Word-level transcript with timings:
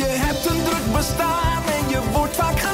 Je 0.00 0.06
hebt 0.06 0.44
een 0.46 0.62
druk 0.64 0.92
bestaan 0.92 1.62
en 1.66 1.88
je 1.88 2.00
wordt 2.12 2.36
vaak 2.36 2.69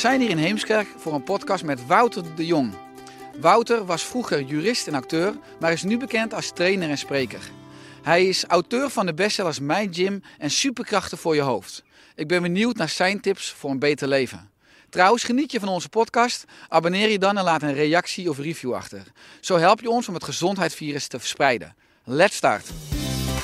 zijn 0.00 0.20
hier 0.20 0.30
in 0.30 0.38
Heemskerk 0.38 0.88
voor 0.96 1.14
een 1.14 1.22
podcast 1.22 1.64
met 1.64 1.86
Wouter 1.86 2.22
de 2.34 2.46
Jong. 2.46 2.72
Wouter 3.40 3.84
was 3.84 4.02
vroeger 4.02 4.42
jurist 4.42 4.86
en 4.86 4.94
acteur, 4.94 5.34
maar 5.60 5.72
is 5.72 5.82
nu 5.82 5.98
bekend 5.98 6.34
als 6.34 6.50
trainer 6.50 6.90
en 6.90 6.98
spreker. 6.98 7.50
Hij 8.02 8.26
is 8.26 8.44
auteur 8.44 8.90
van 8.90 9.06
de 9.06 9.14
bestsellers 9.14 9.60
Mijn 9.60 9.94
Gym 9.94 10.22
en 10.38 10.50
Superkrachten 10.50 11.18
voor 11.18 11.34
je 11.34 11.40
hoofd. 11.40 11.82
Ik 12.14 12.28
ben 12.28 12.42
benieuwd 12.42 12.76
naar 12.76 12.88
zijn 12.88 13.20
tips 13.20 13.50
voor 13.50 13.70
een 13.70 13.78
beter 13.78 14.08
leven. 14.08 14.50
Trouwens, 14.90 15.24
geniet 15.24 15.52
je 15.52 15.60
van 15.60 15.68
onze 15.68 15.88
podcast? 15.88 16.44
Abonneer 16.68 17.10
je 17.10 17.18
dan 17.18 17.38
en 17.38 17.44
laat 17.44 17.62
een 17.62 17.74
reactie 17.74 18.30
of 18.30 18.38
review 18.38 18.74
achter. 18.74 19.02
Zo 19.40 19.56
help 19.56 19.80
je 19.80 19.90
ons 19.90 20.08
om 20.08 20.14
het 20.14 20.24
gezondheidsvirus 20.24 21.06
te 21.06 21.18
verspreiden. 21.18 21.74
Let's 22.04 22.36
start! 22.36 22.66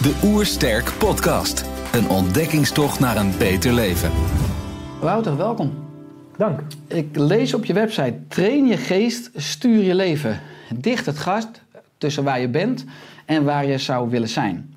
De 0.03 0.21
Oersterk 0.25 0.93
Podcast. 0.99 1.65
Een 1.93 2.09
ontdekkingstocht 2.09 3.01
naar 3.01 3.17
een 3.17 3.39
beter 3.39 3.73
leven. 3.73 4.13
Wouter, 5.01 5.37
welkom. 5.37 5.92
Dank. 6.37 6.61
Ik 6.87 7.17
lees 7.17 7.55
op 7.55 7.65
je 7.65 7.73
website: 7.73 8.15
train 8.29 8.67
je 8.67 8.77
geest, 8.77 9.31
stuur 9.35 9.83
je 9.83 9.95
leven. 9.95 10.41
Dicht 10.77 11.07
het 11.07 11.19
gat 11.19 11.61
tussen 11.99 12.25
waar 12.25 12.41
je 12.41 12.49
bent 12.49 12.85
en 13.25 13.45
waar 13.45 13.67
je 13.67 13.79
zou 13.79 14.11
willen 14.11 14.29
zijn. 14.29 14.75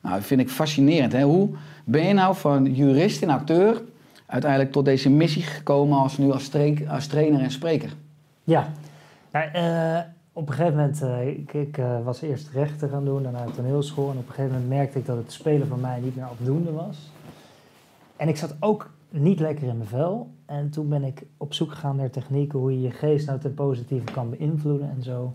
Nou, 0.00 0.14
dat 0.14 0.24
vind 0.24 0.40
ik 0.40 0.48
fascinerend. 0.48 1.12
Hè? 1.12 1.22
Hoe 1.22 1.48
ben 1.84 2.06
je 2.06 2.12
nou 2.12 2.36
van 2.36 2.74
jurist 2.74 3.22
en 3.22 3.30
acteur 3.30 3.82
uiteindelijk 4.26 4.72
tot 4.72 4.84
deze 4.84 5.10
missie 5.10 5.42
gekomen 5.42 5.98
als 5.98 6.18
nu 6.18 6.32
als, 6.32 7.06
trainer 7.06 7.40
en 7.40 7.50
spreker? 7.50 7.90
Ja, 8.44 8.68
nou, 9.32 9.50
eh, 9.52 9.98
op 10.32 10.48
een 10.48 10.54
gegeven 10.54 10.76
moment, 10.76 11.02
eh, 11.02 11.28
ik, 11.28 11.52
ik 11.52 11.78
eh, 11.78 12.04
was 12.04 12.22
eerst 12.22 12.48
rechten 12.52 12.88
gaan 12.88 13.04
doen, 13.04 13.22
daarna 13.22 13.44
toneelschool. 13.54 14.10
En 14.10 14.16
op 14.16 14.28
een 14.28 14.34
gegeven 14.34 14.52
moment 14.52 14.68
merkte 14.68 14.98
ik 14.98 15.06
dat 15.06 15.16
het 15.16 15.32
spelen 15.32 15.68
voor 15.68 15.78
mij 15.78 16.00
niet 16.00 16.16
meer 16.16 16.24
afdoende 16.24 16.72
was. 16.72 17.10
En 18.16 18.28
ik 18.28 18.36
zat 18.36 18.54
ook 18.60 18.90
niet 19.10 19.40
lekker 19.40 19.68
in 19.68 19.76
mijn 19.76 19.88
vel. 19.88 20.30
En 20.46 20.70
toen 20.70 20.88
ben 20.88 21.04
ik 21.04 21.26
op 21.36 21.54
zoek 21.54 21.70
gegaan 21.70 21.96
naar 21.96 22.10
technieken 22.10 22.58
hoe 22.58 22.72
je 22.72 22.80
je 22.80 22.90
geest 22.90 23.26
nou 23.26 23.38
ten 23.38 23.54
positieve 23.54 24.12
kan 24.12 24.30
beïnvloeden. 24.30 24.90
En 24.90 25.02
zo 25.02 25.34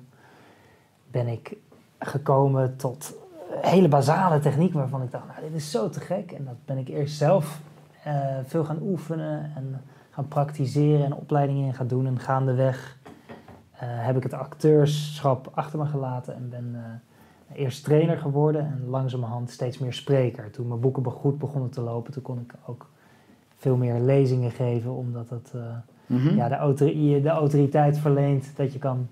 ben 1.12 1.28
ik 1.28 1.58
gekomen 2.00 2.76
tot 2.76 3.16
hele 3.62 3.88
basale 3.88 4.40
techniek 4.40 4.74
waarvan 4.74 5.02
ik 5.02 5.12
dacht, 5.12 5.28
nou 5.28 5.42
dit 5.42 5.54
is 5.54 5.72
zo 5.72 5.90
te 5.90 6.00
gek. 6.00 6.32
En 6.32 6.46
dat 6.46 6.66
ben 6.66 6.78
ik 6.78 6.88
eerst 6.88 7.18
zelf 7.18 7.62
eh, 8.04 8.38
veel 8.44 8.64
gaan 8.64 8.82
oefenen 8.82 9.52
en 9.56 9.82
gaan 10.10 10.28
praktiseren 10.28 11.06
en 11.06 11.14
opleidingen 11.14 11.66
in 11.66 11.74
gaan 11.74 11.88
doen. 11.88 12.08
En 12.08 12.20
gaandeweg 12.20 12.98
eh, 13.72 13.80
heb 13.82 14.18
ik 14.18 14.24
het 14.24 14.34
acteurschap 14.34 15.52
achter 15.54 15.80
me 15.80 15.86
gelaten 15.86 16.36
en 16.36 16.50
ben 16.50 16.72
eh, 16.76 17.64
eerst 17.64 17.84
trainer 17.84 18.18
geworden 18.18 18.66
en 18.66 18.90
langzamerhand 18.90 19.50
steeds 19.50 19.78
meer 19.78 19.94
spreker. 19.94 20.52
Toen 20.52 20.68
mijn 20.68 20.80
boeken 20.80 21.12
goed 21.12 21.38
begonnen 21.38 21.70
te 21.70 21.82
lopen, 21.82 22.14
toen 22.14 22.24
kon 22.24 22.40
ik 22.40 22.54
ook 22.66 22.90
veel 23.62 23.76
meer 23.76 24.00
lezingen 24.00 24.52
geven, 24.52 24.96
omdat 24.96 25.30
het 25.30 25.52
eh, 25.56 25.62
Mhm. 26.06 26.36
ja, 26.36 26.50
de 27.22 27.30
autoriteit 27.30 27.98
verleent 27.98 28.52
dat 28.56 28.74
je 28.74 28.80
kan 28.80 29.08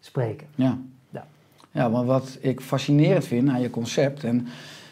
spreken. 0.00 0.46
Ja. 0.54 0.78
Ja. 1.10 1.24
Ja, 1.70 1.88
maar 1.88 2.04
wat 2.04 2.38
ik 2.40 2.60
fascinerend 2.60 3.24
vind 3.24 3.48
aan 3.48 3.60
je 3.60 3.70
concept. 3.70 4.24
En 4.24 4.46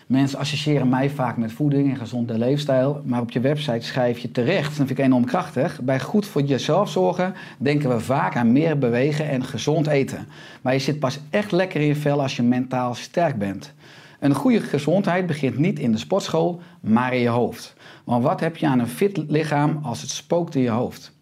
mensen 0.07 0.39
associëren 0.39 0.89
mij 0.89 1.11
vaak 1.11 1.37
met 1.37 1.53
voeding 1.53 1.91
en 1.91 1.97
gezonde 1.97 2.39
leefstijl. 2.39 3.03
Maar 3.05 3.21
op 3.21 3.31
je 3.31 3.41
website 3.41 3.87
schrijf 3.87 4.19
je 4.19 4.31
terecht, 4.31 4.67
dat 4.67 4.75
vind 4.77 4.91
ik 4.91 4.99
enorm 4.99 5.25
krachtig. 5.25 5.81
Bij 5.81 6.01
goed 6.01 6.27
voor 6.27 6.43
jezelf 6.43 6.91
zorgen 6.91 7.35
denken 7.59 7.89
we 7.89 8.01
vaak 8.01 8.37
aan 8.37 8.53
meer 8.53 8.79
bewegen 8.79 9.29
en 9.29 9.45
gezond 9.45 9.87
eten. 9.87 10.27
Maar 10.63 10.73
je 10.73 10.79
zit 10.79 10.99
pas 10.99 11.21
echt 11.31 11.53
lekker 11.53 11.81
in 11.81 11.87
je 11.87 11.97
vel 11.97 12.23
als 12.23 12.37
je 12.37 12.43
mentaal 12.43 12.95
sterk 12.95 13.39
bent. 13.39 13.73
Een 14.21 14.35
goede 14.35 14.61
gezondheid 14.61 15.27
begint 15.27 15.59
niet 15.59 15.79
in 15.79 15.93
de 15.93 15.99
sportschool, 15.99 16.61
maar 16.81 17.15
in 17.15 17.21
je 17.21 17.29
hoofd. 17.29 17.75
Want 18.05 18.25
wat 18.25 18.41
heb 18.41 18.57
je 18.57 18.67
aan 18.67 18.79
een 18.79 18.87
fit 18.87 19.17
lichaam 19.17 19.79
als 19.83 20.01
het 20.01 20.11
spookt 20.11 20.55
in 20.55 20.63
je 20.63 20.71
hoofd? 20.71 21.13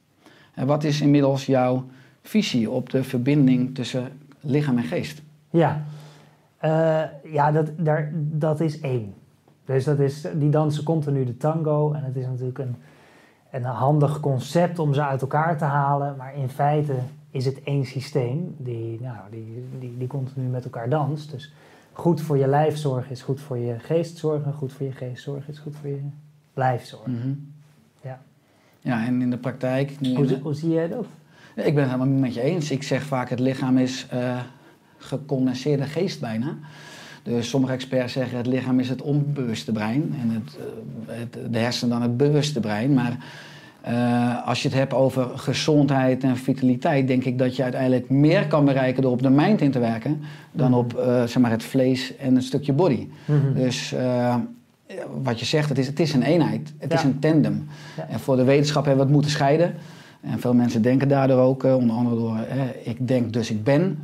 En 0.55 0.67
wat 0.67 0.85
is 0.85 1.01
inmiddels 1.01 1.47
jouw 1.47 1.87
visie 2.23 2.71
op 2.71 2.91
de 2.91 3.05
verbinding 3.05 3.75
tussen 3.75 4.09
lichaam 4.41 4.77
en 4.79 4.85
geest? 4.85 5.23
Ja, 5.51 5.85
Eh, 6.59 7.03
ja 7.25 7.51
dat, 7.53 7.71
daar, 7.77 8.11
dat 8.15 8.61
is 8.61 8.81
één. 8.81 9.15
Dus 9.65 9.85
dat 9.85 9.99
is, 9.99 10.27
die 10.35 10.51
dansen 10.51 10.85
continu 10.85 11.25
de 11.25 11.37
tango. 11.37 11.93
En 11.93 12.05
het 12.05 12.17
is 12.17 12.27
natuurlijk 12.27 12.59
een, 12.59 12.77
een 13.51 13.63
handig 13.65 14.21
concept 14.21 14.79
om 14.79 14.95
ze 14.95 15.03
uit 15.05 15.21
elkaar 15.21 15.59
te 15.59 15.65
halen. 15.65 16.15
Maar 16.17 16.37
in 16.37 16.49
feite 16.49 16.95
is 17.31 17.45
het 17.45 17.63
één 17.63 17.85
systeem 17.85 18.55
die, 18.57 19.01
nou, 19.01 19.17
die, 19.31 19.65
die, 19.79 19.95
die 19.99 20.07
continu 20.09 20.47
met 20.47 20.65
elkaar 20.65 20.89
danst. 20.89 21.31
Dus 21.31 21.53
goed 21.99 22.21
voor 22.21 22.39
je 22.39 22.47
lijf 22.47 22.77
zorgen 22.77 23.11
is 23.11 23.23
goed 23.23 23.41
voor 23.41 23.59
je 23.59 23.79
geest 23.79 24.17
zorgen. 24.19 24.53
Goed 24.53 24.73
voor 24.73 24.87
je 24.87 24.93
geest 24.93 25.23
zorgen 25.23 25.53
is 25.53 25.59
goed 25.59 25.77
voor 25.81 25.89
je 25.91 26.01
lijf 26.55 26.85
zorgen. 26.85 27.13
Mhm. 27.13 27.29
Ja. 28.09 28.21
Ja, 28.81 29.07
en 29.07 29.23
in 29.23 29.31
de 29.31 29.37
praktijk. 29.37 30.01
nu- 30.01 30.15
Hoe, 30.15 30.27
zie- 30.27 30.39
hoe 30.39 30.55
zie 30.55 30.71
jij 30.71 30.89
dat? 30.89 31.07
Ik 31.55 31.75
ben 31.75 31.83
het 31.83 31.93
helemaal 31.93 32.19
met 32.19 32.35
je 32.35 32.41
eens. 32.41 32.71
Ik 32.71 32.83
zeg 32.83 33.03
vaak: 33.03 33.29
het 33.31 33.41
lichaam 33.41 33.79
is 33.79 34.07
eh 34.11 34.41
gecondenseerde 34.99 35.83
geest 35.85 36.21
bijna. 36.21 36.57
Dus 37.23 37.49
sommige 37.49 37.73
experts 37.73 38.13
zeggen 38.13 38.37
het 38.37 38.47
lichaam 38.47 38.81
is 38.81 38.89
het 38.89 39.03
onbewuste 39.03 39.73
brein 39.73 40.15
en 40.21 40.31
het, 40.31 40.59
eh, 41.07 41.17
het, 41.19 41.53
de 41.53 41.59
hersenen 41.59 41.91
dan 41.91 42.03
het 42.03 42.17
bewuste 42.17 42.61
brein. 42.61 42.95
Maar 42.95 43.17
eh, 43.89 44.47
als 44.47 44.63
je 44.63 44.69
het 44.69 44.77
hebt 44.77 44.95
over 44.95 45.29
gezondheid 45.35 46.25
en 46.25 46.37
vitaliteit, 46.37 47.07
denk 47.07 47.25
ik 47.25 47.39
dat 47.39 47.57
je 47.57 47.63
uiteindelijk 47.63 48.11
meer 48.11 48.47
kan 48.47 48.65
bereiken 48.65 49.03
door 49.03 49.13
op 49.13 49.23
de 49.23 49.31
mind 49.31 49.61
in 49.61 49.71
te 49.71 49.79
werken 49.79 50.21
dan 50.53 50.75
op 50.75 50.95
eh, 50.95 51.23
zeg 51.25 51.39
maar 51.39 51.51
het 51.51 51.63
vlees 51.63 52.17
en 52.17 52.37
een 52.37 52.43
stukje 52.43 52.73
body. 52.73 53.07
Mhm. 53.25 53.55
Dus 53.55 53.93
eh, 53.93 54.35
wat 55.23 55.39
je 55.39 55.45
zegt, 55.45 55.69
het 55.69 55.79
is, 55.79 55.87
het 55.87 56.01
is 56.01 56.13
een 56.13 56.23
eenheid, 56.23 56.73
het 56.79 56.93
is 56.93 57.03
een 57.03 57.19
tandem. 57.19 57.67
Ja. 57.97 58.07
En 58.09 58.21
voor 58.21 58.37
de 58.37 58.45
wetenschap 58.45 58.85
hebben 58.85 59.01
we 59.03 59.07
het 59.07 59.13
moeten 59.13 59.31
scheiden. 59.31 59.75
En 60.21 60.41
veel 60.41 60.55
mensen 60.55 60.83
denken 60.83 61.09
daardoor 61.09 61.41
ook, 61.41 61.63
onder 61.65 61.97
andere 61.97 62.17
door 62.17 62.37
ik 62.83 63.09
denk 63.09 63.33
dus 63.33 63.51
ik 63.51 63.65
ben, 63.65 63.99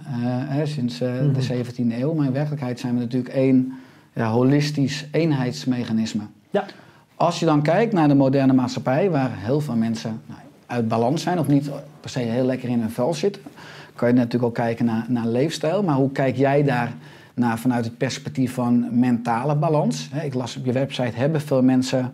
sinds 0.65 0.99
Mhm. 0.99 1.33
de 1.33 1.43
17e 1.43 2.01
eeuw. 2.01 2.15
Maar 2.15 2.27
in 2.27 2.33
werkelijkheid 2.33 2.81
zijn 2.81 2.95
we 2.95 3.01
natuurlijk 3.01 3.35
één 3.35 3.73
ja, 4.15 4.31
holistisch 4.31 5.07
eenheidsmechanisme. 5.11 6.23
Ja. 6.51 6.65
Als 7.17 7.41
je 7.41 7.47
dan 7.47 7.63
kijkt 7.63 7.93
naar 7.93 8.09
de 8.09 8.15
moderne 8.15 8.53
maatschappij, 8.53 9.11
waar 9.11 9.31
heel 9.33 9.61
veel 9.61 9.77
mensen 9.77 10.21
nou, 10.27 10.41
uit 10.67 10.89
balans 10.89 11.23
zijn 11.23 11.39
of 11.39 11.47
niet 11.47 11.71
per 12.01 12.11
se 12.11 12.19
heel 12.19 12.45
lekker 12.45 12.69
in 12.69 12.81
hun 12.81 12.91
vel 12.91 13.15
zitten, 13.15 13.43
kan 13.95 14.09
je 14.09 14.15
natuurlijk 14.15 14.45
ook 14.45 14.55
kijken 14.55 14.85
naar, 14.85 15.05
naar 15.09 15.27
leefstijl. 15.27 15.83
Maar 15.83 15.97
hoe 15.97 16.13
kijk 16.13 16.37
jij 16.37 16.63
daar 16.63 16.93
naar 17.35 17.59
vanuit 17.59 17.85
het 17.85 17.99
perspectief 17.99 18.55
van 18.55 18.99
mentale 18.99 19.57
balans? 19.57 20.11
Ik 20.23 20.35
las 20.35 20.57
op 20.57 20.65
je 20.65 20.73
website, 20.73 21.17
hebben 21.17 21.41
veel 21.41 21.63
mensen 21.63 22.13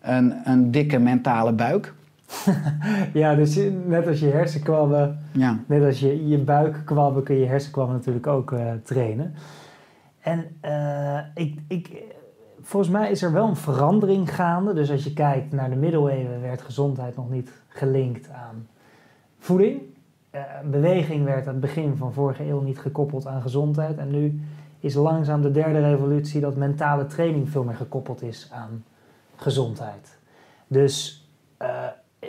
een, 0.00 0.34
een 0.44 0.70
dikke 0.70 0.98
mentale 0.98 1.52
buik? 1.52 1.94
Ja, 3.12 3.34
dus 3.34 3.58
net 3.86 4.06
als 4.06 4.20
je 4.20 4.26
hersenkwabben 4.26 5.18
Ja. 5.32 5.58
Net 5.66 5.84
als 5.84 6.00
je 6.00 6.28
je 6.28 6.38
buikkwabben 6.38 7.22
kun 7.22 7.36
je 7.36 7.46
hersenkwabben 7.46 7.96
natuurlijk 7.96 8.26
ook 8.26 8.52
eh, 8.52 8.72
trainen. 8.84 9.34
En 10.20 10.44
eh, 10.60 11.18
ik, 11.34 11.58
ik, 11.68 11.90
volgens 12.62 12.92
mij 12.92 13.10
is 13.10 13.22
er 13.22 13.32
wel 13.32 13.48
een 13.48 13.56
verandering 13.56 14.34
gaande. 14.34 14.72
Dus 14.72 14.90
als 14.90 15.04
je 15.04 15.12
kijkt 15.12 15.52
naar 15.52 15.70
de 15.70 15.76
middeleeuwen 15.76 16.40
werd 16.40 16.62
gezondheid 16.62 17.16
nog 17.16 17.30
niet 17.30 17.50
gelinkt 17.68 18.30
aan 18.30 18.66
voeding. 19.38 19.82
Eh, 20.30 20.42
beweging 20.64 21.24
werd 21.24 21.46
aan 21.46 21.52
het 21.52 21.60
begin 21.60 21.96
van 21.96 22.12
vorige 22.12 22.44
eeuw 22.44 22.60
niet 22.60 22.78
gekoppeld 22.78 23.26
aan 23.26 23.42
gezondheid. 23.42 23.98
En 23.98 24.10
nu 24.10 24.40
is 24.78 24.94
langzaam 24.94 25.42
de 25.42 25.50
derde 25.50 25.80
revolutie 25.80 26.40
dat 26.40 26.56
mentale 26.56 27.06
training 27.06 27.50
veel 27.50 27.64
meer 27.64 27.74
gekoppeld 27.74 28.22
is 28.22 28.48
aan 28.52 28.84
gezondheid. 29.36 30.18
Dus 30.66 31.26
eh, 31.56 31.86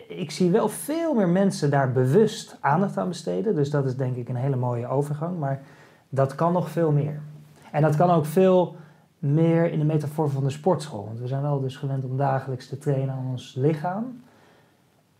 ik 0.08 0.32
zie 0.32 0.52
wel 0.52 0.70
veel 0.70 1.14
meer 1.14 1.30
mensen 1.30 1.70
daar 1.70 1.92
bewust 1.92 2.58
aandacht 2.60 2.98
aan 2.98 3.08
besteden. 3.08 3.56
Dus 3.56 3.70
dat 3.70 3.86
is 3.86 3.96
denk 3.96 4.16
ik 4.16 4.30
een 4.30 4.36
hele 4.36 4.56
mooie 4.56 4.88
overgang. 4.88 5.40
Maar 5.40 5.62
dat 6.10 6.36
kan 6.36 6.54
nog 6.54 6.70
veel 6.70 6.92
meer. 6.92 7.22
En 7.72 7.82
dat 7.82 7.96
kan 7.96 8.10
ook 8.10 8.26
veel 8.26 8.76
meer 9.24 9.72
in 9.72 9.80
de 9.80 9.86
metafoor 9.86 10.30
van 10.30 10.44
de 10.44 10.50
sportschool. 10.50 11.06
Want 11.06 11.20
we 11.20 11.28
zijn 11.28 11.42
wel 11.42 11.60
dus 11.60 11.76
gewend 11.76 12.04
om 12.04 12.18
dagelijks 12.18 12.68
te 12.68 12.78
trainen 12.78 13.16
aan 13.16 13.28
ons 13.32 13.56
lichaam. 13.56 14.22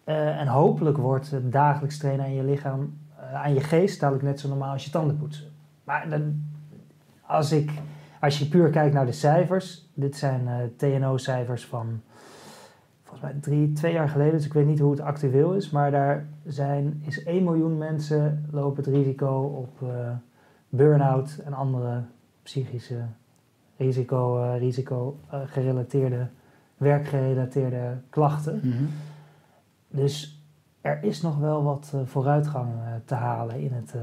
Eh, 0.04 0.40
en 0.40 0.48
hopelijk 0.48 0.98
wordt 0.98 1.32
het 1.32 1.52
dagelijks 1.52 1.98
trainen 1.98 2.26
aan 2.26 2.34
je 2.34 2.44
lichaam, 2.44 2.98
eh, 3.16 3.34
aan 3.34 3.54
je 3.54 3.60
geest, 3.60 4.00
dadelijk 4.00 4.26
net 4.26 4.40
zo 4.40 4.48
normaal 4.48 4.72
als 4.72 4.86
je 4.86 4.92
tanden 4.92 5.18
poetsen. 5.18 5.46
Maar 5.84 6.10
dan, 6.10 6.44
als, 7.22 7.52
ik, 7.52 7.72
als 8.20 8.40
je 8.40 8.48
puur 8.48 8.70
kijkt 8.70 8.94
naar 8.94 9.06
de 9.06 9.12
cijfers, 9.12 9.90
dit 9.94 10.16
zijn 10.16 10.48
eh, 10.48 10.56
TNO-cijfers 10.78 11.66
van 11.66 12.02
volgens 13.04 13.32
mij 13.32 13.42
drie, 13.42 13.74
twee 13.74 13.94
jaar 13.94 14.10
geleden, 14.10 14.34
dus 14.34 14.46
ik 14.46 14.54
weet 14.54 14.68
niet 14.68 14.80
hoe 14.80 14.92
het 14.92 15.02
actueel 15.02 15.54
is, 15.54 15.70
maar 15.70 15.92
daar 15.92 16.26
zijn, 16.46 17.02
is 17.06 17.24
1 17.24 17.44
miljoen 17.44 17.78
mensen 17.78 18.46
lopen 18.52 18.84
het 18.84 18.94
risico 18.94 19.42
op 19.42 19.90
burn-out 20.70 21.42
en 21.46 21.54
andere 21.54 22.04
psychische 22.42 23.06
risico, 23.78 24.44
eh, 24.44 24.60
risico 24.60 25.20
eh, 25.30 25.40
gerelateerde, 25.46 26.28
werkgerelateerde 26.78 27.98
klachten. 28.10 28.60
Mhm. 28.64 28.84
Dus 29.88 30.42
er 30.82 31.04
is 31.04 31.22
nog 31.22 31.38
wel 31.38 31.64
wat 31.64 31.92
eh, 31.94 32.00
vooruitgang 32.06 32.70
te 33.06 33.16
halen 33.16 33.60
in, 33.60 33.72
het, 33.74 33.94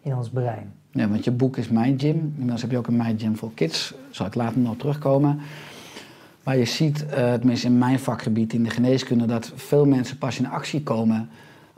in 0.00 0.16
ons 0.16 0.30
brein. 0.30 0.72
Ja, 0.90 1.08
want 1.08 1.24
je 1.24 1.30
boek 1.30 1.56
is 1.56 1.68
My 1.68 1.94
Gym. 1.96 2.16
Inmiddels 2.16 2.62
heb 2.62 2.70
je 2.70 2.78
ook 2.78 2.86
een 2.86 2.96
My 2.96 3.14
Gym 3.18 3.36
voor 3.36 3.54
Kids. 3.54 3.94
Zal 4.10 4.26
ik 4.26 4.34
later 4.34 4.60
nog 4.60 4.76
terugkomen. 4.76 5.40
Maar 6.46 6.56
je 6.56 6.64
ziet, 6.64 7.06
eh, 7.06 7.32
tenminste 7.32 7.66
in 7.66 7.78
mijn 7.78 7.98
vakgebied 7.98 8.52
in 8.52 8.62
de 8.62 8.70
geneeskunde, 8.70 9.26
dat 9.26 9.52
veel 9.54 9.84
mensen 9.84 10.18
pas 10.18 10.38
in 10.38 10.48
actie 10.48 10.82
komen 10.82 11.28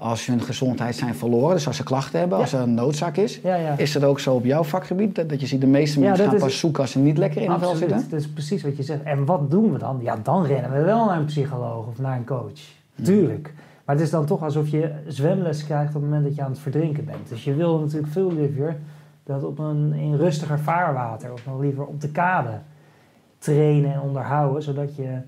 als 0.01 0.27
hun 0.27 0.41
gezondheid 0.41 0.97
zijn 0.97 1.15
verloren. 1.15 1.55
Dus 1.55 1.67
als 1.67 1.77
ze 1.77 1.83
klachten 1.83 2.19
hebben, 2.19 2.39
Ja. 2.39 2.45
als 2.45 2.53
er 2.53 2.61
een 2.61 2.75
noodzaak 2.75 3.17
is. 3.17 3.41
Ja, 3.43 3.55
ja. 3.55 3.79
Is 3.79 3.93
dat 3.93 4.05
ook 4.05 4.21
zo 4.21 4.35
op 4.35 4.45
jouw 4.45 4.63
vakgebied? 4.65 5.15
Dat, 5.15 5.29
dat 5.29 5.41
je 5.41 5.47
ziet 5.47 5.61
de 5.61 5.67
meeste 5.67 6.01
mensen 6.01 6.25
gaan 6.25 6.35
is- 6.35 6.41
pas 6.41 6.59
zoeken 6.59 6.83
als 6.83 6.91
ze 6.91 6.99
niet 6.99 7.19
lekker 7.19 7.43
in 7.43 7.51
het 7.51 7.61
vel 7.61 7.75
zitten? 7.75 8.07
dat 8.11 8.21
is 8.21 8.29
precies 8.29 8.63
wat 8.63 8.77
je 8.77 8.83
zegt. 8.83 9.03
En 9.03 9.25
wat 9.25 9.51
doen 9.51 9.73
we 9.73 9.79
dan? 9.79 9.99
Ja, 10.03 10.17
dan 10.23 10.45
rennen 10.45 10.73
we 10.73 10.83
wel 10.83 11.05
naar 11.07 11.19
een 11.19 11.25
psycholoog 11.25 11.87
of 11.87 11.99
naar 11.99 12.17
een 12.17 12.25
coach. 12.25 12.61
Hmm. 12.95 13.05
Tuurlijk. 13.05 13.53
Maar 13.85 13.97
het 13.97 14.05
is 14.05 14.11
dan 14.11 14.27
toch 14.27 14.43
alsof 14.43 14.69
je 14.69 14.91
zwemles 15.07 15.65
krijgt 15.65 15.89
op 15.89 15.95
het 15.95 16.03
moment 16.11 16.25
dat 16.25 16.35
je 16.35 16.43
aan 16.43 16.51
het 16.51 16.59
verdrinken 16.61 17.05
bent. 17.05 17.29
Dus 17.29 17.45
je 17.45 17.55
wil 17.55 17.79
natuurlijk 17.79 18.13
veel 18.13 18.33
liever 18.33 18.77
dat 19.25 19.45
op 19.45 19.59
een 19.59 19.93
in 19.93 20.17
rustiger 20.17 20.59
vaarwater 20.59 21.33
of 21.33 21.47
nog 21.47 21.61
liever 21.61 21.85
op 21.87 22.01
de 22.01 22.09
kade 22.11 22.59
trainen 23.39 23.93
en 23.93 24.01
onderhouden, 24.01 24.63
zodat 24.63 24.97
je, 24.97 25.19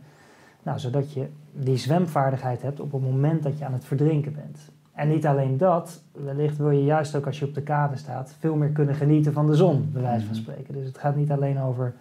nou, 0.62 0.78
zodat 0.78 1.12
je 1.12 1.26
die 1.52 1.76
zwemvaardigheid 1.76 2.62
hebt 2.62 2.80
op 2.80 2.92
het 2.92 3.02
moment 3.02 3.42
dat 3.42 3.58
je 3.58 3.64
aan 3.64 3.72
het 3.72 3.84
verdrinken 3.84 4.32
bent. 4.32 4.58
En 4.92 5.08
niet 5.08 5.26
alleen 5.26 5.56
dat, 5.56 6.02
wellicht 6.12 6.56
wil 6.56 6.70
je 6.70 6.84
juist 6.84 7.14
ook 7.14 7.26
als 7.26 7.38
je 7.38 7.44
op 7.46 7.54
de 7.54 7.62
kade 7.62 7.96
staat 7.96 8.34
veel 8.38 8.54
meer 8.54 8.68
kunnen 8.68 8.94
genieten 8.94 9.32
van 9.32 9.46
de 9.46 9.54
zon, 9.54 9.90
bij 9.92 10.02
wijze 10.02 10.26
van 10.26 10.34
Mhm. 10.34 10.42
spreken. 10.42 10.74
Dus 10.74 10.86
het 10.86 10.98
gaat 10.98 11.16
niet 11.16 11.30
alleen 11.30 11.60
over 11.60 11.94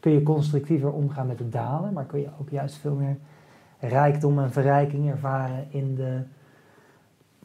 kun 0.00 0.12
je 0.12 0.22
constructiever 0.22 0.92
omgaan 0.92 1.26
met 1.26 1.38
het 1.38 1.52
dalen, 1.52 1.92
maar 1.92 2.04
kun 2.04 2.20
je 2.20 2.28
ook 2.40 2.50
juist 2.50 2.76
veel 2.76 2.94
meer 2.94 3.16
rijkdom 3.80 4.38
en 4.38 4.52
verrijking 4.52 5.10
ervaren 5.10 5.64
in 5.68 5.94
de 5.94 6.18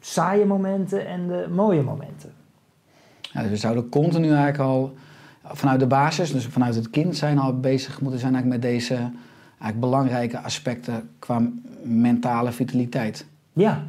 saaie 0.00 0.44
momenten 0.44 1.06
en 1.06 1.26
de 1.28 1.48
mooie 1.54 1.82
momenten. 1.82 2.32
Ja, 3.20 3.40
dus 3.40 3.50
we 3.50 3.56
zouden 3.56 3.88
continu 3.88 4.26
eigenlijk 4.28 4.58
al 4.58 4.94
vanuit 5.44 5.80
de 5.80 5.86
basis, 5.86 6.32
dus 6.32 6.46
vanuit 6.46 6.74
het 6.74 6.90
kind 6.90 7.16
zijn 7.16 7.38
al 7.38 7.60
bezig 7.60 8.00
moeten 8.00 8.20
zijn 8.20 8.34
eigenlijk 8.34 8.62
met 8.62 8.72
deze 8.72 9.10
eigenlijk 9.62 9.80
belangrijke 9.80 10.40
aspecten 10.40 11.08
qua 11.18 11.48
mentale 11.82 12.52
vitaliteit. 12.52 13.26
Ja, 13.52 13.82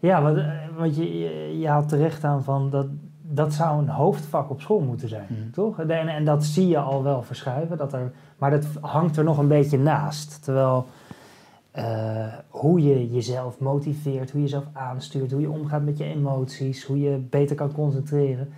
ja 0.00 0.22
want, 0.22 0.36
eh, 0.36 0.44
want 0.76 0.96
je, 0.96 1.18
je, 1.18 1.58
je 1.58 1.68
haalt 1.68 1.88
terecht 1.88 2.24
aan 2.24 2.44
van 2.44 2.70
dat, 2.70 2.86
dat 3.22 3.54
zou 3.54 3.82
een 3.82 3.88
hoofdvak 3.88 4.50
op 4.50 4.60
school 4.60 4.80
moeten 4.80 5.08
zijn, 5.08 5.26
Mhm. 5.28 5.50
toch? 5.50 5.80
En, 5.80 6.08
en 6.08 6.24
dat 6.24 6.44
zie 6.44 6.68
je 6.68 6.78
al 6.78 7.02
wel 7.02 7.22
verschuiven, 7.22 7.76
dat 7.76 7.92
er, 7.92 8.12
maar 8.38 8.50
dat 8.50 8.66
hangt 8.80 9.16
er 9.16 9.24
nog 9.24 9.38
een 9.38 9.48
beetje 9.48 9.78
naast. 9.78 10.42
Terwijl 10.44 10.86
eh, 11.70 12.26
hoe 12.48 12.82
je 12.82 13.10
jezelf 13.10 13.58
motiveert, 13.58 14.30
hoe 14.30 14.40
je 14.40 14.46
jezelf 14.46 14.64
aanstuurt, 14.72 15.30
hoe 15.32 15.40
je 15.40 15.50
omgaat 15.50 15.82
met 15.84 15.98
je 15.98 16.04
emoties, 16.04 16.84
hoe 16.84 16.98
je 17.00 17.16
beter 17.30 17.56
kan 17.56 17.72
concentreren, 17.72 18.48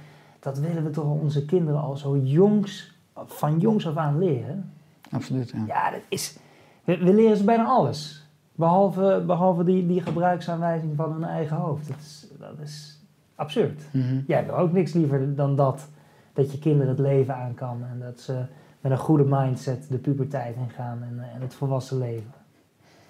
dat 0.41 0.59
willen 0.59 0.85
we 0.85 0.91
toch 0.91 1.05
onze 1.21 1.45
kinderen 1.45 1.81
al 1.81 1.97
zo 1.97 2.17
jongs, 2.17 2.99
van 3.27 3.59
jongs 3.59 3.87
af 3.87 3.97
aan 3.97 4.19
leren. 4.19 4.73
Absoluut. 5.11 5.51
Ja. 5.51 5.65
Ja, 5.67 5.91
dat 5.91 6.01
is. 6.09 6.37
We, 6.85 6.99
we 6.99 7.15
leren 7.15 7.37
ze 7.37 7.45
bijna 7.45 7.65
alles. 7.65 8.29
Behalve, 8.55 9.23
behalve 9.27 9.65
die, 9.65 9.87
die 9.87 10.01
gebruiksaanwijzing 10.01 10.97
van 10.97 11.13
hun 11.13 11.25
eigen 11.25 11.57
hoofd. 11.57 11.89
Dat 11.89 11.97
is, 12.01 12.27
dat 12.39 12.59
is 12.63 12.99
absurd. 13.35 13.83
Mhm. 13.93 14.21
Jij 14.27 14.47
wil 14.47 14.57
ook 14.57 14.73
niks 14.73 14.93
liever 14.93 15.35
dan 15.35 15.57
dat. 15.57 15.89
Dat 16.33 16.53
je 16.53 16.59
kinderen 16.59 16.89
het 16.89 16.99
leven 16.99 17.35
aan 17.37 17.55
kan. 17.55 17.83
En 17.93 18.01
dat 18.01 18.21
ze 18.21 18.43
met 18.81 18.93
een 18.93 18.99
goede 18.99 19.25
mindset 19.29 19.87
de 19.91 19.99
puberteit 19.99 20.57
ingaan 20.57 20.99
en, 21.03 21.19
eh, 21.25 21.35
en 21.35 21.41
het 21.41 21.55
volwassen 21.55 21.99
leven. 21.99 22.33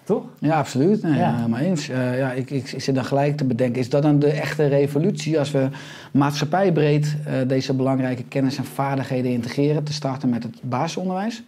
Toch? 0.03 0.23
Ja, 0.39 0.57
absoluut. 0.57 1.03
Nee, 1.03 1.17
Ja. 1.17 1.35
helemaal 1.35 1.59
eens. 1.59 1.89
Eh, 1.89 2.17
ja, 2.17 2.31
ik, 2.31 2.49
ik, 2.49 2.71
ik 2.71 2.81
zit 2.81 2.95
dan 2.95 3.05
gelijk 3.05 3.37
te 3.37 3.45
bedenken, 3.45 3.81
is 3.81 3.89
dat 3.89 4.01
dan 4.01 4.19
de 4.19 4.31
echte 4.31 4.67
revolutie 4.67 5.39
als 5.39 5.51
we 5.51 5.69
maatschappijbreed 6.11 7.17
eh, 7.25 7.33
deze 7.47 7.73
belangrijke 7.73 8.23
kennis 8.23 8.57
en 8.57 8.65
vaardigheden 8.65 9.31
integreren, 9.31 9.83
te 9.83 9.93
starten 9.93 10.29
met 10.29 10.43
het 10.43 10.59
basisonderwijs? 10.63 11.43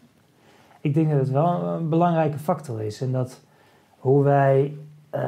Ik 0.84 0.94
denk 0.94 1.10
dat 1.10 1.20
het 1.20 1.30
wel 1.30 1.64
een 1.64 1.90
belangrijke 1.90 2.38
factor 2.38 2.82
is. 2.82 3.02
En 3.02 3.12
dat 3.12 3.42
hoe 3.98 4.24
wij, 4.24 4.78
eh, 5.10 5.22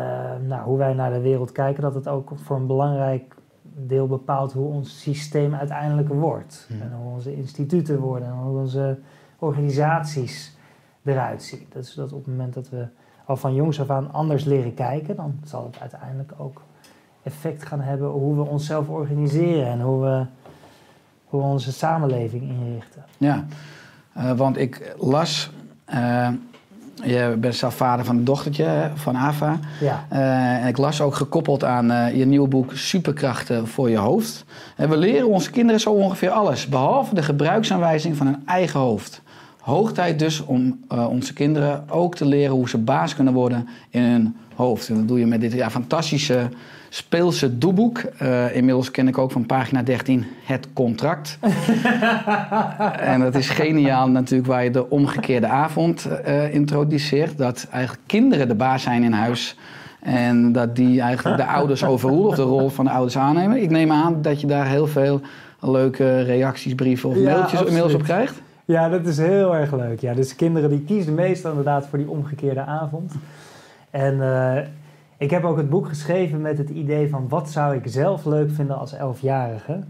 nou, 0.48 0.63
hoe 0.63 0.78
wij 0.78 0.94
naar 0.94 1.13
de 1.13 1.22
wereld 1.22 1.52
kijken, 1.52 1.84
dat 1.84 1.96
het 1.96 2.07
ook 2.07 2.31
voor 2.36 2.56
een 2.56 2.68
belangrijk 2.68 3.36
deel 3.62 4.07
bepaalt 4.07 4.54
hoe 4.54 4.68
ons 4.68 5.02
systeem 5.02 5.56
uiteindelijk 5.56 6.07
wordt. 6.07 6.66
Hmm. 6.68 6.81
En 6.81 6.92
hoe 6.94 7.13
onze 7.13 7.36
instituten 7.36 8.00
worden 8.00 8.28
en 8.28 8.34
hoe 8.34 8.60
onze 8.60 9.00
organisaties 9.40 10.57
eruit 11.04 11.44
zien. 11.44 11.66
Dus 11.69 11.94
dat 11.94 12.12
op 12.12 12.25
het 12.25 12.28
moment 12.28 12.54
dat 12.54 12.69
we 12.69 12.88
al 13.25 13.36
van 13.36 13.56
jongs 13.56 13.81
af 13.81 13.90
aan 13.90 14.12
anders 14.12 14.44
leren 14.44 14.74
kijken, 14.74 15.16
dan 15.16 15.40
zal 15.44 15.66
het 15.66 15.80
uiteindelijk 15.80 16.34
ook 16.38 16.62
effect 17.24 17.66
gaan 17.66 17.81
hebben 17.81 18.10
hoe 18.10 18.36
we 18.36 18.42
onszelf 18.42 18.90
organiseren 18.90 19.68
en 19.68 19.81
hoe 19.81 20.02
we, 20.02 20.25
hoe 21.25 21.42
we 21.42 21.48
onze 21.48 21.72
samenleving 21.72 22.44
inrichten. 22.44 23.04
Ja, 23.18 23.46
Eh, 24.15 24.31
want 24.31 24.57
ik 24.57 24.95
las, 24.97 25.50
eh, 25.85 26.27
je 27.03 27.35
bent 27.39 27.56
zelf 27.56 27.75
vader 27.75 28.06
van 28.06 28.17
een 28.17 28.23
dochtertje 28.23 28.91
van 28.94 29.17
Ava. 29.17 29.59
Ja. 29.81 30.06
Eh, 30.09 30.63
en 30.63 30.67
ik 30.67 30.77
las 30.77 31.01
ook 31.01 31.15
gekoppeld 31.15 31.63
aan 31.63 32.15
je 32.17 32.25
nieuwe 32.25 32.47
boek 32.47 32.71
Superkrachten 32.73 33.68
voor 33.68 33.90
je 33.90 33.97
hoofd. 33.97 34.45
En 34.75 34.90
we 34.90 34.97
leren 34.97 35.28
onze 35.28 35.51
kinderen 35.51 35.81
zo 35.81 35.92
ongeveer 35.92 36.30
alles, 36.30 36.68
behalve 36.68 37.16
de 37.16 37.23
gebruiksaanwijzing 37.23 38.18
van 38.18 38.28
hun 38.28 38.44
eigen 38.45 38.80
hoofd. 38.80 39.21
Hoog 39.59 39.92
tijd 39.92 40.19
dus 40.19 40.42
om 40.45 40.80
onze 40.90 41.33
kinderen 41.33 41.90
ook 41.90 42.16
te 42.16 42.25
leren 42.25 42.56
hoe 42.56 42.69
ze 42.69 42.78
baas 42.78 43.16
kunnen 43.16 43.33
worden 43.33 43.68
in 43.90 44.01
hun 44.01 44.35
hoofd. 44.56 44.90
En 44.90 44.95
dat 44.95 45.07
doe 45.07 45.19
je 45.19 45.25
met 45.25 45.42
dit 45.42 45.54
ja, 45.54 45.69
fantastische 45.69 46.49
speelse 46.95 47.57
doeboek. 47.57 47.97
Eh, 47.97 48.56
inmiddels 48.56 48.92
ken 48.92 49.07
ik 49.07 49.18
ook 49.18 49.31
van 49.31 49.45
pagina 49.45 49.83
13 49.83 50.25
het 50.44 50.68
contract. 50.73 51.40
en 53.14 53.19
dat 53.19 53.35
is 53.35 53.49
geniaal 53.49 54.09
natuurlijk 54.09 54.49
waar 54.49 54.64
je 54.64 54.71
de 54.71 54.90
omgekeerde 54.90 55.47
avond 55.47 56.06
eh, 56.06 56.54
introduceert. 56.54 57.37
Dat 57.37 57.68
eigenlijk 57.71 58.04
kinderen 58.07 58.47
de 58.47 58.56
baas 58.56 58.83
zijn 58.83 59.04
in 59.04 59.11
huis. 59.11 59.57
En 60.02 60.52
dat 60.52 60.75
die 60.75 61.02
eigenlijk 61.02 61.37
de 61.37 61.45
ouders 61.45 61.83
overroelen 61.83 62.28
of 62.28 62.35
de 62.35 62.42
rol 62.42 62.69
van 62.69 62.85
de 62.85 62.92
ouders 62.92 63.18
aannemen. 63.18 63.61
Ik 63.61 63.69
neem 63.69 63.92
aan 63.92 64.21
dat 64.21 64.42
je 64.42 64.47
daar 64.47 64.68
heel 64.68 64.87
veel 64.87 65.21
leuke 65.59 66.21
reacties, 66.21 66.75
brieven 66.75 67.09
of 67.09 67.16
Ja, 67.16 67.23
mailtjes 67.23 67.61
inmiddels 67.61 67.94
op 67.94 68.04
krijgt. 68.04 68.42
Ja, 68.66 68.90
dat 68.90 69.06
is 69.06 69.18
heel 69.18 69.56
erg 69.56 69.75
leuk. 69.75 69.99
Ja, 69.99 70.14
dus 70.14 70.35
kinderen 70.35 70.69
die 70.69 70.83
kiezen 70.83 71.14
meestal 71.14 71.49
inderdaad 71.49 71.87
voor 71.87 71.97
die 71.97 72.09
omgekeerde 72.09 72.61
avond. 72.61 73.14
En 73.90 74.21
eh, 74.21 74.64
ik 75.18 75.30
heb 75.30 75.44
ook 75.44 75.57
het 75.57 75.69
boek 75.69 75.88
geschreven 75.88 76.42
met 76.42 76.57
het 76.57 76.69
idee 76.69 77.10
van 77.10 77.30
wat 77.30 77.50
zou 77.50 77.76
ik 77.76 77.81
zelf 77.86 78.26
leuk 78.26 78.52
vinden 78.52 78.78
als 78.78 78.94
elfjarige. 78.94 79.84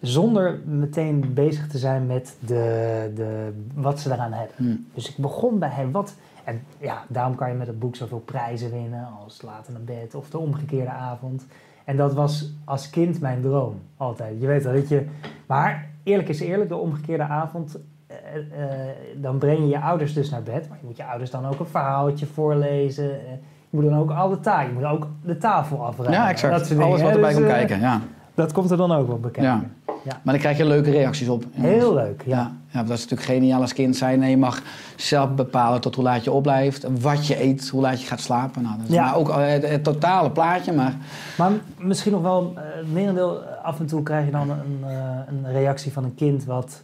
Zonder 0.00 0.60
meteen 0.64 1.34
bezig 1.34 1.68
te 1.68 1.78
zijn 1.78 2.06
met 2.06 2.36
de, 2.40 3.12
de, 3.14 3.52
wat 3.74 4.00
ze 4.00 4.12
eraan 4.12 4.32
hebben. 4.32 4.56
Hm. 4.56 4.76
Dus 4.94 5.10
ik 5.10 5.16
begon 5.16 5.58
bij 5.58 5.68
hem 5.68 5.92
wat. 5.92 6.14
En 6.44 6.62
ja, 6.78 7.04
daarom 7.08 7.34
kan 7.34 7.48
je 7.48 7.54
met 7.54 7.66
het 7.66 7.78
boek 7.78 7.96
zoveel 7.96 8.22
prijzen 8.24 8.70
winnen 8.70 9.08
als 9.24 9.42
later 9.42 9.72
naar 9.72 9.82
bed 9.82 10.14
of 10.14 10.30
de 10.30 10.38
omgekeerde 10.38 10.90
avond. 10.90 11.46
En 11.84 11.96
dat 11.96 12.14
was 12.14 12.52
als 12.64 12.90
kind 12.90 13.20
mijn 13.20 13.40
droom, 13.42 13.80
altijd. 13.96 14.40
Je 14.40 14.46
weet 14.46 14.64
wel, 14.64 14.72
dat 14.72 14.88
je... 14.88 15.06
Maar 15.46 15.90
eerlijk 16.02 16.28
is 16.28 16.40
eerlijk, 16.40 16.68
de 16.68 16.76
omgekeerde 16.76 17.22
avond... 17.22 17.78
eh, 18.06 18.16
eh, 18.36 18.96
dan 19.16 19.38
breng 19.38 19.58
je 19.58 19.68
je 19.68 19.80
ouders 19.80 20.12
dus 20.12 20.30
naar 20.30 20.42
bed. 20.42 20.68
Maar 20.68 20.78
je 20.80 20.86
moet 20.86 20.96
je 20.96 21.04
ouders 21.04 21.30
dan 21.30 21.46
ook 21.46 21.60
een 21.60 21.66
verhaaltje 21.66 22.26
voorlezen. 22.26 23.10
eh, 23.10 23.32
moet 23.74 23.84
dan 23.84 23.98
ook 23.98 24.10
alle 24.10 24.40
taal... 24.40 24.66
Je 24.66 24.72
moet 24.72 24.84
ook 24.84 25.08
de 25.22 25.38
tafel 25.38 25.84
afruimen. 25.86 26.18
Ja, 26.20 26.28
exact. 26.28 26.68
dingen, 26.68 26.84
Alles 26.84 27.02
wat 27.02 27.10
erbij 27.10 27.28
Dus, 27.28 27.38
komt 27.38 27.50
eh, 27.50 27.54
kijken. 27.54 27.80
Ja. 27.80 28.00
Dat 28.34 28.52
komt 28.52 28.70
er 28.70 28.76
dan 28.76 28.92
ook 28.92 29.06
wel 29.06 29.18
bekijken. 29.20 29.52
Ja. 29.52 29.92
Ja. 30.04 30.20
Maar 30.22 30.34
dan 30.34 30.42
krijg 30.42 30.56
je 30.56 30.64
leuke 30.64 30.90
reacties 30.90 31.28
op. 31.28 31.44
Heel 31.50 31.94
leuk, 31.94 32.22
ja. 32.26 32.36
Ja, 32.36 32.52
ja, 32.68 32.82
dat 32.82 32.96
is 32.96 33.02
natuurlijk 33.02 33.30
geniaal 33.30 33.60
als 33.60 33.72
kind 33.72 33.96
zijn. 33.96 34.22
En 34.22 34.30
je 34.30 34.36
mag 34.36 34.62
zelf 34.96 35.30
bepalen 35.34 35.80
tot 35.80 35.94
hoe 35.94 36.04
laat 36.04 36.24
je 36.24 36.32
opblijft, 36.32 36.86
wat 37.00 37.26
je 37.26 37.42
eet, 37.42 37.68
hoe 37.68 37.80
laat 37.80 38.00
je 38.00 38.06
gaat 38.06 38.20
slapen. 38.20 38.62
Nou, 38.62 38.76
dat 38.76 38.88
is 38.88 38.94
Ja. 38.94 39.04
maar 39.04 39.16
ook 39.16 39.28
al 39.28 39.38
het, 39.38 39.68
het 39.68 39.84
totale 39.84 40.30
plaatje, 40.30 40.72
maar 40.72 40.94
Maar 41.36 41.50
misschien 41.78 42.12
nog 42.12 42.22
wel, 42.22 42.52
eh, 42.56 42.62
het 42.76 42.92
merendeel, 42.92 43.42
eh, 43.42 43.64
af 43.64 43.80
en 43.80 43.86
toe 43.86 44.02
krijg 44.02 44.24
je 44.24 44.30
dan 44.30 44.50
een, 44.50 44.78
eh, 44.86 44.96
een 45.26 45.52
reactie 45.52 45.92
van 45.92 46.04
een 46.04 46.14
kind 46.14 46.44
wat 46.44 46.82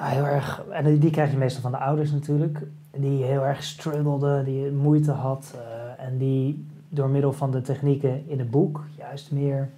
nou, 0.00 0.12
heel 0.12 0.26
erg, 0.26 0.62
en 0.70 0.98
die- 0.98 1.10
krijg 1.10 1.30
je 1.30 1.36
meestal 1.36 1.62
van 1.62 1.70
de 1.70 1.76
ouders 1.78 2.10
natuurlijk, 2.12 2.62
die 2.96 3.24
heel 3.24 3.44
erg 3.46 3.62
struggelde, 3.62 4.42
die 4.44 4.70
moeite 4.70 5.12
had 5.12 5.54
eh, 5.56 6.04
en 6.06 6.18
die 6.18 6.66
door 6.88 7.08
middel 7.08 7.32
van 7.32 7.50
de 7.50 7.60
technieken 7.60 8.28
in 8.28 8.38
het 8.38 8.50
boek 8.50 8.84
juist 8.98 9.32
meer 9.32 9.68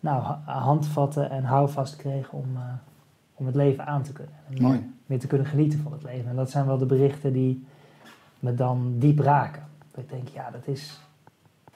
nou, 0.00 0.22
ha- 0.22 0.42
handvatten 0.44 1.30
en 1.30 1.44
houvast 1.44 1.96
kreeg 1.96 2.30
om, 2.32 2.44
eh, 2.56 2.62
om 3.34 3.46
het 3.46 3.54
leven 3.54 3.86
aan 3.86 4.02
te 4.02 4.12
kunnen. 4.12 4.34
En 4.54 4.62
Mooi. 4.62 4.90
meer 5.06 5.18
te 5.18 5.26
kunnen 5.26 5.46
genieten 5.46 5.78
van 5.80 5.92
het 5.92 6.02
leven. 6.02 6.30
En 6.30 6.36
dat 6.36 6.50
zijn 6.50 6.66
wel 6.66 6.78
de 6.78 6.86
berichten 6.86 7.32
die 7.32 7.66
me 8.40 8.54
dan 8.54 8.94
diep 8.98 9.18
raken. 9.18 9.62
Dat 9.94 10.04
ik 10.04 10.10
denk, 10.10 10.28
ja, 10.28 10.50
dat 10.50 10.66
is 10.66 11.00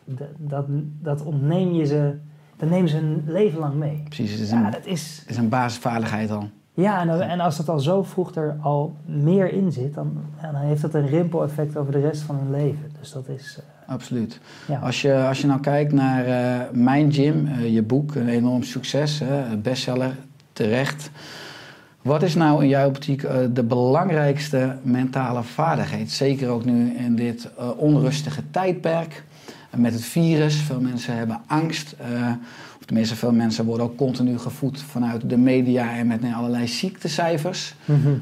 dat, 0.05 0.29
dat, 0.39 0.65
dat 1.01 1.23
ontneem 1.23 1.73
je 1.73 1.85
ze, 1.87 2.17
dat 2.57 2.69
nemen 2.71 2.89
ze 2.89 2.97
een 2.99 3.23
leven 3.27 3.59
lang 3.59 3.75
mee. 3.75 4.03
precies, 4.05 4.31
het 4.31 4.41
is 4.41 4.51
Ja, 4.51 4.65
een, 4.65 4.71
dat 4.71 4.87
is. 4.87 5.25
is 5.27 5.37
een 5.37 5.49
basisvaardigheid 5.49 6.31
al. 6.31 6.49
Ja, 6.81 7.01
en, 7.01 7.29
en 7.29 7.41
als 7.41 7.57
dat 7.57 7.69
al 7.69 7.79
zo 7.81 8.03
vroeg 8.03 8.35
er 8.35 8.57
al 8.61 8.95
meer 9.05 9.53
in 9.53 9.73
zit, 9.73 9.95
dan, 9.95 10.13
dan 10.43 10.55
heeft 10.55 10.83
dat 10.83 10.95
een 10.95 11.07
rimpeleffect 11.07 11.77
over 11.77 11.93
de 11.93 12.01
rest 12.01 12.23
van 12.23 12.37
hun 12.37 12.51
leven. 12.51 12.91
Dus 13.01 13.13
dat 13.13 13.29
is. 13.29 13.59
eh, 13.87 13.93
Absoluut. 13.93 14.41
ja. 14.69 14.79
Als 14.79 15.03
je, 15.03 15.15
als 15.29 15.41
je 15.41 15.47
nou 15.47 15.61
kijkt 15.61 15.93
naar 15.93 16.25
eh, 16.27 16.61
Mijn 16.73 17.13
Gym, 17.13 17.47
eh, 17.47 17.75
je 17.75 17.83
boek, 17.83 18.15
een 18.15 18.29
enorm 18.29 18.63
succes, 18.63 19.19
hè, 19.19 19.57
bestseller, 19.57 20.17
terecht. 20.53 21.11
Wat 22.03 22.23
is 22.23 22.35
nou 22.35 22.63
in 22.63 22.69
jouw 22.69 22.89
optiek 22.89 23.23
eh, 23.23 23.37
de 23.53 23.63
belangrijkste 23.63 24.77
mentale 24.83 25.43
vaardigheid? 25.43 26.11
Zeker 26.11 26.49
ook 26.49 26.65
nu 26.65 26.95
in 26.97 27.17
dit 27.17 27.49
eh, 27.59 27.69
onrustige 27.77 28.43
tijdperk 28.51 29.25
eh, 29.71 29.81
met 29.81 29.93
het 29.93 30.05
virus. 30.05 30.55
Veel 30.57 30.81
mensen 30.81 31.17
hebben 31.17 31.41
angst. 31.47 31.97
Tenminste, 32.91 33.17
veel 33.17 33.33
mensen 33.33 33.65
worden 33.65 33.87
ook 33.87 33.97
continu 33.97 34.39
gevoed 34.39 34.83
vanuit 34.83 35.31
de 35.31 35.37
media 35.37 35.97
en 35.97 36.07
met 36.07 36.21
allerlei 36.37 36.67
ziektecijfers. 36.67 37.75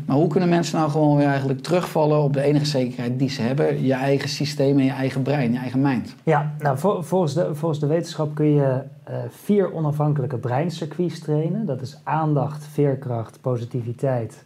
Maar 0.07 0.17
hoe 0.17 0.29
kunnen 0.29 0.49
mensen 0.49 0.79
nou 0.79 0.91
gewoon 0.91 1.17
weer 1.17 1.27
eigenlijk 1.27 1.61
terugvallen 1.61 2.23
op 2.23 2.33
de 2.33 2.41
enige 2.41 2.65
zekerheid 2.65 3.19
die 3.19 3.29
ze 3.31 3.43
hebben? 3.43 3.85
Je 3.85 3.93
eigen 3.93 4.29
systeem 4.29 4.79
en 4.79 4.85
je 4.85 4.91
eigen 4.91 5.23
brein, 5.23 5.53
je 5.53 5.59
eigen 5.59 5.81
mind. 5.81 6.15
Ja, 6.23 6.53
nou, 6.59 6.79
vol- 6.79 7.03
volgens, 7.03 7.35
de, 7.35 7.55
volgens 7.55 7.81
de 7.81 7.87
wetenschap 7.87 8.35
kun 8.35 8.47
je 8.47 8.81
eh, 9.05 9.17
vier 9.31 9.75
onafhankelijke 9.75 10.37
breincircuits 10.37 11.19
trainen. 11.19 11.67
Dat 11.67 11.81
is 11.81 12.01
aandacht, 12.03 12.65
veerkracht, 12.65 13.39
positiviteit 13.41 14.45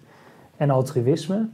en 0.57 0.71
altruïsme. 0.71 1.49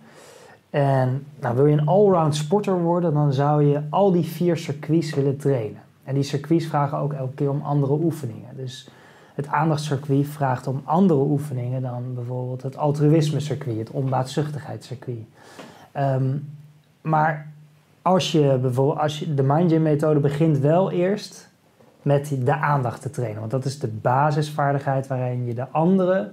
En 0.71 1.25
nou, 1.41 1.57
wil 1.57 1.67
je 1.67 1.73
een 1.73 1.87
allround 1.87 2.37
sporter 2.37 2.83
worden, 2.83 3.13
dan 3.13 3.33
zou 3.33 3.65
je 3.65 3.81
al 3.91 4.13
die 4.13 4.25
vier 4.25 4.57
circuits 4.57 5.15
willen 5.15 5.37
trainen. 5.37 5.81
En 6.09 6.15
die 6.15 6.23
circuits 6.23 6.67
vragen 6.67 6.99
ook 6.99 7.13
elke 7.13 7.35
keer 7.35 7.51
om 7.51 7.61
andere 7.63 7.93
oefeningen. 7.93 8.57
Dus 8.57 8.89
het 9.35 9.47
aandachtscircuit 9.47 10.27
vraagt 10.27 10.67
om 10.67 10.81
andere 10.85 11.21
oefeningen 11.21 11.83
dan 11.83 12.15
bijvoorbeeld 12.15 12.63
het 12.63 12.77
altruïsme-circuit, 12.77 13.79
het 13.79 13.91
onbaatzuchtigheidscircuit. 13.91 15.27
Ehm, 15.93 16.37
maar 17.01 17.53
als 18.03 18.33
je 18.33 18.59
bijvoorbeeld, 18.61 18.99
als 18.99 19.19
je 19.19 19.35
de 19.35 19.43
Mind 19.43 19.71
Gym 19.71 19.83
methode 19.83 20.21
begint 20.21 20.59
wel 20.59 20.91
eerst 20.91 21.51
met 22.03 22.37
de 22.45 22.57
aandacht 22.57 23.03
te 23.03 23.11
trainen. 23.11 23.39
Want 23.39 23.51
dat 23.51 23.65
is 23.65 23.79
de 23.79 23.89
basisvaardigheid 23.89 25.07
waarin 25.07 25.47
je 25.47 25.55
de 25.55 25.69
andere 25.69 26.33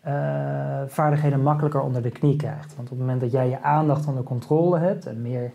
eh, 0.00 0.12
vaardigheden 0.86 1.42
makkelijker 1.42 1.80
onder 1.80 2.02
de 2.02 2.10
knie 2.10 2.36
krijgt. 2.36 2.76
Want 2.76 2.90
op 2.90 2.98
het 2.98 2.98
moment 2.98 3.20
dat 3.20 3.32
jij 3.32 3.48
je 3.48 3.62
aandacht 3.62 4.06
onder 4.06 4.22
controle 4.22 4.78
hebt 4.78 5.06
en 5.06 5.22
meer 5.22 5.52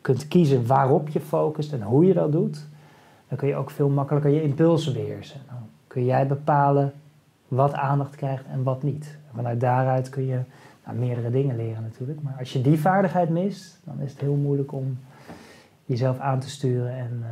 kunt 0.00 0.28
kiezen 0.28 0.66
waarop 0.66 1.08
je 1.08 1.20
focust 1.20 1.72
en 1.72 1.82
hoe 1.82 2.06
je 2.06 2.14
dat 2.14 2.32
doet, 2.32 2.66
dan 3.28 3.38
kun 3.38 3.48
je 3.48 3.56
ook 3.56 3.70
veel 3.70 3.88
makkelijker 3.88 4.30
je 4.30 4.42
impulsen 4.42 4.92
beheersen. 4.92 5.40
Dan 5.46 5.68
kun 5.86 6.04
jij 6.04 6.26
bepalen 6.26 6.92
wat 7.48 7.72
aandacht 7.72 8.16
krijgt 8.16 8.44
en 8.52 8.62
wat 8.62 8.82
niet. 8.82 9.18
En 9.28 9.36
vanuit 9.36 9.60
daaruit 9.60 10.08
kun 10.08 10.26
je 10.26 10.40
nou, 10.84 10.98
meerdere 10.98 11.30
dingen 11.30 11.56
leren 11.56 11.82
natuurlijk. 11.82 12.22
Maar 12.22 12.36
als 12.38 12.52
je 12.52 12.60
die 12.60 12.80
vaardigheid 12.80 13.28
mist, 13.28 13.80
dan 13.84 14.00
is 14.00 14.10
het 14.10 14.20
heel 14.20 14.34
moeilijk 14.34 14.72
om 14.72 14.98
jezelf 15.84 16.18
aan 16.18 16.40
te 16.40 16.50
sturen 16.50 16.96
en 16.96 17.20
eh, 17.22 17.28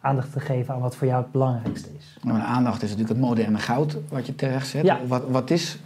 aandacht 0.00 0.32
te 0.32 0.40
geven 0.40 0.74
aan 0.74 0.80
wat 0.80 0.96
voor 0.96 1.06
jou 1.06 1.22
het 1.22 1.32
belangrijkste 1.32 1.88
is. 1.98 2.18
Nou, 2.22 2.40
aandacht 2.40 2.82
is 2.82 2.90
natuurlijk 2.90 3.18
het 3.18 3.28
moderne 3.28 3.58
goud 3.58 3.96
wat 4.08 4.26
je 4.26 4.34
terecht 4.34 4.66
zet. 4.66 4.84
Ja. 4.84 4.98
Wat, 5.06 5.28
wat 5.28 5.50
is 5.50 5.78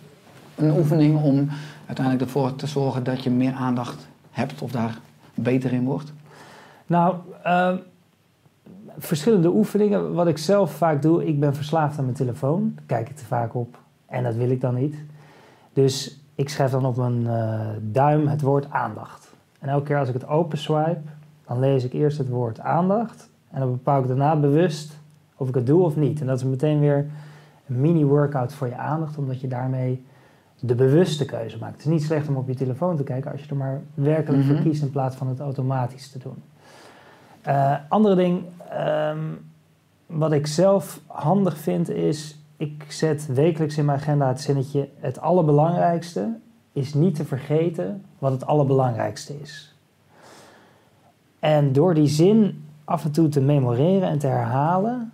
een 0.57 0.77
oefening 0.77 1.23
om 1.23 1.49
uiteindelijk 1.87 2.25
ervoor 2.25 2.57
te 2.57 2.67
zorgen 2.67 3.05
dat 3.05 3.23
je 3.23 3.31
meer 3.31 3.53
aandacht 3.53 4.09
hebt 4.31 4.63
of 4.63 4.71
daar 4.71 4.99
beter 5.35 5.73
in 5.73 5.85
wordt? 5.85 6.13
Nou, 6.87 7.17
eh, 7.43 7.75
verschillende 8.99 9.49
oefeningen. 9.49 10.15
Wat 10.15 10.27
ik 10.27 10.39
zelf 10.39 10.73
vaak 10.73 11.03
doe, 11.03 11.27
ik 11.27 11.41
ben 11.41 11.55
verslaafd 11.55 11.99
aan 11.99 12.05
mijn 12.05 12.17
telefoon. 12.17 12.79
Kijk 12.87 13.09
ik 13.09 13.17
te 13.17 13.25
vaak 13.25 13.55
op 13.55 13.79
en 14.07 14.23
dat 14.23 14.35
wil 14.35 14.51
ik 14.51 14.61
dan 14.61 14.75
niet. 14.75 14.97
Dus 15.73 16.21
ik 16.35 16.49
schrijf 16.49 16.71
dan 16.71 16.87
op 16.87 16.97
mijn 16.97 17.27
eh, 17.27 17.61
duim 17.81 18.27
het 18.27 18.41
woord 18.41 18.71
aandacht. 18.71 19.35
En 19.59 19.69
elke 19.69 19.85
keer 19.85 19.99
als 19.99 20.09
ik 20.09 20.15
het 20.15 20.27
open 20.27 20.59
swipe, 20.59 21.01
dan 21.47 21.59
lees 21.59 21.85
ik 21.85 21.93
eerst 21.93 22.19
het 22.19 22.29
woord 22.29 22.61
aandacht. 22.61 23.31
En 23.51 23.61
dan 23.61 23.71
bepaal 23.71 24.01
ik 24.01 24.07
daarna 24.07 24.37
bewust 24.37 24.99
of 25.37 25.49
ik 25.49 25.55
het 25.55 25.67
doe 25.67 25.83
of 25.83 25.97
niet. 25.97 26.21
En 26.21 26.27
dat 26.27 26.37
is 26.37 26.45
meteen 26.45 26.81
weer 26.81 27.07
een 27.67 27.81
mini-workout 27.81 28.53
voor 28.53 28.67
je 28.67 28.77
aandacht, 28.77 29.19
omdat 29.19 29.41
je 29.41 29.49
daarmee 29.49 30.05
de 30.67 30.75
bewuste 30.75 31.25
keuze 31.25 31.59
maakt. 31.59 31.73
Het 31.73 31.81
is 31.81 31.91
niet 31.93 32.03
slecht 32.03 32.29
om 32.29 32.37
op 32.37 32.49
je 32.49 32.55
telefoon 32.55 32.97
te 32.97 33.03
kijken 33.03 33.33
als 33.33 33.43
je 33.43 33.49
er 33.49 33.57
maar 33.57 33.81
werkelijk 33.95 34.45
voor 34.45 34.55
Mhm. 34.55 34.63
kiest 34.63 34.83
in 34.83 34.91
plaats 34.91 35.17
van 35.17 35.29
het 35.29 35.41
automatisch 35.41 36.11
te 36.11 36.19
doen. 36.19 36.43
Eh, 37.43 37.75
andere 37.89 38.15
ding, 38.15 38.43
ehm, 38.71 39.19
wat 40.07 40.33
ik 40.33 40.47
zelf 40.47 41.01
handig 41.07 41.57
vind, 41.59 41.91
is 41.91 42.39
ik 42.57 42.85
zet 42.89 43.27
wekelijks 43.27 43.79
in 43.79 43.85
mijn 43.85 43.99
agenda 43.99 44.29
het 44.29 44.41
zinnetje: 44.41 44.89
het 45.01 45.21
allerbelangrijkste 45.21 46.29
is 46.73 46.95
niet 46.95 47.15
te 47.15 47.25
vergeten 47.25 48.05
wat 48.19 48.33
het 48.33 48.47
allerbelangrijkste 48.47 49.41
is. 49.41 49.75
En 51.39 51.73
door 51.73 51.95
die 51.95 52.07
zin 52.09 52.65
af 52.85 53.05
en 53.05 53.11
toe 53.11 53.29
te 53.29 53.41
memoreren 53.41 54.09
en 54.09 54.19
te 54.19 54.27
herhalen, 54.27 55.13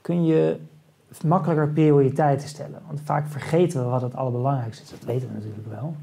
kun 0.00 0.24
je 0.24 0.56
makkelijker 1.20 1.68
prioriteiten 1.68 2.48
stellen. 2.48 2.80
Want 2.86 3.00
vaak 3.04 3.28
vergeten 3.28 3.82
we 3.82 3.88
wat 3.88 4.02
het 4.02 4.14
allerbelangrijkste 4.16 4.82
is. 4.82 4.90
Dat 4.90 5.04
weten 5.04 5.28
we 5.28 5.34
natuurlijk 5.34 5.68
wel. 5.68 5.96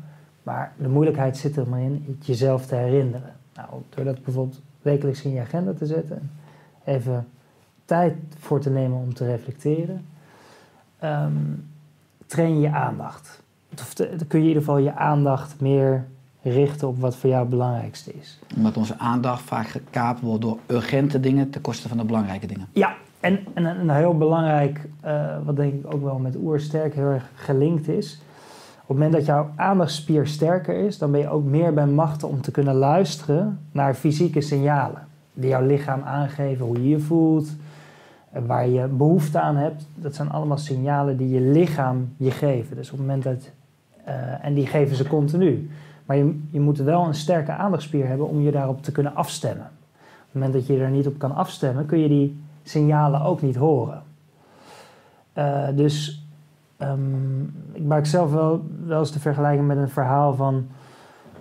Maar 0.44 0.74
de 0.78 0.90
moeilijkheid 0.90 1.38
zit 1.38 1.58
er 1.58 1.70
maar 1.70 1.82
in 1.82 2.04
het 2.08 2.26
jezelf 2.26 2.66
te 2.66 2.76
herinneren. 2.76 3.36
Nou, 3.56 3.70
door 3.90 4.06
dat 4.06 4.24
bijvoorbeeld 4.24 4.62
wekelijks 4.82 5.22
in 5.22 5.32
je 5.32 5.42
agenda 5.42 5.74
te 5.74 5.86
zetten, 5.86 6.32
even 6.84 7.28
tijd 7.86 8.16
voor 8.40 8.60
te 8.60 8.70
nemen 8.70 8.98
om 8.98 9.14
te 9.14 9.26
reflecteren, 9.26 10.06
ehm, 11.00 11.34
train 12.26 12.56
je 12.56 12.60
je 12.62 12.72
aandacht. 12.72 13.42
Of 13.80 13.94
te- 13.94 14.16
dan 14.18 14.28
kun 14.28 14.40
je 14.40 14.46
in 14.46 14.48
ieder 14.48 14.64
geval 14.64 14.78
je 14.78 14.96
aandacht 14.96 15.62
meer 15.62 16.06
richten 16.42 16.88
op 16.88 17.00
wat 17.00 17.16
voor 17.16 17.30
jou 17.30 17.42
het 17.42 17.50
belangrijkste 17.50 18.14
is. 18.14 18.40
Omdat 18.56 18.78
onze 18.78 18.98
aandacht 18.98 19.42
vaak 19.42 19.68
gekaapt 19.68 20.22
wordt 20.22 20.42
door 20.42 20.58
urgente 20.68 21.20
dingen 21.20 21.50
ten 21.50 21.62
koste 21.62 21.88
van 21.88 21.98
de 21.98 22.04
belangrijke 22.04 22.48
dingen. 22.48 22.68
Ja, 22.74 22.96
en, 23.20 23.40
en 23.54 23.66
een 23.66 23.90
heel 23.90 24.18
belangrijk, 24.18 24.90
eh, 25.02 25.38
wat 25.46 25.56
denk 25.56 25.74
ik 25.74 25.94
ook 25.94 26.04
wel 26.04 26.20
met 26.20 26.36
oersterk 26.36 26.94
heel 26.94 27.10
erg 27.10 27.30
gelinkt 27.34 27.88
is. 27.88 28.22
Op 28.82 28.96
het 28.96 28.98
moment 28.98 29.14
dat 29.14 29.26
jouw 29.26 29.50
aandachtsspier 29.56 30.28
sterker 30.28 30.76
is, 30.76 30.98
dan 30.98 31.12
ben 31.12 31.20
je 31.20 31.30
ook 31.30 31.44
meer 31.44 31.74
bij 31.74 31.88
machten 31.88 32.28
om 32.28 32.42
te 32.42 32.52
kunnen 32.52 32.76
luisteren 32.76 33.60
naar 33.72 33.94
fysieke 33.94 34.42
signalen. 34.42 35.08
Die 35.34 35.50
jouw 35.50 35.66
lichaam 35.66 36.02
aangeven 36.02 36.66
hoe 36.66 36.82
je 36.82 36.90
je 36.90 37.00
voelt, 37.00 37.50
en 38.32 38.46
waar 38.46 38.68
je 38.68 38.88
behoefte 38.88 39.40
aan 39.40 39.56
hebt. 39.56 39.88
Dat 39.96 40.16
zijn 40.16 40.30
allemaal 40.30 40.58
signalen 40.58 41.18
die 41.18 41.30
je 41.30 41.42
lichaam 41.42 42.14
je 42.18 42.32
geven. 42.32 42.76
Dus 42.76 42.92
op 42.92 42.98
het 42.98 43.08
moment 43.08 43.24
dat, 43.24 43.50
eh, 44.04 44.46
en 44.46 44.54
die 44.54 44.68
geven 44.68 44.96
ze 44.96 45.08
continu. 45.08 45.70
Maar 46.06 46.18
je, 46.18 46.40
je 46.52 46.60
moet 46.60 46.78
wel 46.78 47.06
een 47.06 47.14
sterke 47.14 47.52
aandachtspier 47.52 48.08
hebben 48.08 48.28
om 48.28 48.42
je 48.42 48.52
daarop 48.52 48.84
te 48.84 48.92
kunnen 48.92 49.16
afstemmen. 49.16 49.66
Op 49.66 50.26
het 50.26 50.34
moment 50.34 50.54
dat 50.54 50.68
je 50.68 50.84
er 50.84 50.90
niet 50.90 51.08
op 51.08 51.18
kan 51.18 51.36
afstemmen, 51.36 51.86
kun 51.86 52.00
je 52.00 52.08
die 52.08 52.40
signalen 52.70 53.22
ook 53.22 53.42
niet 53.42 53.56
horen. 53.56 54.04
Eh, 55.34 55.68
dus 55.76 56.26
ehm, 56.78 57.42
ik 57.72 57.84
maak 57.84 58.06
zelf 58.06 58.32
wel, 58.32 58.62
wel 58.86 59.00
eens 59.00 59.12
de 59.12 59.20
vergelijking 59.20 59.68
met 59.68 59.78
een 59.78 59.90
verhaal 59.90 60.34
van 60.34 60.68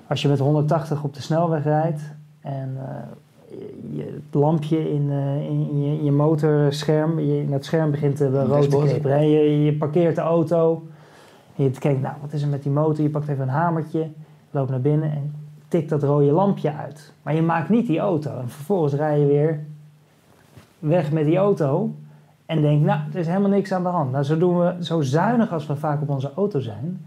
als 0.07 0.23
je 0.23 0.29
met 0.29 0.39
180 0.39 1.03
op 1.03 1.15
de 1.15 1.23
snelweg 1.23 1.65
rijdt 1.65 2.01
en 2.41 2.77
eh, 2.77 3.57
je, 3.97 4.03
het 4.03 4.35
lampje 4.35 4.93
in, 4.93 5.11
eh, 5.11 5.45
in, 5.45 5.69
in 5.71 5.83
je, 5.83 5.99
in 5.99 6.05
je 6.05 6.13
motorscherm, 6.13 7.21
je, 7.21 7.41
in 7.41 7.51
dat 7.51 7.65
scherm 7.65 7.91
begint 7.91 8.17
te 8.17 8.45
rood 8.45 8.71
te 8.71 8.79
knipperen. 8.79 9.17
En 9.17 9.31
je, 9.31 9.65
je 9.65 9.75
parkeert 9.75 10.15
de 10.15 10.21
auto 10.21 10.87
en 11.57 11.65
je 11.65 11.71
kijkt, 11.71 12.03
nou 12.03 12.15
wat 12.21 12.33
is 12.33 12.43
er 12.43 12.49
met 12.49 12.63
die 12.63 12.73
motor? 12.73 13.03
Je 13.03 13.11
pakt 13.11 13.29
even 13.29 13.43
een 13.43 13.49
hamertje, 13.49 14.11
loopt 14.51 14.71
naar 14.71 14.81
binnen 14.81 15.11
en 15.11 15.35
tikt 15.69 15.89
dat 15.89 16.03
rode 16.03 16.33
lampje 16.33 16.73
uit. 16.73 17.13
Maar 17.23 17.35
je 17.35 17.43
maakt 17.43 17.69
niet 17.69 17.87
die 17.87 17.99
auto 17.99 18.39
en 18.39 18.49
vervolgens 18.49 18.95
rij 18.95 19.21
je 19.21 19.27
weer 19.27 19.65
weg 20.79 21.13
met 21.13 21.25
die 21.25 21.37
auto. 21.37 21.95
En 22.47 22.61
denk, 22.63 22.85
nou, 22.85 23.01
er 23.13 23.19
is 23.19 23.27
helemaal 23.27 23.49
niks 23.51 23.73
aan 23.73 23.83
de 23.83 23.89
hand. 23.89 24.13
Nou, 24.13 24.25
zo 24.25 24.39
doen 24.39 24.59
we, 24.59 24.75
zo 24.81 25.01
zuinig 25.01 25.53
als 25.53 25.67
we 25.67 25.77
vaak 25.77 26.03
op 26.03 26.09
onze 26.09 26.33
auto 26.35 26.61
zijn, 26.61 27.07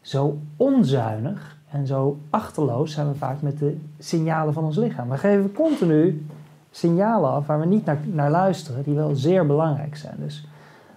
zo 0.00 0.38
onzuinig 0.56 1.56
en 1.70 1.86
zo 1.86 2.18
achterloos 2.30 2.92
zijn 2.92 3.08
we 3.08 3.14
vaak 3.14 3.42
met 3.42 3.58
de 3.58 3.76
signalen 3.98 4.52
van 4.52 4.64
ons 4.64 4.76
lichaam. 4.76 5.08
We 5.08 5.16
geven 5.18 5.52
continu 5.52 6.26
signalen 6.70 7.30
af 7.30 7.46
waar 7.46 7.60
we 7.60 7.66
niet 7.66 7.84
naar, 7.84 7.98
naar 8.04 8.30
luisteren, 8.30 8.82
die 8.82 8.94
wel 8.94 9.14
zeer 9.14 9.46
belangrijk 9.46 9.96
zijn. 9.96 10.14
Dus 10.18 10.46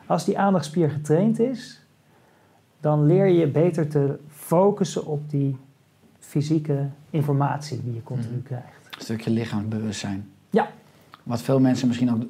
als 0.06 0.26
die 0.26 0.40
aandachtspier 0.40 0.90
getraind 0.90 1.40
is, 1.40 1.82
dan 2.80 3.06
leer 3.06 3.28
je 3.28 3.48
beter 3.48 3.88
te 3.88 4.20
focussen 4.28 5.06
op 5.06 5.30
die 5.30 5.58
fysieke 6.20 6.86
informatie 7.10 7.84
die 7.84 7.94
je 7.94 8.04
continu 8.04 8.36
Mhm. 8.36 8.44
krijgt. 8.44 8.86
Een 8.96 9.02
stukje 9.02 9.30
lichaamsbewustzijn. 9.32 10.30
Ja. 10.50 10.68
Wat 11.29 11.41
veel 11.41 11.59
mensen 11.59 11.88
misschien 11.88 12.12
ook 12.12 12.21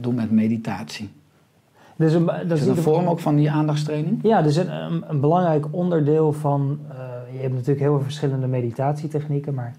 doen, 0.00 0.14
met 0.14 0.30
meditatie. 0.30 1.10
Dus 1.96 2.12
een, 2.12 2.26
dat 2.26 2.50
Is 2.50 2.60
is 2.60 2.66
dat 2.66 2.76
een 2.76 2.82
vorm 2.82 3.06
ook 3.06 3.20
van 3.20 3.36
die 3.36 3.50
aandachtstraining? 3.50 4.18
Ja, 4.22 4.42
dus 4.42 4.56
een, 4.56 4.70
een, 4.70 5.04
een 5.08 5.20
belangrijk 5.20 5.66
onderdeel 5.70 6.32
van. 6.32 6.78
eh, 6.90 6.96
je 7.32 7.38
hebt 7.38 7.52
natuurlijk 7.52 7.80
heel 7.80 7.94
veel 7.94 8.02
verschillende 8.02 8.46
meditatietechnieken, 8.46 9.54
maar 9.54 9.74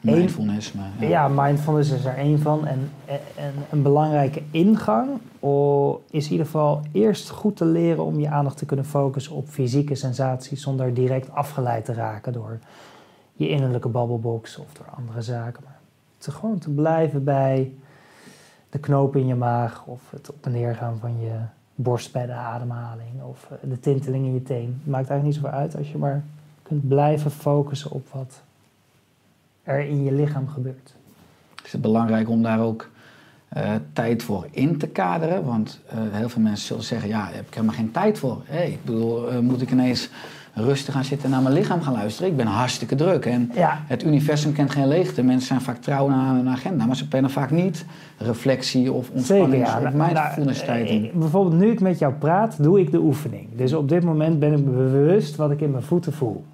Mindfulness. 0.00 0.72
Maar, 0.72 0.90
ja. 1.00 1.08
ja, 1.08 1.28
mindfulness 1.28 1.90
is 1.90 2.04
er 2.04 2.16
één 2.16 2.38
van. 2.38 2.66
En, 2.66 2.90
en 3.36 3.52
een 3.70 3.82
belangrijke 3.82 4.42
ingang 4.50 5.10
oh, 5.38 5.98
is 6.10 6.24
in 6.24 6.30
ieder 6.30 6.46
geval 6.46 6.82
eerst 6.92 7.30
goed 7.30 7.56
te 7.56 7.64
leren 7.64 8.04
om 8.04 8.20
je 8.20 8.28
aandacht 8.28 8.58
te 8.58 8.66
kunnen 8.66 8.84
focussen 8.84 9.34
op 9.34 9.48
fysieke 9.48 9.94
sensaties 9.94 10.62
zonder 10.62 10.94
direct 10.94 11.30
afgeleid 11.30 11.84
te 11.84 11.92
raken 11.92 12.32
door 12.32 12.58
je 13.32 13.48
innerlijke 13.48 13.88
babbelbox 13.88 14.58
of 14.58 14.72
door 14.72 14.86
andere 14.96 15.22
zaken. 15.22 15.73
Te 16.24 16.30
gewoon 16.30 16.58
te 16.58 16.70
blijven 16.70 17.24
bij 17.24 17.72
de 18.70 18.78
knoop 18.78 19.16
in 19.16 19.26
je 19.26 19.34
maag 19.34 19.86
of 19.86 20.10
het 20.10 20.30
op 20.30 20.46
en 20.46 20.52
neer 20.52 20.74
gaan 20.74 20.98
van 21.00 21.20
je 21.20 21.38
borst 21.74 22.12
bij 22.12 22.26
de 22.26 22.32
ademhaling 22.32 23.22
of 23.22 23.48
eh, 23.50 23.70
de 23.70 23.80
tinteling 23.80 24.24
in 24.24 24.34
je 24.34 24.42
teen. 24.42 24.80
Het 24.82 24.92
maakt 24.92 25.08
eigenlijk 25.08 25.24
niet 25.24 25.34
zoveel 25.34 25.58
uit 25.58 25.76
als 25.76 25.90
je 25.90 25.98
maar 25.98 26.24
kunt 26.62 26.88
blijven 26.88 27.30
focussen 27.30 27.90
op 27.90 28.08
wat 28.12 28.40
er 29.62 29.80
in 29.80 30.04
je 30.04 30.12
lichaam 30.12 30.48
gebeurt. 30.48 30.94
Is 31.64 31.72
het 31.72 31.80
belangrijk 31.80 32.28
om 32.28 32.42
daar 32.42 32.60
ook 32.60 32.90
eh, 33.48 33.74
tijd 33.92 34.22
voor 34.22 34.46
in 34.50 34.78
te 34.78 34.86
kaderen? 34.86 35.44
Want 35.44 35.80
eh, 35.88 35.98
heel 35.98 36.28
veel 36.28 36.42
mensen 36.42 36.66
zullen 36.66 36.84
zeggen, 36.84 37.08
ja, 37.08 37.28
heb 37.30 37.46
ik 37.46 37.54
helemaal 37.54 37.76
geen 37.76 37.90
tijd 37.90 38.18
voor. 38.18 38.42
Hé, 38.44 38.62
ik 38.62 38.84
bedoel, 38.84 39.42
moet 39.42 39.62
ik 39.62 39.70
ineens 39.70 40.10
rustig 40.54 40.94
gaan 40.94 41.04
zitten 41.04 41.30
naar 41.30 41.42
mijn 41.42 41.54
lichaam 41.54 41.82
gaan 41.82 41.92
luisteren? 41.92 42.30
Ik 42.30 42.36
ben 42.36 42.46
hartstikke 42.46 42.94
druk. 42.94 43.26
En 43.26 43.50
Ja, 43.54 43.78
het 43.86 44.04
universum 44.04 44.52
kent 44.52 44.70
geen 44.70 44.88
leegte. 44.88 45.22
Mensen 45.22 45.46
zijn 45.46 45.60
vaak 45.60 45.76
trouw 45.76 46.10
aan 46.10 46.36
een 46.36 46.48
agenda, 46.48 46.86
maar 46.86 46.96
ze 46.96 47.08
plannen 47.08 47.30
vaak 47.30 47.50
niet 47.50 47.84
reflectie 48.18 48.92
of 48.92 49.04
zeker. 49.04 49.16
ontspanning 49.16 49.66
Ja. 49.66 49.76
of 49.76 49.82
Nou, 49.82 49.96
mindfulness 49.96 50.62
eh, 50.62 51.12
bijvoorbeeld 51.14 51.60
nu 51.60 51.70
ik 51.70 51.80
met 51.80 51.98
jou 51.98 52.14
praat, 52.14 52.62
doe 52.62 52.80
ik 52.80 52.90
de 52.90 52.98
oefening. 52.98 53.48
Dus 53.56 53.72
op 53.72 53.88
dit 53.88 54.04
moment 54.04 54.38
ben 54.38 54.52
ik 54.52 54.64
me 54.64 54.70
bewust 54.70 55.36
wat 55.36 55.50
ik 55.50 55.60
in 55.60 55.70
mijn 55.70 55.82
voeten 55.82 56.12
voel. 56.12 56.44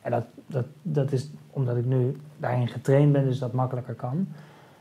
En 0.00 0.10
dat, 0.10 0.24
dat, 0.46 0.64
dat 0.82 1.12
is 1.12 1.30
omdat 1.50 1.76
ik 1.76 1.84
nu 1.84 2.16
daarin 2.38 2.68
getraind 2.68 3.12
ben, 3.12 3.24
dus 3.24 3.38
dat 3.38 3.52
makkelijker 3.52 3.94
kan. 3.94 4.26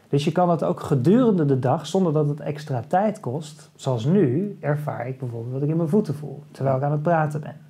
Dus 0.10 0.24
je 0.24 0.32
kan 0.32 0.48
dat 0.48 0.63
ook 0.63 0.79
gedurende 0.79 1.46
de 1.46 1.60
dag, 1.60 1.88
zonder 1.88 2.13
dat 2.13 2.27
het 2.27 2.39
extra 2.39 2.84
tijd 2.88 3.20
kost. 3.20 3.70
Zoals 3.75 4.05
nu 4.05 4.58
ervaar 4.60 5.08
ik 5.08 5.20
bijvoorbeeld 5.20 5.53
wat 5.53 5.62
ik 5.62 5.70
in 5.70 5.77
mijn 5.77 5.89
voeten 5.89 6.15
voel, 6.15 6.44
terwijl 6.51 6.77
ik 6.77 6.84
aan 6.84 6.91
het 6.91 7.01
praten 7.01 7.41
ben. 7.41 7.64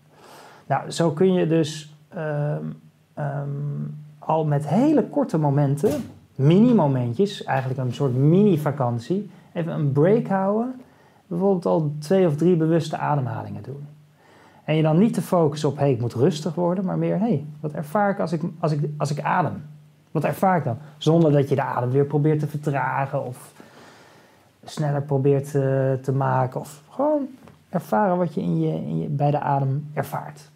Nou, 0.65 0.91
zo 0.91 1.11
kun 1.11 1.33
je 1.33 1.47
dus 1.47 1.95
ehm, 2.09 2.63
ehm, 3.13 3.49
al 4.19 4.45
met 4.45 4.67
hele 4.67 5.03
korte 5.03 5.37
momenten, 5.37 6.03
mini-momentjes, 6.35 7.43
eigenlijk 7.43 7.79
een 7.79 7.93
soort 7.93 8.15
mini-vakantie, 8.15 9.29
even 9.53 9.73
een 9.73 9.91
break 9.91 10.27
houden. 10.27 10.81
Bijvoorbeeld 11.27 11.65
al 11.65 11.93
twee 11.99 12.27
of 12.27 12.35
drie 12.35 12.55
bewuste 12.55 12.97
ademhalingen 12.97 13.63
doen. 13.63 13.87
En 14.63 14.75
je 14.75 14.81
dan 14.81 14.97
niet 14.97 15.13
te 15.13 15.21
focussen 15.21 15.69
op, 15.69 15.75
hé, 15.75 15.81
hey, 15.81 15.91
ik 15.91 15.99
moet 15.99 16.13
rustig 16.13 16.55
worden, 16.55 16.85
maar 16.85 16.97
meer, 16.97 17.19
hé, 17.19 17.27
hey, 17.27 17.45
wat 17.59 17.71
ervaar 17.71 18.09
ik 18.09 18.19
als 18.19 18.31
ik, 18.31 18.41
als, 18.59 18.71
ik, 18.71 18.89
als 18.97 19.11
ik 19.11 19.21
adem? 19.21 19.63
Wat 20.11 20.23
ervaar 20.23 20.57
ik 20.57 20.63
dan? 20.63 20.77
Zonder 20.97 21.31
dat 21.31 21.49
je 21.49 21.55
de 21.55 21.61
adem 21.61 21.89
weer 21.89 22.05
probeert 22.05 22.39
te 22.39 22.47
vertragen 22.47 23.25
of 23.25 23.53
sneller 24.63 25.01
probeert 25.01 25.51
te, 25.51 25.99
te 26.01 26.11
maken. 26.11 26.59
Of 26.59 26.81
gewoon 26.89 27.27
ervaren 27.69 28.17
wat 28.17 28.33
je, 28.33 28.41
in 28.41 28.59
je, 28.59 28.73
in 28.73 28.99
je 28.99 29.07
bij 29.07 29.31
de 29.31 29.39
adem 29.39 29.89
ervaart. 29.93 30.49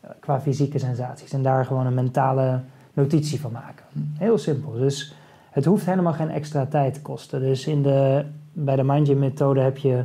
Eh, 0.00 0.10
Qua 0.20 0.40
fysieke 0.40 0.78
sensaties. 0.78 1.32
En 1.32 1.42
daar 1.42 1.64
gewoon 1.64 1.86
een 1.86 1.94
mentale 1.94 2.60
notitie 2.92 3.40
van 3.40 3.52
maken. 3.52 3.84
Heel 4.18 4.38
simpel. 4.38 4.72
Dus 4.72 5.14
het 5.50 5.64
hoeft 5.64 5.86
helemaal 5.86 6.12
geen 6.12 6.30
extra 6.30 6.66
tijd 6.66 6.94
te 6.94 7.02
kosten. 7.02 7.40
Dus 7.40 7.66
in 7.66 7.82
de, 7.82 8.24
bij 8.52 8.76
de 8.76 8.84
Mind 8.84 9.06
Gym 9.08 9.18
methode 9.18 9.60
heb 9.60 9.76
je 9.78 10.04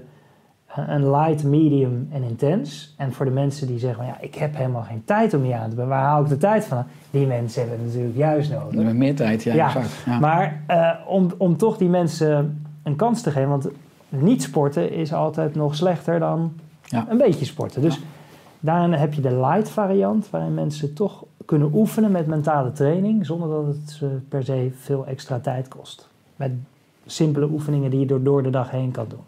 een 0.75 1.11
light, 1.11 1.43
medium 1.43 2.07
en 2.11 2.23
intens. 2.23 2.93
En 2.97 3.13
voor 3.13 3.25
de 3.25 3.31
mensen 3.31 3.67
die 3.67 3.79
zeggen, 3.79 3.97
van, 3.97 4.07
ja, 4.07 4.17
ik 4.19 4.35
heb 4.35 4.55
helemaal 4.55 4.81
geen 4.81 5.01
tijd 5.05 5.33
om 5.33 5.43
hier 5.43 5.55
aan 5.55 5.69
te 5.69 5.75
doen. 5.75 5.87
Waar 5.87 6.03
haal 6.03 6.21
ik 6.23 6.29
de 6.29 6.37
tijd 6.37 6.65
van? 6.65 6.83
Die 7.11 7.27
mensen 7.27 7.61
hebben 7.61 7.77
het 7.79 7.87
natuurlijk 7.87 8.17
juist 8.17 8.51
nodig. 8.51 8.83
Met 8.83 8.95
meer 8.95 9.15
tijd, 9.15 9.43
ja, 9.43 9.53
Ja, 9.53 9.65
exact. 9.67 10.03
Ja. 10.05 10.19
Maar 10.19 10.61
eh, 10.67 10.89
om, 11.07 11.31
om 11.37 11.57
toch 11.57 11.77
die 11.77 11.89
mensen 11.89 12.65
een 12.83 12.95
kans 12.95 13.21
te 13.21 13.31
geven, 13.31 13.49
want 13.49 13.67
niet 14.09 14.43
sporten 14.43 14.91
is 14.91 15.13
altijd 15.13 15.55
nog 15.55 15.75
slechter 15.75 16.19
dan 16.19 16.53
Ja. 16.83 17.05
een 17.09 17.17
beetje 17.17 17.45
sporten. 17.45 17.81
Dus 17.81 17.99
daarin 18.65 18.93
heb 18.93 19.13
je 19.13 19.21
de 19.21 19.39
light 19.39 19.69
variant, 19.69 20.29
waarin 20.29 20.53
mensen 20.53 20.93
toch 20.93 21.25
kunnen 21.45 21.73
oefenen 21.73 22.11
met 22.11 22.27
mentale 22.27 22.71
training, 22.71 23.25
zonder 23.25 23.49
dat 23.49 23.67
het 23.67 23.89
ze 23.89 24.19
per 24.29 24.43
se 24.43 24.71
veel 24.75 25.05
extra 25.05 25.39
tijd 25.39 25.67
kost. 25.67 26.09
Met 26.35 26.51
simpele 27.05 27.49
oefeningen 27.49 27.89
die 27.89 27.99
je 27.99 28.05
door, 28.05 28.23
door 28.23 28.43
de 28.43 28.49
dag 28.49 28.71
heen 28.71 28.91
kan 28.91 29.05
doen. 29.07 29.23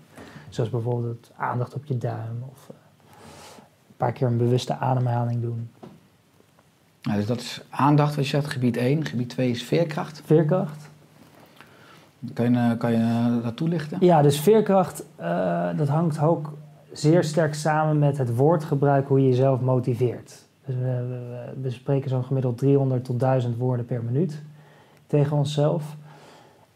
Zoals 0.50 0.69
bijvoorbeeld 0.69 1.32
aandacht 1.36 1.73
op 1.73 1.86
je 1.86 1.97
duim 1.97 2.43
of 2.52 2.69
eh, 2.69 2.76
een 3.88 3.95
paar 3.97 4.12
keer 4.12 4.28
een 4.28 4.38
bewuste 4.38 4.76
ademhaling 4.76 5.41
doen. 5.41 5.69
Nou, 7.02 7.17
dus 7.17 7.28
dat 7.28 7.39
is 7.39 7.62
aandacht, 7.69 8.15
wat 8.15 8.23
je 8.23 8.30
zegt, 8.30 8.52
gebied 8.52 8.78
1. 8.78 9.06
Gebied 9.06 9.30
2 9.30 9.50
is 9.50 9.63
veerkracht. 9.63 10.21
Veerkracht. 10.26 10.89
Kan 12.34 12.52
je, 12.52 12.58
eh, 12.58 12.78
kan 12.78 12.91
je 12.91 12.97
eh, 12.97 13.43
dat 13.43 13.56
toelichten? 13.56 13.97
Ja, 14.02 14.21
dus 14.21 14.39
veerkracht, 14.39 15.04
dat 15.78 15.88
hangt 15.88 16.19
ook 16.19 16.54
zeer 17.00 17.24
sterk 17.24 17.54
samen 17.54 18.00
met 18.00 18.18
het 18.18 18.36
woordgebruik, 18.36 19.08
hoe 19.08 19.22
je 19.22 19.28
jezelf 19.28 19.62
motiveert. 19.62 20.46
Dus 20.66 20.76
we, 20.76 20.82
we, 20.82 21.62
we 21.62 21.70
spreken 21.70 22.10
zo'n 22.10 22.24
gemiddeld 22.24 22.58
300 22.58 23.04
tot 23.04 23.20
1000 23.20 23.58
woorden 23.58 23.86
per 23.86 24.04
minuut 24.04 24.42
tegen 25.08 25.38
onszelf. 25.38 25.96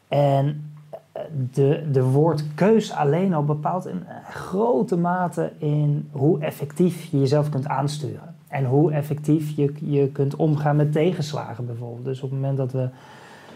En 0.07 0.73
eh, 1.11 1.21
de, 1.51 1.89
de 1.91 2.03
woordkeus 2.03 2.91
alleen 2.91 3.33
al 3.33 3.45
bepaalt 3.45 3.87
in 3.87 4.03
grote 4.29 4.97
mate 4.97 5.51
in 5.57 6.09
hoe 6.11 6.39
effectief 6.39 7.03
je 7.03 7.19
jezelf 7.19 7.49
kunt 7.49 7.67
aansturen. 7.67 8.35
En 8.47 8.65
hoe 8.65 8.91
effectief 8.91 9.55
je, 9.55 9.73
je 9.79 10.07
kunt 10.07 10.35
omgaan 10.35 10.75
met 10.75 10.91
tegenslagen 10.91 11.65
bijvoorbeeld. 11.65 12.05
Dus 12.05 12.21
op 12.21 12.29
het 12.29 12.39
moment 12.39 12.57
dat 12.57 12.71
we 12.71 12.89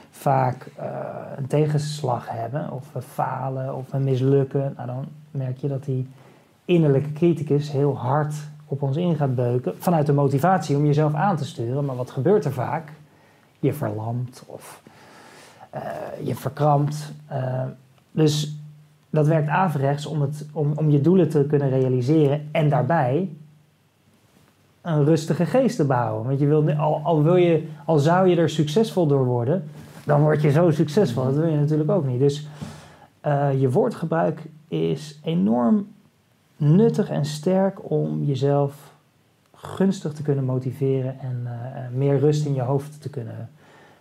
vaak 0.09 0.67
eh, 0.75 0.87
een 1.37 1.47
tegenslag 1.47 2.29
hebben, 2.29 2.71
of 2.71 2.93
we 2.93 3.01
falen, 3.01 3.75
of 3.75 3.91
we 3.91 3.97
mislukken, 3.97 4.73
nou 4.75 4.87
dan 4.87 5.05
merk 5.31 5.57
je 5.57 5.67
dat 5.67 5.83
die 5.83 6.07
innerlijke 6.65 7.11
criticus 7.11 7.71
heel 7.71 7.97
hard 7.97 8.33
op 8.65 8.81
ons 8.81 8.97
in 8.97 9.15
gaat 9.15 9.35
beuken. 9.35 9.73
Vanuit 9.77 10.05
de 10.05 10.13
motivatie 10.13 10.75
om 10.75 10.85
jezelf 10.85 11.13
aan 11.13 11.35
te 11.35 11.45
sturen. 11.45 11.85
Maar 11.85 11.95
wat 11.95 12.11
gebeurt 12.11 12.45
er 12.45 12.53
vaak? 12.53 12.91
Je 13.59 13.73
verlamt 13.73 14.43
of 14.45 14.81
eh, 15.69 15.81
je 16.23 16.35
verkrampt. 16.35 17.13
Eh, 17.27 17.63
dus 18.11 18.57
dat 19.09 19.27
werkt 19.27 19.49
averechts 19.49 20.05
om, 20.05 20.21
het, 20.21 20.45
om, 20.51 20.71
om 20.75 20.89
je 20.89 21.01
doelen 21.01 21.29
te 21.29 21.45
kunnen 21.45 21.69
realiseren 21.69 22.47
en 22.51 22.69
daarbij 22.69 23.29
een 24.81 25.05
rustige 25.05 25.45
geest 25.45 25.75
te 25.75 25.85
behouden. 25.85 26.27
Want 26.27 26.39
je 26.39 26.47
wil, 26.47 26.71
al, 26.71 27.01
al, 27.03 27.23
wil 27.23 27.35
je, 27.35 27.67
al 27.85 27.97
zou 27.97 28.27
je 28.27 28.35
er 28.35 28.49
succesvol 28.49 29.07
door 29.07 29.25
worden, 29.25 29.63
dan 30.05 30.21
word 30.21 30.41
je 30.41 30.51
zo 30.51 30.71
succesvol. 30.71 31.23
Dat 31.23 31.35
wil 31.35 31.47
je 31.47 31.57
natuurlijk 31.57 31.91
ook 31.91 32.05
niet. 32.05 32.19
Dus 32.19 32.47
eh, 33.21 33.61
je 33.61 33.71
woordgebruik 33.71 34.41
is 34.67 35.19
enorm 35.23 35.87
nuttig 36.57 37.09
en 37.09 37.25
sterk 37.25 37.91
om 37.91 38.23
jezelf 38.23 38.93
gunstig 39.53 40.13
te 40.13 40.21
kunnen 40.21 40.43
motiveren 40.43 41.19
en 41.19 41.41
eh, 41.45 41.97
meer 41.97 42.19
rust 42.19 42.45
in 42.45 42.53
je 42.53 42.61
hoofd 42.61 43.01
te 43.01 43.09
kunnen, 43.09 43.49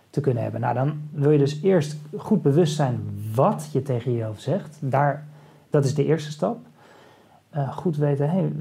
te 0.09 0.21
kunnen 0.21 0.43
hebben. 0.43 0.61
Nou, 0.61 0.73
dan 0.73 1.01
wil 1.11 1.31
je 1.31 1.37
dus 1.37 1.61
eerst 1.61 1.97
goed 2.17 2.41
bewust 2.41 2.75
zijn 2.75 2.99
wat 3.35 3.69
je 3.71 3.81
tegen 3.81 4.11
jezelf 4.11 4.39
zegt. 4.39 4.77
Daar, 4.79 5.25
dat 5.69 5.85
is 5.85 5.95
de 5.95 6.05
eerste 6.05 6.31
stap. 6.31 6.57
Eh, 7.49 7.77
goed 7.77 7.97
weten, 7.97 8.29
hey, 8.29 8.51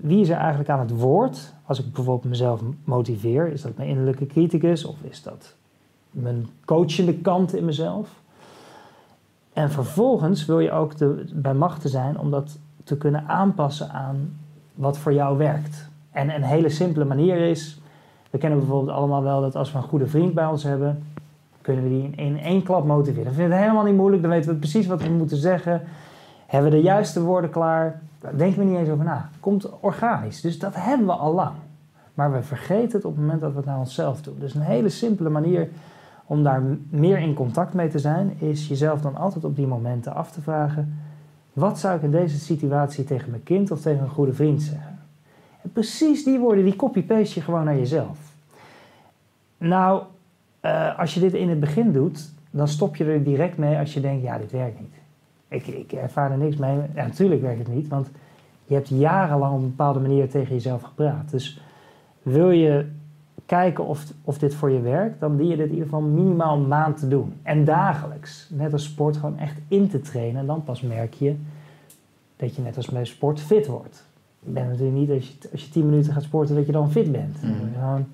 wie 0.00 0.20
is 0.20 0.28
er 0.28 0.36
eigenlijk 0.36 0.68
aan 0.68 0.80
het 0.80 0.90
woord? 0.90 1.52
Als 1.64 1.78
ik 1.78 1.92
bijvoorbeeld 1.92 2.30
mezelf 2.30 2.60
motiveer, 2.84 3.52
is 3.52 3.62
dat 3.62 3.76
mijn 3.76 3.88
innerlijke 3.88 4.26
criticus 4.26 4.84
of 4.84 4.96
is 5.02 5.22
dat 5.22 5.54
mijn 6.10 6.48
coachende 6.64 7.14
kant 7.14 7.54
in 7.54 7.64
mezelf? 7.64 8.22
En 9.52 9.70
vervolgens 9.70 10.44
wil 10.46 10.60
je 10.60 10.72
ook 10.72 10.96
de, 10.96 11.24
bij 11.32 11.54
machten 11.54 11.90
zijn 11.90 12.18
om 12.18 12.30
dat 12.30 12.58
te 12.84 12.96
kunnen 12.96 13.28
aanpassen 13.28 13.90
aan 13.90 14.36
wat 14.74 14.98
voor 14.98 15.12
jou 15.12 15.38
werkt. 15.38 15.88
En 16.10 16.34
een 16.34 16.42
hele 16.42 16.68
simpele 16.68 17.04
manier 17.04 17.36
is, 17.36 17.80
we 18.30 18.38
kennen 18.38 18.58
bijvoorbeeld 18.58 18.96
allemaal 18.96 19.22
wel 19.22 19.40
dat 19.40 19.56
als 19.56 19.72
we 19.72 19.78
een 19.78 19.84
goede 19.84 20.06
vriend 20.06 20.34
bij 20.34 20.46
ons 20.46 20.62
hebben, 20.62 21.02
kunnen 21.60 21.82
we 21.82 21.88
die 21.88 22.10
in, 22.16 22.38
één 22.40 22.62
klap 22.62 22.84
motiveren. 22.84 23.24
Dan 23.24 23.34
vinden 23.34 23.56
we 23.56 23.62
helemaal 23.62 23.84
niet 23.84 23.96
moeilijk, 23.96 24.22
dan 24.22 24.30
weten 24.30 24.50
we 24.50 24.56
precies 24.56 24.86
wat 24.86 25.02
we 25.02 25.08
moeten 25.08 25.36
zeggen. 25.36 25.82
Hebben 26.46 26.70
we 26.70 26.76
de 26.76 26.82
juiste 26.82 27.22
woorden 27.22 27.50
klaar? 27.50 28.00
Daar 28.18 28.36
denken 28.36 28.66
niet 28.66 28.78
eens 28.78 28.88
over 28.88 29.04
na. 29.04 29.28
Komt 29.40 29.80
organisch. 29.80 30.40
Dus 30.40 30.58
dat 30.58 30.74
hebben 30.74 31.06
we 31.06 31.12
al 31.12 31.34
lang. 31.34 31.54
Maar 32.14 32.32
we 32.32 32.42
vergeten 32.42 32.92
het 32.92 33.04
op 33.04 33.12
het 33.12 33.20
moment 33.20 33.40
dat 33.40 33.50
we 33.50 33.56
het 33.56 33.66
naar 33.66 33.78
onszelf 33.78 34.22
doen. 34.22 34.36
Dus 34.38 34.54
een 34.54 34.60
hele 34.60 34.88
simpele 34.88 35.28
manier 35.28 35.68
om 36.26 36.42
daar 36.42 36.62
meer 36.88 37.18
in 37.18 37.34
contact 37.34 37.74
mee 37.74 37.88
te 37.88 37.98
zijn, 37.98 38.34
is 38.38 38.68
jezelf 38.68 39.00
dan 39.00 39.16
altijd 39.16 39.44
op 39.44 39.56
die 39.56 39.66
momenten 39.66 40.14
af 40.14 40.30
te 40.30 40.40
vragen: 40.40 40.98
wat 41.54 41.78
zou 41.78 41.96
ik 41.96 42.02
in 42.02 42.10
deze 42.10 42.38
situatie 42.38 43.04
tegen 43.04 43.30
mijn 43.30 43.42
kind 43.42 43.70
of 43.70 43.80
tegen 43.80 44.02
een 44.02 44.08
goede 44.08 44.32
vriend 44.32 44.62
zeggen? 44.62 44.98
En 45.62 45.72
precies 45.72 46.24
die 46.24 46.38
woorden, 46.38 46.64
die 46.64 46.76
copy-paste 46.76 47.34
je 47.34 47.44
gewoon 47.44 47.64
naar 47.64 47.76
jezelf. 47.76 48.18
Nou, 49.58 50.02
eh, 50.60 50.98
als 50.98 51.14
je 51.14 51.20
dit 51.20 51.34
in 51.34 51.48
het 51.48 51.60
begin 51.60 51.92
doet, 51.92 52.32
dan 52.50 52.68
stop 52.68 52.96
je 52.96 53.04
er 53.04 53.24
direct 53.24 53.58
mee 53.58 53.78
als 53.78 53.94
je 53.94 54.00
denkt: 54.00 54.22
ja, 54.22 54.38
dit 54.38 54.50
werkt 54.50 54.80
niet. 54.80 54.94
Ik, 55.48 55.66
ik 55.66 55.92
ervaar 55.92 56.30
er 56.30 56.38
niks 56.38 56.56
mee. 56.56 56.76
Ja, 56.94 57.06
natuurlijk 57.06 57.40
werkt 57.40 57.58
het 57.58 57.74
niet, 57.74 57.88
want 57.88 58.10
je 58.66 58.74
hebt 58.74 58.88
jarenlang 58.88 59.54
op 59.54 59.60
een 59.60 59.68
bepaalde 59.68 60.00
manier 60.00 60.30
tegen 60.30 60.54
jezelf 60.54 60.82
gepraat. 60.82 61.30
Dus 61.30 61.60
wil 62.22 62.50
je 62.50 62.86
kijken 63.46 63.86
of, 63.86 64.04
of 64.24 64.38
dit 64.38 64.54
voor 64.54 64.70
je 64.70 64.80
werkt, 64.80 65.20
dan 65.20 65.36
dien 65.36 65.48
je 65.48 65.56
dit 65.56 65.66
in 65.66 65.72
ieder 65.72 65.84
geval 65.84 66.00
minimaal 66.00 66.56
een 66.56 66.68
maand 66.68 66.98
te 66.98 67.08
doen. 67.08 67.34
En 67.42 67.64
dagelijks, 67.64 68.48
net 68.50 68.72
als 68.72 68.84
sport, 68.84 69.16
gewoon 69.16 69.38
echt 69.38 69.56
in 69.68 69.88
te 69.88 70.00
trainen. 70.00 70.40
En 70.40 70.46
dan 70.46 70.64
pas 70.64 70.80
merk 70.80 71.14
je 71.14 71.36
dat 72.36 72.56
je 72.56 72.62
net 72.62 72.76
als 72.76 72.88
bij 72.88 73.04
sport 73.04 73.40
fit 73.40 73.66
wordt. 73.66 74.04
Je 74.40 74.50
bent 74.50 74.68
natuurlijk 74.68 74.96
niet 74.96 75.10
als 75.10 75.28
je, 75.28 75.48
als 75.52 75.64
je 75.64 75.70
10 75.70 75.88
minuten 75.88 76.12
gaat 76.12 76.22
sporten 76.22 76.54
dat 76.54 76.66
je 76.66 76.72
dan 76.72 76.90
fit 76.90 77.12
bent. 77.12 77.40
Dan 77.40 77.58
ben 77.58 77.68
je 77.68 77.78
gewoon 77.78 78.06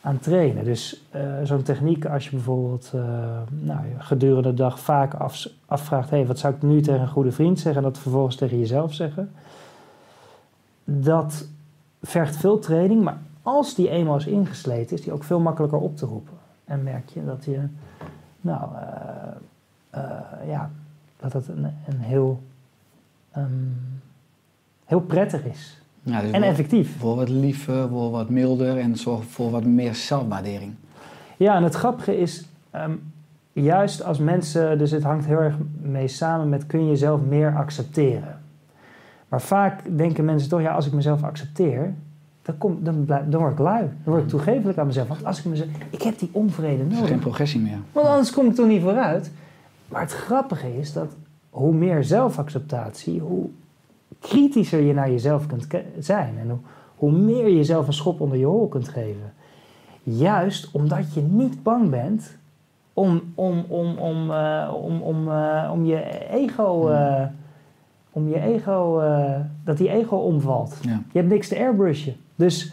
aan 0.00 0.14
het 0.14 0.22
trainen. 0.22 0.64
Dus 0.64 1.04
eh, 1.10 1.22
zo'n 1.42 1.62
techniek 1.62 2.04
als 2.04 2.24
je 2.24 2.30
bijvoorbeeld 2.30 2.90
eh, 2.94 3.02
nou, 3.50 3.80
gedurende 3.98 4.48
de 4.48 4.54
dag 4.54 4.80
vaak 4.80 5.14
af, 5.14 5.48
afvraagt... 5.66 6.10
Hey, 6.10 6.26
wat 6.26 6.38
zou 6.38 6.54
ik 6.54 6.62
nu 6.62 6.80
tegen 6.80 7.00
een 7.00 7.08
goede 7.08 7.32
vriend 7.32 7.58
zeggen... 7.58 7.82
en 7.82 7.88
dat 7.88 7.98
vervolgens 7.98 8.36
tegen 8.36 8.58
jezelf 8.58 8.94
zeggen... 8.94 9.32
dat 10.84 11.48
vergt 12.02 12.36
veel 12.36 12.58
training, 12.58 13.02
maar 13.02 13.18
als 13.42 13.74
die 13.74 13.88
eenmaal 13.88 14.16
is 14.16 14.26
ingesleten... 14.26 14.96
is 14.96 15.02
die 15.02 15.12
ook 15.12 15.24
veel 15.24 15.40
makkelijker 15.40 15.78
op 15.78 15.96
te 15.96 16.06
roepen. 16.06 16.34
En 16.64 16.82
merk 16.82 17.08
je 17.08 17.24
dat 17.24 17.44
je... 17.44 17.60
Nou, 18.40 18.68
eh, 18.74 18.80
eh, 19.90 20.48
ja, 20.48 20.70
dat 21.16 21.32
het 21.32 21.48
een, 21.48 21.64
een 21.64 21.98
heel... 21.98 22.42
ehm, 23.32 23.50
heel 24.84 25.00
prettig 25.00 25.44
is. 25.44 25.82
Ja, 26.02 26.20
dus 26.20 26.30
En 26.30 26.42
effectief. 26.42 27.00
Word 27.00 27.16
wat 27.16 27.28
liever, 27.28 27.88
word 27.88 28.10
wat 28.10 28.28
milder 28.28 28.78
en 28.78 28.96
zorg 28.96 29.24
voor 29.24 29.50
wat 29.50 29.64
meer 29.64 29.94
zelfwaardering. 29.94 30.74
Ja, 31.36 31.56
en 31.56 31.62
het 31.62 31.74
grappige 31.74 32.18
is, 32.18 32.48
ehm, 32.70 32.92
juist 33.52 34.04
als 34.04 34.18
mensen, 34.18 34.78
dus 34.78 34.90
het 34.90 35.02
hangt 35.02 35.26
heel 35.26 35.38
erg 35.38 35.56
mee 35.80 36.08
samen 36.08 36.48
met 36.48 36.66
kun 36.66 36.80
je 36.80 36.88
jezelf 36.88 37.20
meer 37.20 37.56
accepteren. 37.56 38.40
Maar 39.28 39.40
vaak 39.40 39.96
denken 39.96 40.24
mensen 40.24 40.48
toch, 40.48 40.60
ja, 40.60 40.74
als 40.74 40.86
ik 40.86 40.92
mezelf 40.92 41.22
accepteer, 41.22 41.94
dan, 42.42 42.58
kom, 42.58 42.78
dan, 42.80 43.04
blijf, 43.04 43.22
dan 43.28 43.40
word 43.40 43.52
ik 43.52 43.58
lui. 43.58 43.80
Dan 43.82 44.12
word 44.12 44.22
ik 44.22 44.28
toegevelijk 44.28 44.78
aan 44.78 44.86
mezelf. 44.86 45.08
Want 45.08 45.24
als 45.24 45.38
ik 45.38 45.44
mezelf, 45.44 45.68
ik 45.90 46.02
heb 46.02 46.18
die 46.18 46.28
onvrede 46.32 46.82
is 46.82 46.92
nodig. 46.92 47.08
geen 47.08 47.18
progressie 47.18 47.60
meer. 47.60 47.78
Want 47.92 48.06
anders 48.06 48.32
kom 48.32 48.46
ik 48.46 48.54
toch 48.54 48.66
niet 48.66 48.82
vooruit. 48.82 49.30
Maar 49.88 50.00
het 50.00 50.12
grappige 50.12 50.78
is 50.78 50.92
dat 50.92 51.16
hoe 51.50 51.74
meer 51.74 52.04
zelfacceptatie, 52.04 53.20
hoe 53.20 53.48
kritischer 54.20 54.80
je 54.80 54.94
naar 54.94 55.10
jezelf 55.10 55.46
kunt 55.46 55.66
zijn. 55.98 56.34
En 56.38 56.48
hoe, 56.48 56.58
hoe 56.96 57.12
meer 57.12 57.48
je 57.48 57.56
jezelf 57.56 57.86
een 57.86 57.92
schop 57.92 58.20
onder 58.20 58.38
je 58.38 58.44
hol 58.44 58.68
kunt 58.68 58.88
geven. 58.88 59.32
Juist 60.02 60.70
omdat 60.72 61.14
je 61.14 61.20
niet 61.20 61.62
bang 61.62 61.90
bent 61.90 62.36
om, 62.92 63.22
om, 63.34 63.64
om, 63.68 63.96
om, 63.98 64.30
eh, 64.30 64.70
om, 64.82 65.00
om, 65.02 65.30
eh, 65.30 65.70
om 65.72 65.84
je 65.84 66.28
ego. 66.30 66.88
eh, 66.88 67.24
om 68.14 68.28
je 68.28 68.40
ego. 68.40 69.00
dat 69.64 69.76
die 69.76 69.88
ego 69.90 70.16
omvalt. 70.16 70.78
Ja. 70.82 71.02
Je 71.12 71.18
hebt 71.18 71.30
niks 71.30 71.48
te 71.48 71.56
airbrushen. 71.58 72.16
Dus 72.36 72.72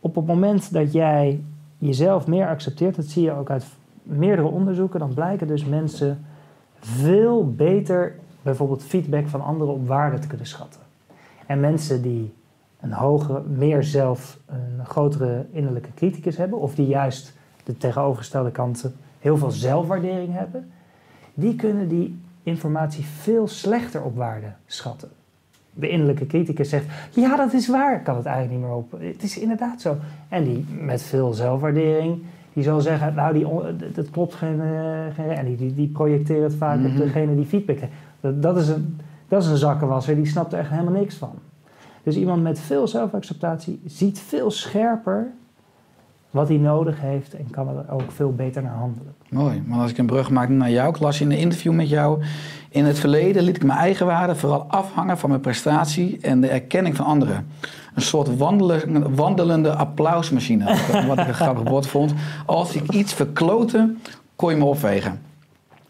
op 0.00 0.14
het 0.14 0.26
moment 0.26 0.72
dat 0.72 0.92
jij 0.92 1.42
jezelf 1.78 2.26
meer 2.26 2.48
accepteert, 2.48 2.96
dat 2.96 3.04
zie 3.04 3.22
je 3.22 3.32
ook 3.32 3.50
uit 3.50 3.64
meerdere 4.02 4.48
onderzoeken, 4.48 5.00
dan 5.00 5.14
blijken 5.14 5.46
dus 5.46 5.64
mensen 5.64 6.24
veel 6.80 7.52
beter 7.52 8.14
bijvoorbeeld 8.42 8.82
feedback 8.82 9.26
van 9.26 9.44
anderen 9.44 9.74
op 9.74 9.86
waarde 9.86 10.18
te 10.18 10.26
kunnen 10.26 10.46
schatten. 10.46 10.80
En 11.46 11.60
mensen 11.60 12.02
die 12.02 12.34
een 12.80 12.92
hogere, 12.92 13.42
meer 13.42 13.82
zelf, 13.82 14.38
een 14.46 14.86
grotere 14.86 15.46
innerlijke 15.50 15.94
criticus 15.94 16.36
hebben, 16.36 16.58
of 16.58 16.74
die 16.74 16.86
juist 16.86 17.36
de 17.64 17.76
tegenovergestelde 17.76 18.50
kanten 18.50 18.94
heel 19.18 19.36
veel 19.36 19.50
zelfwaardering 19.50 20.32
hebben, 20.32 20.70
die 21.34 21.54
kunnen 21.54 21.88
die 21.88 22.20
informatie 22.42 23.04
veel 23.04 23.48
slechter 23.48 24.02
op 24.02 24.16
waarde 24.16 24.52
schatten. 24.66 25.08
De 25.80 25.88
innerlijke 25.88 26.26
criticus 26.26 26.68
zegt, 26.68 26.84
ja 27.10 27.36
dat 27.36 27.52
is 27.52 27.68
waar, 27.68 27.96
ik 27.96 28.04
kan 28.04 28.16
het 28.16 28.26
eigenlijk 28.26 28.56
niet 28.58 28.66
meer 28.68 28.76
op. 28.76 28.92
Het 29.00 29.22
is 29.22 29.38
inderdaad 29.38 29.80
zo. 29.80 29.96
En 30.28 30.44
die 30.44 30.64
met 30.80 31.02
veel 31.02 31.32
zelfwaardering, 31.32 32.22
die 32.52 32.62
zal 32.64 32.80
zeggen, 32.80 33.14
nou 33.14 33.32
die, 33.32 33.46
dat- 33.92 34.10
klopt 34.10 34.34
geen, 34.34 34.60
eh, 34.60 35.14
geen... 35.14 35.30
En 35.30 35.56
die, 35.56 35.74
die, 35.74 35.88
projecteren 35.88 36.42
het 36.42 36.54
vaak 36.54 36.76
op 36.76 36.82
Mhm. 36.82 36.96
degene 36.96 37.36
die 37.36 37.44
feedback 37.46 37.78
heeft. 37.78 37.92
Dat, 38.20 38.42
dat, 38.42 38.56
is 38.56 38.68
een, 38.68 38.96
dat 39.28 39.42
is 39.42 39.48
een 39.48 39.56
zakkenwasser, 39.56 40.14
die 40.14 40.26
snapt 40.26 40.52
er 40.52 40.58
echt 40.58 40.70
helemaal 40.70 40.92
niks 41.00 41.14
van. 41.14 41.30
Dus 42.02 42.16
iemand 42.16 42.42
met 42.42 42.60
veel 42.60 42.88
zelfacceptatie 42.88 43.80
ziet 43.86 44.18
veel 44.18 44.50
scherper 44.50 45.26
wat 46.30 46.48
hij 46.48 46.56
nodig 46.56 47.00
heeft 47.00 47.34
en 47.34 47.50
kan 47.50 47.68
er 47.68 47.92
ook 47.92 48.10
veel 48.12 48.32
beter 48.34 48.62
naar 48.62 48.74
handelen. 48.74 49.14
Mooi, 49.30 49.62
maar 49.66 49.78
als 49.80 49.90
ik 49.90 49.98
een 49.98 50.06
brug 50.06 50.30
maak 50.30 50.48
naar 50.48 50.70
jou, 50.70 50.88
ik 50.88 50.98
las 51.00 51.20
in 51.20 51.30
een 51.30 51.38
interview 51.38 51.72
met 51.72 51.88
jou. 51.88 52.22
In 52.68 52.84
het 52.84 52.98
verleden 52.98 53.42
liet 53.42 53.56
ik 53.56 53.64
mijn 53.64 53.78
eigen 53.78 54.06
waarde 54.06 54.34
vooral 54.36 54.64
afhangen 54.68 55.18
van 55.18 55.28
mijn 55.28 55.40
prestatie 55.40 56.18
en 56.22 56.40
de 56.40 56.48
erkenning 56.48 56.96
van 56.96 57.04
anderen. 57.06 57.46
Een 57.94 58.02
soort 58.02 58.36
wandelen- 58.36 59.14
wandelende 59.14 59.74
applausmachine, 59.74 60.64
wat 61.08 61.18
ik 61.18 61.26
een 61.28 61.34
grappig 61.34 61.68
woord 61.68 61.86
vond. 61.86 62.14
Als 62.46 62.74
ik 62.74 62.90
iets 62.92 63.12
verklote, 63.14 63.94
kon 64.36 64.50
je 64.50 64.56
me 64.56 64.64
opvegen. 64.64 65.20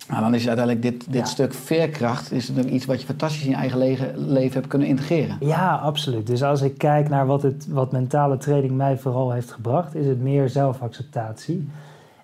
Nou, 0.09 0.21
dan 0.23 0.35
is 0.35 0.49
uiteindelijk 0.49 0.87
dit, 0.87 1.05
dit 1.13 1.21
Ja. 1.21 1.25
stuk 1.25 1.55
veerkracht 1.55 2.33
is 2.33 2.49
natuurlijk 2.49 2.75
iets 2.75 2.85
wat 2.87 3.01
je 3.01 3.07
fantastisch 3.07 3.43
in 3.45 3.51
je 3.51 3.57
eigen 3.57 3.79
le- 3.79 4.13
leven 4.17 4.53
hebt 4.55 4.67
kunnen 4.67 4.89
integreren. 4.89 5.37
Ja, 5.41 5.75
absoluut. 5.75 6.27
Dus 6.27 6.43
als 6.43 6.63
ik 6.63 6.79
kijk 6.79 7.09
naar 7.09 7.27
wat, 7.27 7.43
het, 7.43 7.67
wat 7.69 7.93
mentale 7.93 8.37
training 8.37 8.73
mij 8.73 8.99
vooral 8.99 9.33
heeft 9.33 9.51
gebracht, 9.53 9.95
is 9.95 10.07
het 10.07 10.21
meer 10.23 10.49
zelfacceptatie. 10.49 11.69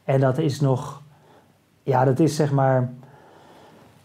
En 0.05 0.21
dat 0.21 0.39
is 0.39 0.61
nog, 0.61 1.03
ja, 1.83 2.05
dat 2.05 2.19
is 2.21 2.37
zeg 2.37 2.53
maar, 2.53 2.91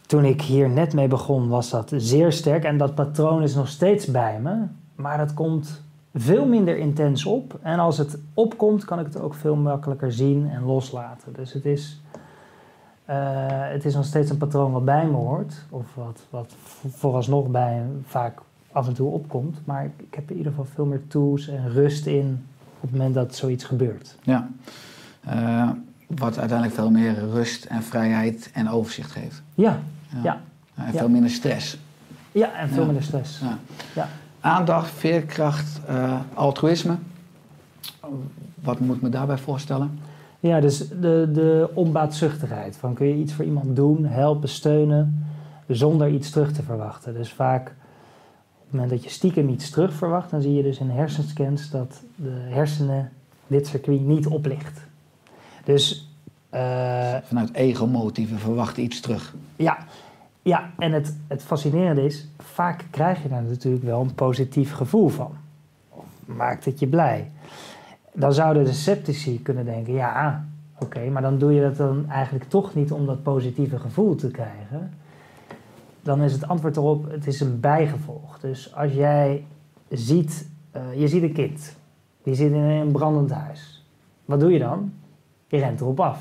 toen 0.09 0.25
ik 0.25 0.41
hier 0.41 0.69
net 0.69 0.93
mee 0.93 1.07
begon, 1.07 1.47
was 1.47 1.69
dat 1.69 1.91
zeer 1.95 2.31
sterk. 2.31 2.63
En 2.63 2.77
dat 2.77 2.95
patroon 2.95 3.43
is 3.43 3.55
nog 3.55 3.67
steeds 3.67 4.05
bij 4.05 4.39
me, 4.39 4.55
maar 4.95 5.17
dat 5.17 5.33
komt 5.33 5.81
veel 6.15 6.45
minder 6.45 6.77
intens 6.77 7.25
op. 7.25 7.59
En 7.61 7.79
als 7.79 7.97
het 7.97 8.17
opkomt, 8.33 8.85
kan 8.85 8.99
ik 8.99 9.05
het 9.05 9.19
ook 9.19 9.33
veel 9.33 9.55
makkelijker 9.55 10.11
zien 10.11 10.49
en 10.49 10.63
loslaten. 10.63 11.33
Dus 11.33 11.53
het 11.53 11.65
is, 11.65 12.01
eh, 13.05 13.15
het 13.49 13.85
is 13.85 13.95
nog 13.95 14.05
steeds 14.05 14.29
een 14.29 14.37
patroon 14.37 14.71
wat 14.71 14.85
bij 14.85 15.05
me 15.05 15.15
hoort, 15.15 15.53
of 15.69 15.85
wat, 15.95 16.19
wat 16.29 16.53
vo- 16.63 16.89
vooralsnog 16.89 17.47
bij 17.47 17.81
vaak 18.05 18.39
af 18.71 18.87
en 18.87 18.93
toe 18.93 19.09
opkomt. 19.11 19.57
Maar 19.65 19.85
ik, 19.85 19.91
ik 19.97 20.13
heb 20.13 20.29
in 20.31 20.37
ieder 20.37 20.51
geval 20.51 20.67
veel 20.73 20.85
meer 20.85 21.07
tools 21.07 21.47
en 21.47 21.71
rust 21.71 22.05
in 22.05 22.45
op 22.75 22.81
het 22.81 22.91
moment 22.91 23.13
dat 23.13 23.35
zoiets 23.35 23.63
gebeurt. 23.63 24.15
Ja. 24.21 24.49
Eh, 25.25 25.69
wat 26.07 26.37
uiteindelijk 26.39 26.77
veel 26.79 26.91
meer 26.91 27.29
rust 27.29 27.65
en 27.65 27.83
vrijheid 27.83 28.49
en 28.53 28.69
overzicht 28.69 29.11
geeft. 29.11 29.41
Ja, 29.55 29.79
ja. 30.23 30.41
En 30.75 30.91
Ja. 30.93 30.97
veel 30.99 31.09
minder 31.09 31.29
stress. 31.31 31.77
ja 32.31 32.53
en 32.53 32.69
veel 32.69 32.85
minder 32.85 33.03
stress. 33.03 33.39
Ja. 33.39 33.57
Ja. 33.95 34.07
Aandacht, 34.41 34.89
veerkracht, 34.91 35.79
eh, 35.87 36.19
altruïsme. 36.33 36.95
Wat 38.61 38.79
moet 38.79 38.95
ik 38.95 39.01
me 39.01 39.09
daarbij 39.09 39.37
voorstellen? 39.37 39.99
Ja, 40.39 40.59
dus 40.59 40.77
de, 40.77 41.29
de 41.33 41.69
onbaatzuchtigheid. 41.73 42.77
Van 42.77 42.93
kun 42.93 43.07
je 43.07 43.15
iets 43.15 43.33
voor 43.33 43.45
iemand 43.45 43.75
doen, 43.75 44.05
helpen, 44.05 44.49
steunen, 44.49 45.27
zonder 45.67 46.09
iets 46.09 46.29
terug 46.29 46.51
te 46.51 46.63
verwachten. 46.63 47.13
Dus 47.13 47.33
vaak 47.33 47.67
op 47.67 48.65
het 48.65 48.71
moment 48.71 48.89
dat 48.89 49.03
je 49.03 49.09
stiekem 49.09 49.49
iets 49.49 49.69
terug 49.69 49.93
verwacht, 49.93 50.29
dan 50.31 50.41
zie 50.41 50.53
je 50.53 50.63
dus 50.63 50.77
in 50.79 50.89
hersenscans 50.89 51.69
dat 51.69 52.01
de 52.15 52.45
hersenen 52.49 53.11
dit 53.47 53.67
circuit 53.67 54.01
niet 54.01 54.27
oplicht. 54.27 54.79
Dus 55.63 56.07
eh, 56.49 57.15
Vanuit 57.23 57.53
ego-motieven 57.53 58.39
verwachten 58.39 58.83
iets 58.83 58.99
terug. 58.99 59.35
ja, 59.55 59.77
ja, 60.49 60.69
en 60.77 60.91
het, 60.91 61.17
het 61.27 61.43
fascinerende 61.43 62.05
is, 62.05 62.27
vaak 62.37 62.85
krijg 62.89 63.23
je 63.23 63.29
daar 63.29 63.43
natuurlijk 63.43 63.83
wel 63.83 64.01
een 64.01 64.13
positief 64.13 64.73
gevoel 64.73 65.07
van. 65.09 65.31
Of 65.89 66.05
maakt 66.25 66.65
het 66.65 66.79
je 66.79 66.87
blij. 66.87 67.31
Dan 68.13 68.33
zouden 68.33 68.63
de 68.65 68.73
sceptici 68.73 69.41
kunnen 69.41 69.65
denken, 69.65 69.93
ja, 69.93 70.45
oké, 70.79 71.09
maar 71.09 71.21
dan 71.21 71.37
doe 71.37 71.53
je 71.53 71.61
dat 71.61 71.77
dan 71.77 72.09
eigenlijk 72.09 72.45
toch 72.49 72.75
niet 72.75 72.91
om 72.91 73.05
dat 73.05 73.23
positieve 73.23 73.79
gevoel 73.79 74.15
te 74.15 74.31
krijgen. 74.31 74.93
Dan 76.01 76.21
is 76.21 76.33
het 76.33 76.47
antwoord 76.47 76.77
erop, 76.77 77.11
het 77.11 77.27
is 77.27 77.39
een 77.39 77.59
bijgevolg. 77.59 78.39
Dus 78.39 78.75
als 78.75 78.93
jij 78.93 79.45
ziet, 79.89 80.47
eh, 80.71 80.81
je 80.99 81.07
ziet 81.07 81.23
een 81.23 81.33
kind, 81.33 81.75
die 82.23 82.35
zit 82.35 82.51
in 82.51 82.57
een 82.61 82.91
brandend 82.91 83.31
huis. 83.31 83.85
Wat 84.25 84.39
doe 84.39 84.51
je 84.51 84.59
dan? 84.59 84.93
Je 85.47 85.57
rent 85.57 85.81
erop 85.81 85.99
af. 85.99 86.19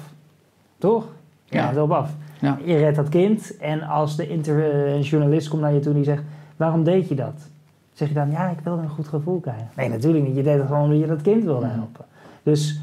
Toch? 0.79 1.07
Je 1.45 1.57
Ja. 1.57 1.65
rent 1.65 1.77
erop 1.77 1.91
af. 1.91 2.11
Ja. 2.41 2.59
Je 2.65 2.77
redt 2.77 2.97
dat 2.97 3.09
kind 3.09 3.57
en 3.57 3.83
als 3.83 4.17
de 4.17 4.29
inter- 4.29 4.99
journalist 5.01 5.49
komt 5.49 5.63
naar 5.63 5.73
je 5.73 5.81
toe 5.81 5.91
en 5.91 5.97
die 5.97 6.05
zegt, 6.05 6.23
waarom 6.57 6.85
deed 6.85 7.09
je 7.09 7.15
dat? 7.15 7.49
Zeg 7.93 8.09
je 8.09 8.15
dan, 8.15 8.31
ja, 8.31 8.49
ik 8.49 8.61
wilde 8.61 8.83
een 8.83 8.89
goed 8.89 9.09
gevoel 9.09 9.41
krijgen. 9.41 9.69
Nee, 9.77 9.89
natuurlijk 9.89 10.27
niet. 10.27 10.37
Je 10.37 10.43
deed 10.43 10.59
het 10.59 10.67
gewoon 10.67 10.83
omdat 10.83 10.99
je 10.99 11.07
dat 11.07 11.23
kind 11.23 11.45
wilde 11.45 11.67
helpen. 11.67 12.05
Dus, 12.43 12.81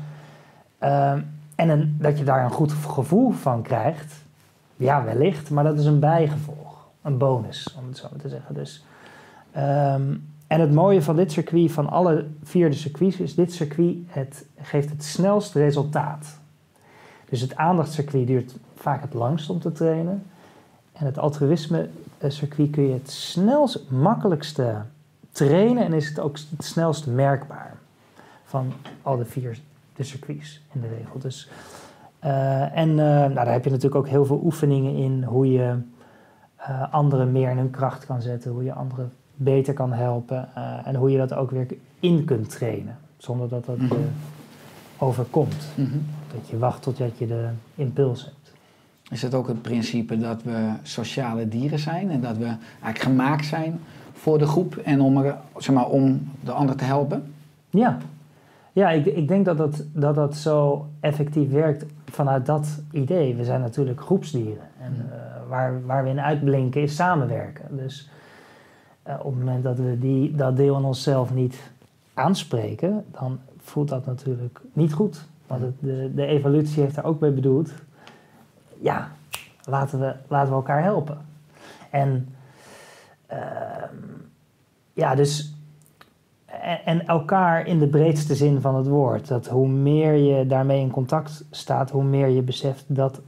ehm, 0.78 1.20
en 1.56 1.70
een, 1.70 1.96
dat 2.00 2.18
je 2.18 2.24
daar 2.24 2.44
een 2.44 2.52
goed 2.52 2.72
gevoel 2.72 3.32
van 3.32 3.62
krijgt, 3.62 4.14
ja, 4.76 5.04
wellicht, 5.04 5.50
maar 5.50 5.64
dat 5.64 5.80
is 5.80 5.86
een 5.86 6.00
bijgevolg. 6.00 6.88
Een 7.02 7.18
bonus, 7.18 7.76
om 7.80 7.88
het 7.88 7.98
zo 7.98 8.08
maar 8.12 8.20
te 8.22 8.30
zeggen. 8.30 8.56
Dus, 8.56 8.86
ehm, 9.52 10.16
en 10.48 10.60
het 10.60 10.74
mooie 10.74 11.02
van 11.02 11.16
dit 11.16 11.32
circuit, 11.32 11.72
van 11.72 11.90
alle 11.90 12.26
vier 12.44 12.70
de 12.70 12.76
circuits, 12.76 13.20
is 13.20 13.36
dit 13.36 13.54
circuit 13.54 13.96
het, 14.08 14.46
geeft 14.62 14.90
het 14.90 15.04
snelst 15.04 15.54
resultaat. 15.54 16.40
Dus 17.30 17.42
het 17.42 17.56
aandachtscircuit 17.56 18.28
duurt 18.28 18.56
vaak 18.76 19.02
het 19.02 19.14
langst 19.14 19.50
om 19.50 19.60
te 19.60 19.72
trainen. 19.72 20.24
En 20.94 21.06
het 21.06 21.18
altruïsme 21.18 21.90
eh, 22.18 22.30
circuit 22.30 22.70
kun 22.70 22.84
je 22.88 22.94
het 22.94 23.12
snelst, 23.12 23.90
makkelijkste 23.92 24.76
trainen 25.32 25.84
en 25.84 25.94
is 25.94 26.08
het 26.10 26.20
ook 26.20 26.38
het 26.50 26.66
snelst 26.66 27.08
merkbaar 27.08 27.78
van 28.46 28.74
al 29.02 29.18
de 29.18 29.26
vier 29.26 29.60
de 29.96 30.04
circuits 30.04 30.62
in 30.74 30.82
de 30.82 30.88
regel. 30.88 31.20
Dus, 31.20 31.50
eh, 32.20 32.78
en 32.78 32.90
eh, 32.90 32.96
nou, 33.06 33.34
daar 33.34 33.52
heb 33.52 33.64
je 33.64 33.70
natuurlijk 33.70 33.96
ook 33.96 34.08
heel 34.08 34.26
veel 34.26 34.42
oefeningen 34.44 34.96
in 34.96 35.24
hoe 35.24 35.52
je 35.52 35.76
eh, 36.56 36.94
anderen 36.94 37.32
meer 37.32 37.50
in 37.50 37.58
hun 37.58 37.70
kracht 37.70 38.06
kan 38.06 38.22
zetten, 38.22 38.52
hoe 38.52 38.64
je 38.64 38.74
anderen 38.74 39.12
beter 39.36 39.74
kan 39.74 39.94
helpen 39.94 40.50
eh, 40.56 40.88
en 40.88 40.96
hoe 40.96 41.12
je 41.12 41.18
dat 41.18 41.34
ook 41.34 41.52
weer 41.52 41.68
in 42.00 42.26
kunt 42.26 42.50
trainen 42.50 42.98
zonder 43.18 43.50
dat 43.50 43.66
dat 43.66 43.78
Mhm. 43.78 43.94
je 43.94 44.06
overkomt. 44.98 45.68
Mhm. 45.76 45.98
Dat 46.36 46.48
je 46.50 46.58
wacht 46.58 46.82
totdat 46.82 47.18
je 47.18 47.28
de 47.28 47.50
impuls 47.76 48.24
hebt. 48.26 48.45
Is 49.12 49.22
het 49.22 49.34
ook 49.34 49.48
het 49.48 49.62
principe 49.62 50.18
dat 50.18 50.44
we 50.44 50.70
sociale 50.84 51.48
dieren 51.48 51.80
zijn 51.80 52.10
en 52.10 52.22
dat 52.22 52.38
we 52.38 52.46
eigenlijk 52.46 53.00
gemaakt 53.00 53.46
zijn 53.46 53.80
voor 54.14 54.38
de 54.38 54.48
groep 54.48 54.76
en 54.76 55.02
om, 55.02 55.18
er, 55.18 55.38
zeg 55.58 55.76
maar, 55.76 55.90
om 55.90 56.32
de 56.44 56.52
ander 56.52 56.76
te 56.76 56.84
helpen? 56.84 57.34
Ja, 57.70 57.98
ja 58.74 58.90
ik, 58.90 59.06
ik 59.06 59.28
denk 59.28 59.46
dat 59.46 59.58
dat, 59.58 59.84
dat 59.94 60.16
dat 60.16 60.36
zo 60.36 60.88
effectief 61.00 61.50
werkt 61.52 61.86
vanuit 62.06 62.46
dat 62.46 62.82
idee. 62.92 63.36
We 63.36 63.44
zijn 63.44 63.62
natuurlijk 63.62 64.02
groepsdieren. 64.02 64.68
En 64.82 65.10
eh, 65.12 65.50
waar, 65.50 65.86
waar 65.86 66.04
we 66.04 66.10
in 66.10 66.20
uitblinken 66.20 66.82
is 66.82 66.96
samenwerken. 66.96 67.78
Dus 67.78 68.10
eh, 69.04 69.16
op 69.20 69.36
het 69.36 69.44
moment 69.44 69.64
dat 69.64 69.78
we 69.78 70.00
die, 70.00 70.36
dat 70.36 70.58
deel 70.58 70.78
in 70.78 70.84
onszelf 70.84 71.34
niet 71.34 71.72
aanspreken, 72.14 73.06
dan 73.12 73.40
voelt 73.58 73.90
dat 73.90 74.06
natuurlijk 74.06 74.62
niet 74.74 74.94
goed. 74.94 75.26
Want 75.48 75.62
het, 75.62 75.74
de, 75.80 76.12
de 76.16 76.26
evolutie 76.26 76.82
heeft 76.82 76.96
daar 76.96 77.06
ook 77.06 77.20
bij 77.20 77.34
bedoeld. 77.34 77.74
Ja, 78.80 79.12
laten 79.64 80.00
we, 80.00 80.16
laten 80.28 80.50
we 80.50 80.56
elkaar 80.56 80.84
helpen. 80.84 81.18
En 81.90 82.36
ehm, 83.28 83.96
ja, 84.94 85.16
dus 85.16 85.56
en, 86.46 86.86
en 86.86 87.08
elkaar 87.08 87.68
in 87.68 87.80
de 87.80 87.88
breedste 87.88 88.36
zin 88.36 88.62
van 88.62 88.76
het 88.76 88.88
woord. 88.88 89.28
Dat 89.28 89.48
hoe 89.48 89.68
meer 89.68 90.14
je 90.14 90.48
daarmee 90.48 90.82
in 90.82 90.92
contact 90.92 91.44
staat, 91.52 91.92
hoe 91.92 92.04
meer 92.04 92.28
je 92.28 92.42
beseft 92.42 92.84
dat 92.88 93.22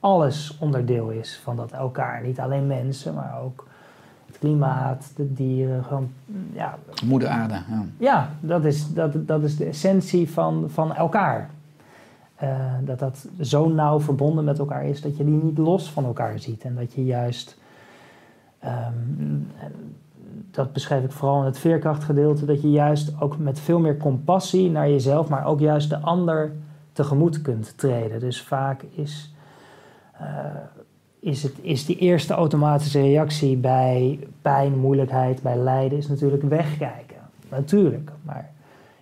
alles 0.00 0.56
onderdeel 0.58 1.10
is 1.10 1.40
van 1.42 1.56
dat 1.56 1.70
elkaar. 1.70 2.22
Niet 2.22 2.40
alleen 2.40 2.66
mensen, 2.66 3.14
maar 3.14 3.40
ook 3.42 3.66
het 4.26 4.38
klimaat, 4.38 5.12
de 5.16 5.32
dieren. 5.32 5.84
Gewoon, 5.84 6.10
ja, 6.52 6.78
Moeder 7.04 7.28
aarde. 7.28 7.54
Ja. 7.54 7.84
ja 7.98 8.30
dat, 8.40 8.64
is, 8.64 8.92
dat, 8.92 9.26
dat 9.26 9.42
is 9.42 9.56
de 9.56 9.64
essentie 9.64 10.30
van, 10.30 10.64
van 10.68 10.94
elkaar. 10.94 11.50
Eh, 12.40 12.74
dat 12.84 12.98
dat 12.98 13.28
zo 13.40 13.68
nauw 13.68 14.00
verbonden 14.00 14.44
met 14.44 14.58
elkaar 14.58 14.86
is 14.86 15.00
dat 15.00 15.16
je 15.16 15.24
die 15.24 15.42
niet 15.42 15.58
los 15.58 15.90
van 15.90 16.04
elkaar 16.04 16.38
ziet. 16.38 16.62
En 16.62 16.74
dat 16.74 16.92
je 16.92 17.04
juist, 17.04 17.58
ehm, 18.58 18.94
dat 20.50 20.72
beschrijf 20.72 21.04
ik 21.04 21.12
vooral 21.12 21.38
in 21.38 21.44
het 21.44 21.58
veerkrachtgedeelte, 21.58 22.44
dat 22.44 22.62
je 22.62 22.70
juist 22.70 23.20
ook 23.20 23.38
met 23.38 23.60
veel 23.60 23.78
meer 23.78 23.96
compassie 23.96 24.70
naar 24.70 24.88
jezelf, 24.88 25.28
maar 25.28 25.46
ook 25.46 25.60
juist 25.60 25.90
de 25.90 25.98
ander 25.98 26.52
tegemoet 26.92 27.42
kunt 27.42 27.78
treden. 27.78 28.20
Dus 28.20 28.42
vaak 28.42 28.82
is, 28.82 29.34
eh, 30.12 30.26
is, 31.18 31.42
het, 31.42 31.54
is 31.60 31.86
die 31.86 31.96
eerste 31.96 32.34
automatische 32.34 33.00
reactie 33.00 33.56
bij 33.56 34.18
pijn, 34.42 34.78
moeilijkheid, 34.78 35.42
bij 35.42 35.56
lijden, 35.56 35.98
is 35.98 36.08
natuurlijk 36.08 36.42
wegkijken. 36.42 37.16
Natuurlijk, 37.48 38.10
maar 38.22 38.50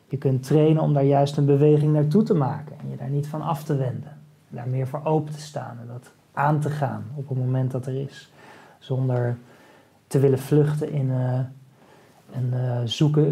je 0.08 0.16
kunt 0.16 0.42
trainen 0.42 0.82
om 0.82 0.92
daar 0.92 1.04
juist 1.04 1.36
een 1.36 1.46
beweging 1.46 1.92
naartoe 1.92 2.22
te 2.22 2.34
maken 2.34 2.76
en 2.80 2.90
je 2.90 2.96
daar 2.96 3.10
niet 3.10 3.26
van 3.26 3.42
af 3.42 3.64
te 3.64 3.76
wenden. 3.76 4.16
Daar 4.48 4.68
meer 4.68 4.86
voor 4.86 5.04
open 5.04 5.34
te 5.34 5.40
staan 5.40 5.78
en 5.80 5.86
dat 5.86 6.12
aan 6.32 6.60
te 6.60 6.70
gaan 6.70 7.04
op 7.14 7.28
het 7.28 7.38
moment 7.38 7.70
dat 7.70 7.86
er 7.86 8.00
is. 8.00 8.32
Zonder 8.78 9.36
te 10.06 10.18
willen 10.18 10.38
vluchten 10.38 10.92
in 10.92 11.10
eh, 11.10 11.40
een 12.32 12.52
eh, 12.52 12.80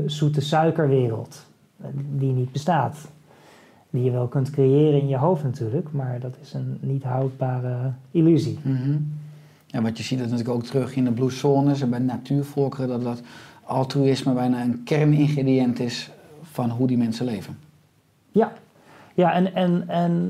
zoete 0.06 0.40
suikerwereld 0.40 1.46
eh, 1.80 1.86
die 2.10 2.32
niet 2.32 2.52
bestaat. 2.52 2.98
Die 3.90 4.04
je 4.04 4.10
wel 4.10 4.26
kunt 4.26 4.50
creëren 4.50 5.00
in 5.00 5.08
je 5.08 5.16
hoofd 5.16 5.42
natuurlijk, 5.42 5.92
maar 5.92 6.20
dat 6.20 6.36
is 6.40 6.52
een 6.52 6.78
niet 6.80 7.02
houdbare 7.02 7.92
illusie. 8.10 8.58
Mhm. 8.62 8.96
Ja, 9.66 9.82
wat 9.82 9.96
je 9.96 10.02
ziet 10.02 10.18
dat 10.18 10.30
natuurlijk 10.30 10.56
ook 10.56 10.64
terug 10.64 10.96
in 10.96 11.04
de 11.04 11.12
blue 11.12 11.30
zones 11.30 11.80
en 11.80 11.90
bij 11.90 11.98
natuurvolkeren, 11.98 12.88
dat 12.88 13.02
dat 13.02 13.22
altruïsme 13.64 14.32
bijna 14.32 14.62
een 14.62 14.82
kerningrediënt 14.84 15.80
is 15.80 16.10
van 16.56 16.70
hoe 16.70 16.86
die 16.86 16.96
mensen 16.98 17.24
leven. 17.26 17.58
Ja, 18.30 18.52
ja 19.14 19.32
en, 19.32 19.54
en, 19.54 19.88
en 19.88 20.26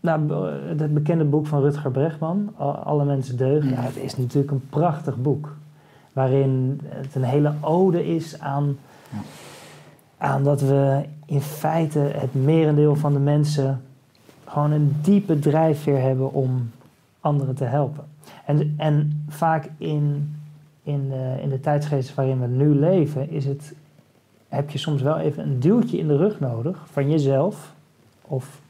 nou, 0.00 0.20
be- 0.20 0.74
het 0.76 0.94
bekende 0.94 1.24
boek 1.24 1.46
van 1.46 1.60
Rutger 1.60 1.90
Bregman, 1.90 2.52
Alle 2.84 3.04
Mensen 3.04 3.36
Deugen, 3.36 3.70
ja, 3.70 3.80
het 3.80 3.96
is 3.96 4.16
natuurlijk 4.16 4.50
een 4.52 4.68
prachtig 4.68 5.16
boek. 5.16 5.56
Waarin 6.12 6.80
het 6.84 7.14
een 7.14 7.22
hele 7.22 7.52
ode 7.60 8.06
is 8.06 8.40
aan, 8.40 8.76
Ja. 9.10 9.18
aan 10.18 10.44
dat 10.44 10.60
we 10.60 11.04
in 11.26 11.40
feite 11.40 11.98
het 11.98 12.34
merendeel 12.34 12.96
van 12.96 13.12
de 13.12 13.18
mensen 13.18 13.80
gewoon 14.46 14.70
een 14.70 14.96
diepe 15.02 15.38
drijfveer 15.38 16.00
hebben 16.00 16.32
om 16.32 16.70
anderen 17.20 17.54
te 17.54 17.64
helpen. 17.64 18.04
En, 18.46 18.74
en 18.76 19.24
vaak 19.28 19.68
in, 19.76 20.36
in, 20.82 21.08
de, 21.08 21.38
in 21.42 21.48
de 21.48 21.60
tijdsgeest 21.60 22.14
waarin 22.14 22.40
we 22.40 22.46
nu 22.46 22.74
leven, 22.74 23.30
is 23.30 23.44
het, 23.44 23.74
heb 24.48 24.70
je 24.70 24.78
soms 24.78 25.02
wel 25.02 25.18
even 25.18 25.42
een 25.42 25.60
duwtje 25.60 25.98
in 25.98 26.06
de 26.08 26.16
rug 26.16 26.40
nodig 26.40 26.86
van 26.92 27.10
jezelf 27.10 27.74
of 28.22 28.60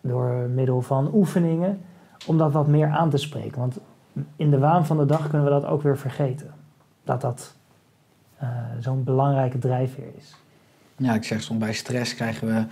door 0.00 0.32
middel 0.54 0.82
van 0.82 1.10
oefeningen 1.14 1.80
om 2.26 2.38
dat 2.38 2.52
wat 2.52 2.66
meer 2.66 2.88
aan 2.88 3.10
te 3.10 3.16
spreken. 3.16 3.58
Want 3.60 3.78
in 4.36 4.50
de 4.50 4.58
waan 4.58 4.86
van 4.86 4.96
de 4.96 5.06
dag 5.06 5.28
kunnen 5.28 5.44
we 5.44 5.52
dat 5.60 5.64
ook 5.66 5.82
weer 5.82 5.98
vergeten. 5.98 6.50
Dat 7.04 7.20
dat 7.20 7.54
eh, 8.38 8.48
zo'n 8.80 9.04
belangrijke 9.04 9.58
drijfveer 9.58 10.08
is. 10.18 10.34
Ja, 10.96 11.14
ik 11.14 11.24
zeg 11.24 11.42
soms 11.42 11.58
bij 11.60 11.72
stress 11.72 12.14
krijgen 12.14 12.46
we 12.48 12.64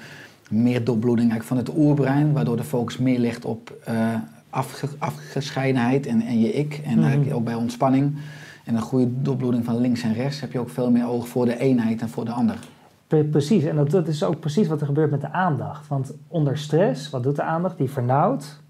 meer 0.54 0.84
doorbloeding 0.84 1.30
eigenlijk 1.30 1.66
van 1.66 1.74
het 1.74 1.84
oerbrein, 1.86 2.32
waardoor 2.32 2.56
de 2.56 2.64
focus 2.64 2.98
meer 2.98 3.18
ligt 3.18 3.44
op 3.44 3.72
eh, 3.84 4.14
afge- 4.50 4.88
afgescheidenheid 4.98 6.06
en, 6.06 6.20
en 6.20 6.40
je 6.40 6.52
ik. 6.52 6.80
En 6.84 6.92
Mhm. 6.94 7.02
eigenlijk 7.02 7.34
ook 7.36 7.44
bij 7.44 7.54
ontspanning 7.54 8.16
en 8.64 8.74
een 8.74 8.82
goede 8.82 9.22
doorbloeding 9.22 9.64
van 9.64 9.76
links 9.76 10.02
en 10.02 10.14
rechts 10.14 10.40
heb 10.40 10.52
je 10.52 10.58
ook 10.58 10.70
veel 10.70 10.90
meer 10.90 11.06
oog 11.06 11.28
voor 11.28 11.44
de 11.44 11.58
eenheid 11.58 12.00
en 12.00 12.08
voor 12.08 12.24
de 12.24 12.30
ander. 12.30 12.58
Pre- 13.06 13.24
Precies, 13.24 13.64
en 13.64 13.76
dat, 13.76 14.08
is 14.08 14.24
ook 14.24 14.40
precies 14.40 14.68
wat 14.68 14.80
er 14.80 14.86
gebeurt 14.86 15.10
met 15.10 15.20
de 15.20 15.32
aandacht. 15.32 15.88
Want 15.88 16.12
onder 16.28 16.58
stress, 16.58 17.10
wat 17.10 17.22
doet 17.22 17.36
de 17.36 17.42
aandacht? 17.42 17.78
Die 17.78 17.90
vernauwt. 17.90 18.60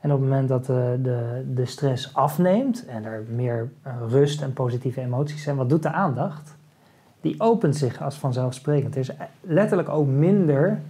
En 0.00 0.12
op 0.12 0.20
het 0.20 0.28
moment 0.28 0.48
dat 0.48 0.66
de, 0.66 0.98
de, 1.02 1.44
de 1.54 1.66
stress 1.66 2.14
afneemt 2.14 2.86
en 2.86 3.04
er 3.04 3.24
meer 3.34 3.70
eh, 3.82 3.92
rust 4.08 4.42
en 4.42 4.52
positieve 4.52 5.00
emoties 5.00 5.42
zijn, 5.42 5.56
wat 5.56 5.68
doet 5.68 5.82
de 5.82 5.92
aandacht? 5.92 6.56
Die 7.20 7.40
opent 7.40 7.76
zich 7.76 8.02
als 8.02 8.14
vanzelfsprekend. 8.14 8.94
Er 8.94 9.00
is 9.00 9.10
letterlijk 9.40 9.88
ook 9.88 10.06
minder 10.06 10.80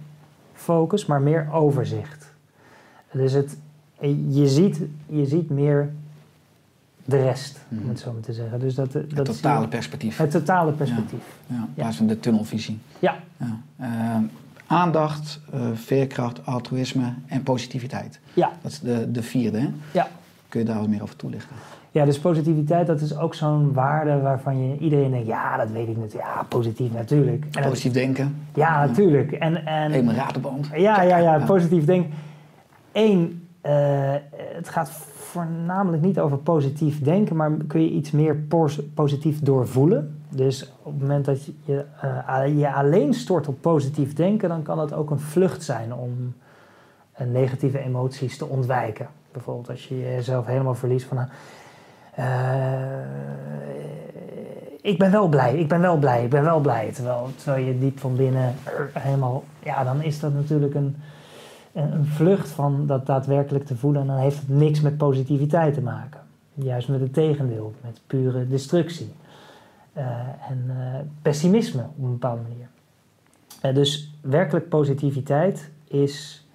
focus, 0.53 1.05
maar 1.05 1.21
meer 1.21 1.47
overzicht. 1.51 2.33
Dus 3.11 3.33
het, 3.33 3.57
je, 4.29 4.47
ziet, 4.47 4.81
je 5.05 5.25
ziet 5.25 5.49
meer 5.49 5.93
de 7.07 7.21
rest, 7.23 7.59
om 7.71 7.77
Mhm. 7.77 7.87
het 7.89 7.99
zo 7.99 8.11
maar 8.11 8.21
te 8.21 8.33
zeggen. 8.33 8.59
Dus 8.59 8.75
dat, 8.75 8.93
Het 8.93 9.15
dat 9.15 9.25
totale 9.25 9.61
je- 9.61 9.67
perspectief. 9.67 10.17
het 10.17 10.31
totale 10.31 10.71
perspectief. 10.71 11.19
Ja, 11.47 11.55
in 11.55 11.73
plaats 11.73 11.97
van 11.97 12.07
de 12.07 12.19
tunnelvisie. 12.19 12.79
Ja. 12.99 13.15
Ja. 13.37 13.59
Eh, 13.77 14.17
aandacht, 14.67 15.39
eh, 15.53 15.59
veerkracht, 15.73 16.45
altruïsme 16.45 17.13
en 17.27 17.43
positiviteit. 17.43 18.19
Ja. 18.33 18.51
Dat 18.61 18.71
is 18.71 18.79
de, 18.79 19.11
de 19.11 19.23
vierde. 19.23 19.57
Hè? 19.59 19.69
Ja. 19.91 20.07
Kun 20.49 20.59
je 20.59 20.65
daar 20.65 20.77
wat 20.79 20.87
meer 20.87 21.01
over 21.01 21.15
toelichten? 21.15 21.55
Ja, 21.91 22.05
dus 22.05 22.19
positiviteit, 22.19 22.87
dat 22.87 23.01
is 23.01 23.17
ook 23.17 23.35
zo'n 23.35 23.73
waarde 23.73 24.19
waarvan 24.19 24.67
je 24.69 24.77
iedereen 24.77 25.11
denkt, 25.11 25.27
ja, 25.27 25.57
dat 25.57 25.71
weet 25.71 25.87
ik 25.87 25.97
natuurlijk. 25.97 26.27
Ja, 26.35 26.43
positief 26.43 26.91
natuurlijk. 26.93 27.43
En 27.43 27.49
dat- 27.61 27.69
Positief 27.69 27.91
denken, 27.93 28.35
ja, 28.55 28.85
natuurlijk. 28.85 29.31
En, 29.31 29.65
en, 29.65 29.91
even 29.91 30.07
een 30.09 30.15
ratenband. 30.15 30.67
ja, 30.75 31.01
ja, 31.01 31.17
ja, 31.17 31.35
Ja. 31.35 31.45
positief 31.45 31.85
denken. 31.85 32.11
Eén, 32.91 33.47
eh, 33.61 34.13
het 34.55 34.69
gaat 34.69 34.89
voornamelijk 35.43 36.03
niet 36.03 36.19
over 36.19 36.37
positief 36.37 37.01
denken, 37.03 37.35
maar 37.35 37.51
kun 37.67 37.81
je 37.81 37.89
iets 37.89 38.11
meer 38.11 38.35
pos- 38.35 38.81
positief 38.93 39.39
doorvoelen. 39.39 40.21
Dus 40.29 40.73
op 40.83 40.91
het 40.91 41.01
moment 41.01 41.25
dat 41.25 41.45
je 41.45 41.85
eh, 42.27 42.59
je 42.59 42.73
alleen 42.73 43.13
stort 43.13 43.47
op 43.47 43.61
positief 43.61 44.13
denken, 44.13 44.49
dan 44.49 44.61
kan 44.61 44.79
het 44.79 44.93
ook 44.93 45.09
een 45.09 45.19
vlucht 45.19 45.63
zijn 45.63 45.93
om 45.93 46.33
eh, 47.11 47.27
negatieve 47.27 47.79
emoties 47.79 48.37
te 48.37 48.45
ontwijken, 48.45 49.07
Bijvoorbeeld 49.31 49.69
als 49.69 49.87
je 49.87 49.99
jezelf 49.99 50.45
helemaal 50.45 50.75
verliest 50.75 51.05
van... 51.05 51.27
eh, 52.15 52.25
ik 54.81 54.97
ben 54.97 55.11
wel 55.11 55.27
blij, 55.27 55.57
ik 55.57 55.67
ben 55.67 55.81
wel 55.81 55.97
blij, 55.97 56.23
ik 56.23 56.29
ben 56.29 56.43
wel 56.43 56.59
blij. 56.59 56.91
Terwijl, 56.93 57.29
terwijl 57.35 57.65
je 57.65 57.79
diep 57.79 57.99
van 57.99 58.15
binnen 58.15 58.55
helemaal... 58.93 59.43
Ja, 59.63 59.83
dan 59.83 60.01
is 60.01 60.19
dat 60.19 60.33
natuurlijk 60.33 60.73
een, 60.73 60.95
een, 61.77 62.05
vlucht 62.05 62.49
van 62.49 62.87
dat 62.87 63.05
daadwerkelijk 63.05 63.65
te 63.65 63.77
voelen. 63.77 64.01
En 64.01 64.07
dan 64.07 64.17
heeft 64.17 64.39
het 64.39 64.49
niks 64.49 64.81
met 64.81 64.97
positiviteit 64.97 65.73
te 65.73 65.81
maken. 65.81 66.19
Juist 66.53 66.87
met 66.87 66.99
het 66.99 67.13
tegendeel, 67.13 67.73
met 67.81 68.01
pure 68.07 68.47
destructie. 68.47 69.11
Eh, 69.93 70.05
en 70.49 70.65
eh, 70.69 70.99
pessimisme 71.21 71.81
op 71.81 72.03
een 72.03 72.11
bepaalde 72.11 72.41
manier. 72.41 72.67
Eh, 73.61 73.75
dus 73.75 74.13
werkelijk 74.21 74.69
positiviteit 74.69 75.71
is 75.87 76.45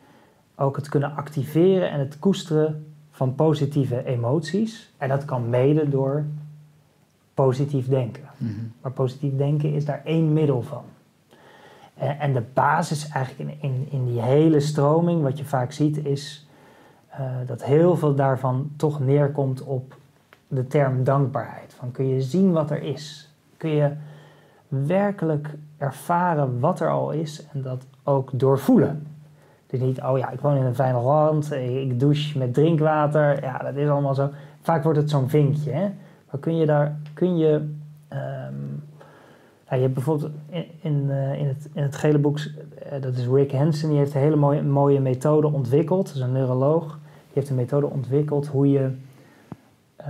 ook 0.55 0.77
het 0.77 0.89
kunnen 0.89 1.17
activeren 1.17 1.91
en 1.91 1.99
het 1.99 2.19
koesteren 2.19 2.87
van 3.11 3.35
positieve 3.35 4.05
emoties. 4.05 4.93
En 4.97 5.09
dat 5.09 5.25
kan 5.25 5.49
mede 5.49 5.89
door 5.89 6.25
positief 7.35 7.89
denken. 7.89 8.25
Mhm. 8.37 8.51
Maar 8.81 8.93
positief 8.93 9.37
denken 9.37 9.73
is 9.73 9.85
daar 9.85 10.03
één 10.05 10.33
middel 10.33 10.63
van. 10.63 10.85
En, 11.95 12.19
en 12.19 12.33
de 12.33 12.43
basis 12.55 13.09
eigenlijk 13.09 13.51
in, 13.51 13.71
in, 13.71 13.87
in 13.91 14.05
die 14.07 14.21
hele 14.21 14.61
stroming, 14.61 15.23
wat 15.23 15.39
je 15.39 15.45
vaak 15.45 15.73
ziet, 15.73 16.05
is 16.05 16.47
eh, 17.09 17.21
dat 17.47 17.65
heel 17.65 17.97
veel 17.97 18.15
daarvan 18.15 18.71
toch 18.77 19.01
neerkomt 19.01 19.63
op 19.63 19.95
de 20.49 20.67
term 20.67 21.05
dankbaarheid. 21.05 21.75
Van 21.75 21.91
kun 21.91 22.09
je 22.09 22.21
zien 22.21 22.53
wat 22.53 22.71
er 22.71 22.83
is? 22.83 23.35
Kun 23.57 23.71
je 23.71 23.93
werkelijk 24.69 25.49
ervaren 25.79 26.61
wat 26.61 26.81
er 26.81 26.91
al 26.91 27.11
is 27.11 27.47
en 27.53 27.63
dat 27.63 27.87
ook 28.03 28.31
doorvoelen? 28.33 29.07
Dus 29.67 29.81
niet, 29.81 30.03
oh 30.03 30.19
ja, 30.19 30.31
ik 30.31 30.41
woon 30.41 30.57
in 30.57 30.65
een 30.65 30.75
fijn 30.75 30.95
land, 30.95 31.53
ik 31.53 32.01
douche 32.01 32.39
met 32.39 32.55
drinkwater, 32.55 33.43
ja, 33.43 33.59
dat 33.59 33.75
is 33.75 33.89
allemaal 33.89 34.15
zo. 34.15 34.31
Vaak 34.61 34.83
wordt 34.83 34.99
het 34.99 35.11
zo'n 35.11 35.29
vinkje, 35.29 35.71
hè? 35.71 35.91
Maar 36.31 36.41
kun 36.41 36.57
je 36.57 36.67
daar, 36.67 36.97
kun 37.15 37.37
je, 37.37 37.75
je 39.77 39.83
hebt 39.83 39.95
bijvoorbeeld 39.95 40.33
in, 40.51 40.67
in, 40.81 41.11
eh, 41.11 41.41
in, 41.41 41.47
het, 41.47 41.69
in 41.73 41.83
het 41.83 41.97
gele 41.97 42.19
boek, 42.19 42.39
eh, 42.39 43.01
dat 43.01 43.17
is 43.17 43.27
Rick 43.27 43.53
Hansen, 43.53 43.89
die 43.89 43.99
heeft 43.99 44.15
een 44.15 44.21
hele 44.21 44.37
mooie, 44.37 44.63
mooie 44.63 45.01
methode 45.01 45.53
ontwikkeld, 45.53 46.07
dat 46.07 46.15
is 46.15 46.21
een 46.21 46.33
neuroloog, 46.33 46.87
die 46.87 47.33
heeft 47.33 47.49
een 47.49 47.57
methode 47.57 47.87
ontwikkeld 47.87 48.47
hoe 48.47 48.71
je 48.71 48.91
eh, 49.97 50.07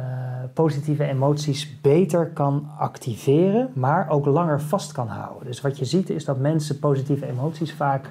positieve 0.53 1.05
emoties 1.05 1.81
beter 1.81 2.27
kan 2.27 2.69
activeren, 2.79 3.71
maar 3.75 4.09
ook 4.11 4.27
langer 4.27 4.61
vast 4.61 4.93
kan 4.93 5.09
houden. 5.09 5.47
Dus 5.47 5.61
wat 5.61 5.79
je 5.79 5.85
ziet 5.85 6.11
is 6.11 6.25
dat 6.25 6.39
mensen 6.39 6.79
positieve 6.79 7.27
emoties 7.27 7.73
vaak 7.73 8.11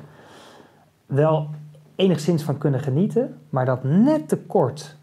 wel 1.06 1.50
enigszins 1.96 2.44
van 2.44 2.58
kunnen 2.58 2.80
genieten, 2.80 3.38
maar 3.50 3.66
dat 3.66 3.84
net 3.84 4.28
te 4.28 4.38
kort 4.38 4.96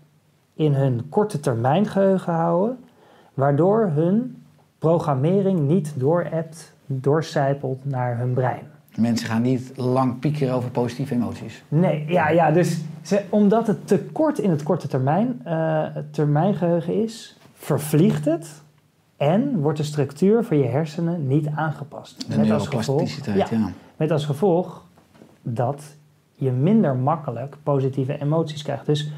in 0.55 0.75
hun 0.75 1.09
korte 1.09 1.41
termijn 1.41 1.87
geheugen 1.87 2.33
houden, 2.33 2.79
waardoor 3.35 3.91
hun 3.95 4.38
programmering 4.79 5.61
niet 5.61 5.93
doorappt, 5.97 6.75
doorcijpelt 6.87 7.85
naar 7.85 8.19
hun 8.19 8.33
brein. 8.33 8.63
Mensen 8.97 9.27
gaan 9.29 9.43
niet 9.43 9.73
lang 9.77 10.19
piekeren 10.19 10.55
over 10.55 10.71
positieve 10.71 11.15
emoties. 11.15 11.63
Nee, 11.69 12.05
ja, 12.09 12.29
ja 12.29 12.51
dus 12.51 12.81
ze, 13.03 13.23
omdat 13.29 13.67
het 13.67 13.87
te 13.87 13.99
kort 14.13 14.39
in 14.39 14.51
het 14.51 14.63
korte 14.63 14.89
termijn, 14.89 15.41
het 15.95 16.15
termijngeheugen 16.15 17.03
is, 17.03 17.39
vervliegt 17.53 18.25
het 18.25 18.63
en 19.17 19.61
wordt 19.61 19.79
de 19.79 19.85
structuur 19.85 20.45
van 20.45 20.59
je 20.59 20.65
hersenen 20.65 21.27
niet 21.27 21.49
aangepast. 21.55 22.31
De 22.31 22.39
Met 22.39 22.51
als 22.51 22.67
gevolg, 22.67 23.09
ja, 23.25 23.35
ja. 23.35 23.71
met 23.97 24.11
als 24.11 24.25
gevolg 24.25 24.85
dat 25.43 25.83
je 26.33 26.51
minder 26.51 26.97
makkelijk 26.97 27.57
positieve 27.63 28.21
emoties 28.21 28.63
krijgt. 28.63 28.87
Dus 28.87 29.13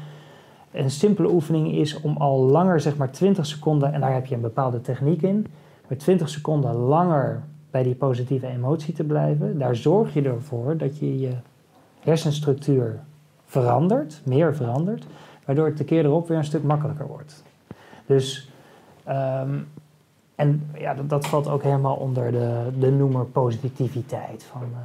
een 0.71 0.91
simpele 0.91 1.31
oefening 1.31 1.71
is 1.71 2.01
om 2.01 2.17
al 2.17 2.39
langer, 2.39 2.79
zeg 2.79 2.97
maar 2.97 3.11
20 3.11 3.45
seconden, 3.45 3.93
en 3.93 4.01
daar 4.01 4.13
heb 4.13 4.25
je 4.25 4.35
een 4.35 4.41
bepaalde 4.41 4.81
techniek 4.81 5.21
in, 5.21 5.47
met 5.87 5.99
20 5.99 6.29
seconden 6.29 6.75
langer 6.75 7.43
bij 7.71 7.83
die 7.83 7.95
positieve 7.95 8.47
emotie 8.47 8.93
te 8.93 9.03
blijven. 9.03 9.57
Daar 9.57 9.75
zorg 9.75 10.13
je 10.13 10.21
ervoor 10.21 10.77
dat 10.77 10.97
je 10.97 11.19
je 11.19 11.31
hersenstructuur 11.99 12.99
verandert, 13.45 14.21
meer 14.25 14.55
verandert, 14.55 15.05
waardoor 15.45 15.65
het 15.65 15.77
de 15.77 15.83
keer 15.83 16.05
erop 16.05 16.27
weer 16.27 16.37
een 16.37 16.43
stuk 16.43 16.63
makkelijker 16.63 17.07
wordt. 17.07 17.43
Dus, 18.05 18.49
ehm, 19.03 19.59
en 20.35 20.69
ja, 20.77 20.93
dat, 20.93 21.27
valt 21.27 21.47
ook 21.47 21.63
helemaal 21.63 21.95
onder 21.95 22.31
de, 22.31 22.69
de 22.79 22.91
noemer 22.91 23.25
positiviteit. 23.25 24.43
Van, 24.43 24.61
eh, 24.61 24.79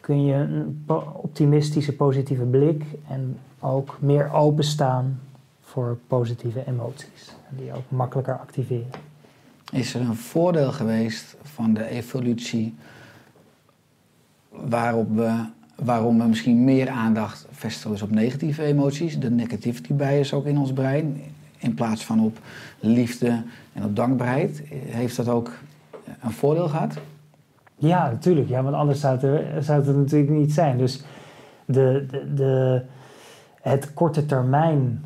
kun 0.00 0.24
je 0.24 0.34
een 0.34 0.84
optimistische, 1.12 1.96
positieve 1.96 2.44
blik 2.44 2.84
en 3.08 3.38
ook 3.60 3.96
meer 4.00 4.32
openstaan 4.32 5.20
voor 5.60 5.98
positieve 6.06 6.66
emoties. 6.66 7.34
En 7.50 7.56
die 7.56 7.72
ook 7.72 7.84
makkelijker 7.88 8.38
activeren. 8.38 8.90
Is 9.72 9.94
er 9.94 10.00
een 10.00 10.16
voordeel 10.16 10.72
geweest 10.72 11.36
van 11.42 11.74
de 11.74 11.88
evolutie 11.88 12.74
waarop 14.50 15.16
we, 15.16 15.44
waarom 15.74 16.18
we 16.18 16.24
misschien 16.24 16.64
meer 16.64 16.88
aandacht 16.88 17.46
vestigen 17.50 17.90
dus 17.90 18.02
op 18.02 18.10
negatieve 18.10 18.62
emoties, 18.62 19.18
de 19.18 19.30
negativity 19.30 19.94
bias 19.94 20.32
ook 20.32 20.46
in 20.46 20.58
ons 20.58 20.72
brein, 20.72 21.22
in 21.58 21.74
plaats 21.74 22.04
van 22.04 22.20
op 22.20 22.38
liefde 22.80 23.42
en 23.72 23.84
op 23.84 23.96
dankbaarheid? 23.96 24.62
Heeft 24.70 25.16
dat 25.16 25.28
ook 25.28 25.50
een 26.20 26.30
voordeel 26.30 26.68
gehad? 26.68 26.94
Ja, 27.76 28.10
natuurlijk. 28.10 28.48
Ja, 28.48 28.62
want 28.62 28.74
anders 28.74 29.00
zou 29.00 29.14
het, 29.14 29.22
er, 29.22 29.62
zou 29.62 29.78
het 29.78 29.88
er 29.88 29.94
natuurlijk 29.94 30.30
niet 30.30 30.52
zijn. 30.52 30.78
Dus 30.78 31.02
de, 31.64 32.06
de, 32.10 32.34
de, 32.34 32.82
het 33.62 33.94
korte 33.94 34.26
termijn, 34.26 35.04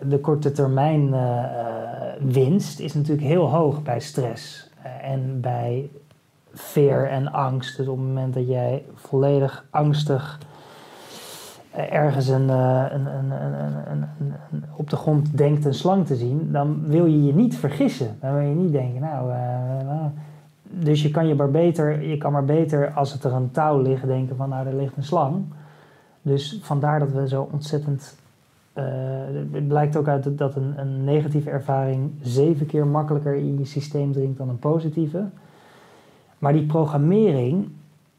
de 0.00 0.18
korte 0.18 0.52
termijn 0.52 1.14
eh, 1.14 1.44
eh, 1.44 2.22
winst 2.22 2.80
is 2.80 2.94
natuurlijk 2.94 3.26
heel 3.26 3.48
hoog 3.48 3.82
bij 3.82 4.00
stress. 4.00 4.70
Eh, 4.82 5.10
en 5.10 5.40
bij 5.40 5.90
fear 6.54 7.08
en 7.08 7.32
angst. 7.32 7.76
Dus 7.76 7.86
op 7.86 7.96
het 7.96 8.06
moment 8.06 8.34
dat 8.34 8.48
jij 8.48 8.84
volledig 8.94 9.64
angstig 9.70 10.38
ergens 11.90 12.28
een, 12.28 12.48
een, 12.48 13.06
een, 13.06 13.32
een, 13.90 14.64
op 14.76 14.90
de 14.90 14.96
grond 14.96 15.36
denkt 15.36 15.64
een 15.64 15.74
slang 15.74 16.06
te 16.06 16.16
zien, 16.16 16.48
dan 16.52 16.84
wil 16.86 17.06
je 17.06 17.24
je 17.24 17.34
niet 17.34 17.56
vergissen. 17.56 18.16
Dan 18.20 18.34
wil 18.34 18.48
je 18.48 18.54
niet 18.54 18.72
denken, 18.72 19.00
nou, 19.00 19.32
dus 20.62 21.02
je 21.02 21.10
kan 21.10 21.26
je 21.26 21.34
maar 21.34 21.50
beter, 21.50 22.02
je 22.02 22.18
kan 22.18 22.32
maar 22.32 22.44
beter 22.44 22.92
als 22.92 23.12
het 23.12 23.24
er 23.24 23.32
een 23.32 23.50
touw 23.50 23.82
ligt, 23.82 24.06
denken 24.06 24.36
van 24.36 24.48
nou, 24.48 24.66
er 24.66 24.74
ligt 24.74 24.96
een 24.96 25.04
slang. 25.04 25.44
Dus 26.22 26.58
vandaar 26.62 26.98
dat 26.98 27.12
we 27.12 27.28
zo 27.28 27.48
ontzettend. 27.52 28.20
eh, 28.72 28.84
het 29.52 29.68
blijkt 29.68 29.96
ook 29.96 30.08
uit 30.08 30.38
dat- 30.38 30.56
een, 30.56 30.74
een 30.78 31.04
negatieve 31.04 31.50
ervaring 31.50 32.10
zeven 32.22 32.66
keer 32.66 32.86
makkelijker 32.86 33.34
in 33.34 33.58
je 33.58 33.64
systeem 33.64 34.12
dringt 34.12 34.38
dan 34.38 34.48
een 34.48 34.58
positieve. 34.58 35.24
Maar 36.38 36.52
die 36.52 36.66
programmering 36.66 37.68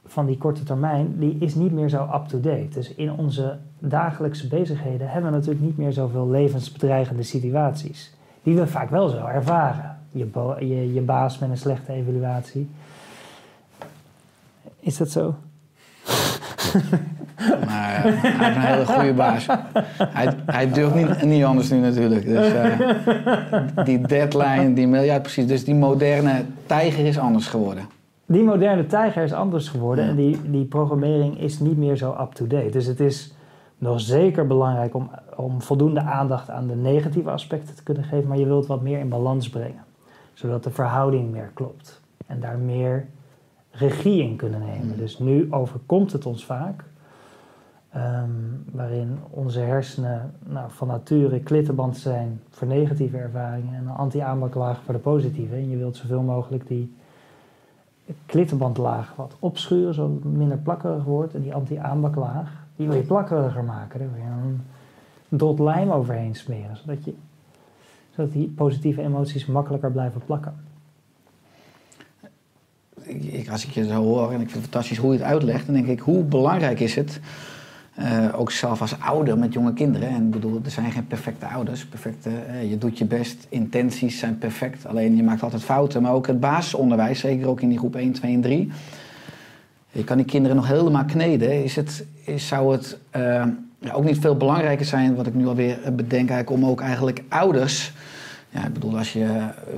van 0.06 0.26
die 0.26 0.38
korte 0.38 0.63
termijn, 0.63 1.16
die 1.20 1.38
is 1.39 1.56
niet 1.56 1.72
meer 1.72 1.89
zo 1.89 2.10
up-to-date. 2.13 2.68
Dus 2.70 2.96
in 2.96 3.12
onze 3.12 3.58
dagelijkse 3.80 4.48
bezigheden 4.48 5.10
hebben 5.10 5.32
we 5.32 5.38
natuurlijk 5.38 5.66
niet 5.66 5.78
meer 5.78 5.94
zoveel 5.94 6.30
levensbedreigende 6.30 7.24
situaties. 7.24 8.13
Die 8.44 8.56
we 8.56 8.68
vaak 8.68 8.89
wel 8.89 9.08
zo 9.10 9.26
ervaren. 9.26 9.98
Je, 10.12 10.30
je, 10.60 10.94
je 10.94 11.02
baas 11.02 11.39
met 11.39 11.50
een 11.50 11.58
slechte 11.58 11.92
evaluatie. 11.94 12.70
Is 14.80 14.98
dat 14.98 15.10
zo? 15.12 15.36
Maar 17.66 18.06
eh, 18.06 18.12
hij 18.24 18.50
is 18.50 18.56
een 18.56 18.62
hele 18.62 18.86
goede 18.86 19.14
baas. 19.14 19.48
Hij, 19.98 20.34
hij 20.46 20.72
durft 20.72 20.96
niet, 20.96 21.22
niet 21.22 21.44
anders 21.44 21.70
nu 21.70 21.78
natuurlijk. 21.78 22.26
Dus, 22.26 22.54
eh, 22.54 23.86
die 23.86 24.02
deadline, 24.02 24.74
die 24.74 24.88
miljard 24.88 25.22
precies. 25.22 25.48
Dus 25.48 25.66
die 25.66 25.76
moderne 25.76 26.46
tijger 26.66 27.06
is 27.06 27.20
anders 27.20 27.48
geworden. 27.48 27.84
Die 28.26 28.44
moderne 28.44 28.86
tijger 28.86 29.24
is 29.24 29.34
anders 29.34 29.68
geworden 29.70 30.04
Ja. 30.04 30.10
en 30.10 30.16
die, 30.16 30.40
die 30.52 30.66
programmering 30.66 31.40
is 31.40 31.60
niet 31.60 31.78
meer 31.78 31.96
zo 31.96 32.18
up-to-date. 32.22 32.70
Dus 32.70 32.86
het 32.86 33.00
is 33.00 33.34
nog 33.78 34.02
zeker 34.02 34.48
belangrijk 34.48 34.94
om, 34.94 35.10
om 35.36 35.62
voldoende 35.62 36.02
aandacht 36.02 36.50
aan 36.50 36.68
de 36.68 36.76
negatieve 36.76 37.30
aspecten 37.32 37.76
te 37.76 37.84
kunnen 37.84 38.04
geven, 38.04 38.28
maar 38.28 38.38
je 38.38 38.46
wilt 38.46 38.68
wat 38.68 38.82
meer 38.82 39.00
in 39.00 39.10
balans 39.10 39.50
brengen, 39.50 39.84
zodat 40.34 40.64
de 40.64 40.70
verhouding 40.72 41.32
meer 41.32 41.52
klopt 41.54 42.02
en 42.28 42.40
daar 42.40 42.58
meer 42.58 43.06
regie 43.72 44.22
in 44.24 44.36
kunnen 44.36 44.60
nemen. 44.60 44.88
Mm. 44.88 44.98
Dus 44.98 45.20
nu 45.20 45.48
overkomt 45.50 46.12
het 46.12 46.26
ons 46.26 46.46
vaak, 46.46 46.84
ehm, 47.94 48.30
waarin 48.72 49.18
onze 49.30 49.60
hersenen 49.60 50.34
nou, 50.46 50.72
van 50.72 50.88
nature 50.88 51.39
klittenband 51.39 51.98
zijn 51.98 52.41
voor 52.50 52.68
negatieve 52.68 53.18
ervaringen 53.18 53.76
en 53.76 53.88
een 53.88 53.96
anti-aanbaklaag 53.96 54.82
voor 54.84 54.94
de 54.94 55.00
positieve. 55.00 55.56
En 55.56 55.70
je 55.70 55.78
wilt 55.78 55.96
zoveel 55.96 56.22
mogelijk 56.22 56.68
die 56.68 56.94
klittenbandlaag 58.26 59.16
wat 59.16 59.36
opschuren, 59.39 59.94
zodat 59.94 60.24
het 60.24 60.24
minder 60.24 60.58
plakkerig 60.58 61.04
wordt. 61.04 61.34
En 61.34 61.41
die 61.41 61.54
anti-aanbaklaag, 61.54 62.52
die 62.76 62.88
wil 62.88 62.98
je 62.98 63.04
plakkeriger 63.04 63.64
maken. 63.64 64.00
Daar 64.00 64.10
wil 64.12 64.22
je 64.22 64.30
een 64.30 64.62
dot 65.38 65.60
lijm 65.60 65.91
overheen 65.91 66.36
smeren, 66.36 66.78
zodat, 66.78 67.06
je, 67.06 67.14
zodat 68.16 68.32
die 68.32 68.48
positieve 68.48 69.02
emoties 69.02 69.46
makkelijker 69.46 69.91
blijven 69.91 70.22
plakken. 70.26 70.56
Ik, 73.02 73.50
als 73.50 73.66
ik 73.66 73.72
je 73.72 73.86
zo 73.86 74.04
hoor 74.04 74.32
en 74.32 74.41
ik 74.41 74.50
vind 74.50 74.52
het 74.52 74.62
fantastisch 74.62 74.98
hoe 74.98 75.14
je 75.14 75.18
het 75.18 75.28
uitlegt, 75.28 75.66
dan 75.66 75.76
denk 75.76 75.88
ik, 75.88 76.00
hoe 76.00 76.24
belangrijk 76.24 76.80
is 76.80 76.96
het 76.96 77.20
Eh, 77.94 78.39
ook 78.39 78.52
zelf 78.52 78.82
als 78.82 79.00
ouder 79.00 79.38
met 79.38 79.54
jonge 79.54 79.74
kinderen. 79.74 80.10
En 80.10 80.24
ik 80.24 80.32
bedoel, 80.32 80.62
er 80.66 80.72
zijn 80.72 80.91
geen 80.91 81.08
perfecte 81.08 81.46
ouders. 81.46 81.86
Perfecte, 81.86 82.30
eh, 82.30 82.70
je 82.70 82.78
doet 82.78 82.98
je 82.98 83.06
best, 83.06 83.46
intenties 83.50 84.20
zijn 84.20 84.38
perfect. 84.38 84.86
Alleen 84.86 85.16
je 85.16 85.24
maakt 85.24 85.44
altijd 85.44 85.64
fouten. 85.64 86.02
Maar 86.02 86.14
ook 86.14 86.28
het 86.28 86.39
basisonderwijs, 86.39 87.20
zeker 87.20 87.48
ook 87.48 87.62
in 87.62 87.70
die 87.70 87.78
groep 87.78 87.96
1, 87.96 88.12
2 88.12 88.34
en 88.34 88.41
3. 88.41 88.72
Je 89.91 90.04
kan 90.04 90.18
die 90.18 90.26
kinderen 90.26 90.56
nog 90.56 90.68
helemaal 90.68 91.06
kneden. 91.06 91.64
Is 91.64 91.76
het, 91.76 92.06
is, 92.26 92.48
zou 92.48 92.72
het 92.72 92.98
eh, 93.10 93.46
ook 93.94 94.04
niet 94.04 94.20
veel 94.20 94.38
belangrijker 94.38 94.86
zijn, 94.86 95.16
wat 95.16 95.28
ik 95.28 95.34
nu 95.34 95.48
alweer 95.48 95.80
bedenk, 95.84 96.30
eigenlijk, 96.30 96.50
om 96.50 96.66
ook 96.66 96.82
eigenlijk 96.82 97.24
ouders. 97.30 97.94
Ja, 98.50 98.66
ik 98.66 98.74
bedoel, 98.74 98.98
als 98.98 99.14
je 99.14 99.28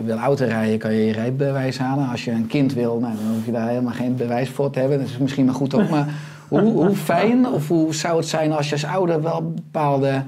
wil 0.05 0.18
auto 0.18 0.45
rijden, 0.45 0.78
kan 0.78 0.93
je 0.93 1.05
je 1.05 1.11
rijbewijs 1.11 1.78
halen. 1.78 2.09
Als 2.09 2.26
je 2.26 2.32
een 2.32 2.47
kind 2.47 2.74
wil, 2.74 2.99
nou, 2.99 3.16
dan 3.16 3.34
hoef 3.34 3.45
je 3.45 3.51
daar 3.51 3.68
helemaal 3.68 3.93
geen 3.93 4.16
bewijs 4.16 4.49
voor 4.49 4.70
te 4.70 4.80
hebben. 4.80 4.99
Dat 4.99 5.07
is 5.07 5.18
misschien 5.18 5.45
maar 5.45 5.55
goed 5.55 5.74
ook. 5.74 5.89
Maar 5.95 6.07
hoe, 6.47 6.61
hoe 6.61 6.95
fijn 6.95 7.47
of 7.47 7.67
hoe 7.67 7.93
zou 7.93 8.17
het 8.17 8.27
zijn 8.27 8.51
als 8.51 8.65
je 8.65 8.71
als 8.71 8.85
ouder 8.85 9.21
wel 9.21 9.53
bepaalde 9.53 10.23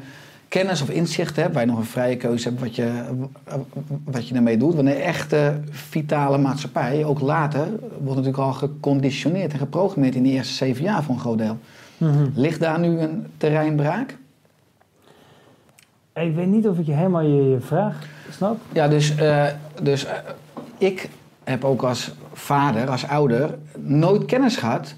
kennis 0.48 0.82
of 0.82 0.90
inzicht 0.90 1.36
hebt, 1.36 1.54
waar 1.54 1.64
je 1.64 1.70
nog 1.70 1.80
een 1.80 1.86
vrije 1.86 2.18
keuze 2.18 2.48
hebt 2.48 2.62
wat 2.62 2.76
je, 2.76 2.92
wat 4.04 4.28
je 4.28 4.36
ermee 4.36 4.58
doet. 4.58 4.76
Want 4.76 4.88
een 4.88 4.94
echte 4.94 5.60
vitale 5.70 6.38
maatschappij, 6.38 7.06
ook 7.06 7.20
later, 7.20 7.68
wordt 7.80 8.16
natuurlijk 8.16 8.38
al 8.38 8.54
geconditioneerd 8.54 9.54
en 9.54 9.60
geprogrammeerd 9.60 10.16
in 10.16 10.24
de 10.24 10.30
eerste 10.30 10.54
zeven 10.54 10.84
jaar 10.84 11.04
voor 11.04 11.14
een 11.14 11.22
groot 11.22 11.38
deel. 11.38 11.58
Ligt 12.34 12.60
daar 12.60 12.80
nu 12.80 13.00
een 13.00 13.26
terreinbraak? 13.38 14.18
Ik 16.14 16.36
weet 16.36 16.48
niet 16.48 16.68
of 16.68 16.78
ik 16.78 16.86
je 16.86 16.94
helemaal 16.94 17.22
je, 17.22 17.50
je 17.50 17.60
vraag 17.60 18.00
snap. 18.32 18.58
Ja, 18.72 18.88
dus, 18.88 19.16
eh, 19.16 19.46
dus 19.82 20.06
eh, 20.06 20.14
ik 20.78 21.10
heb 21.44 21.64
ook 21.64 21.84
als 21.84 22.12
vader, 22.34 22.90
als 22.90 23.08
ouder, 23.08 23.58
nooit 23.78 24.26
kennis 24.26 24.56
gehad 24.56 24.96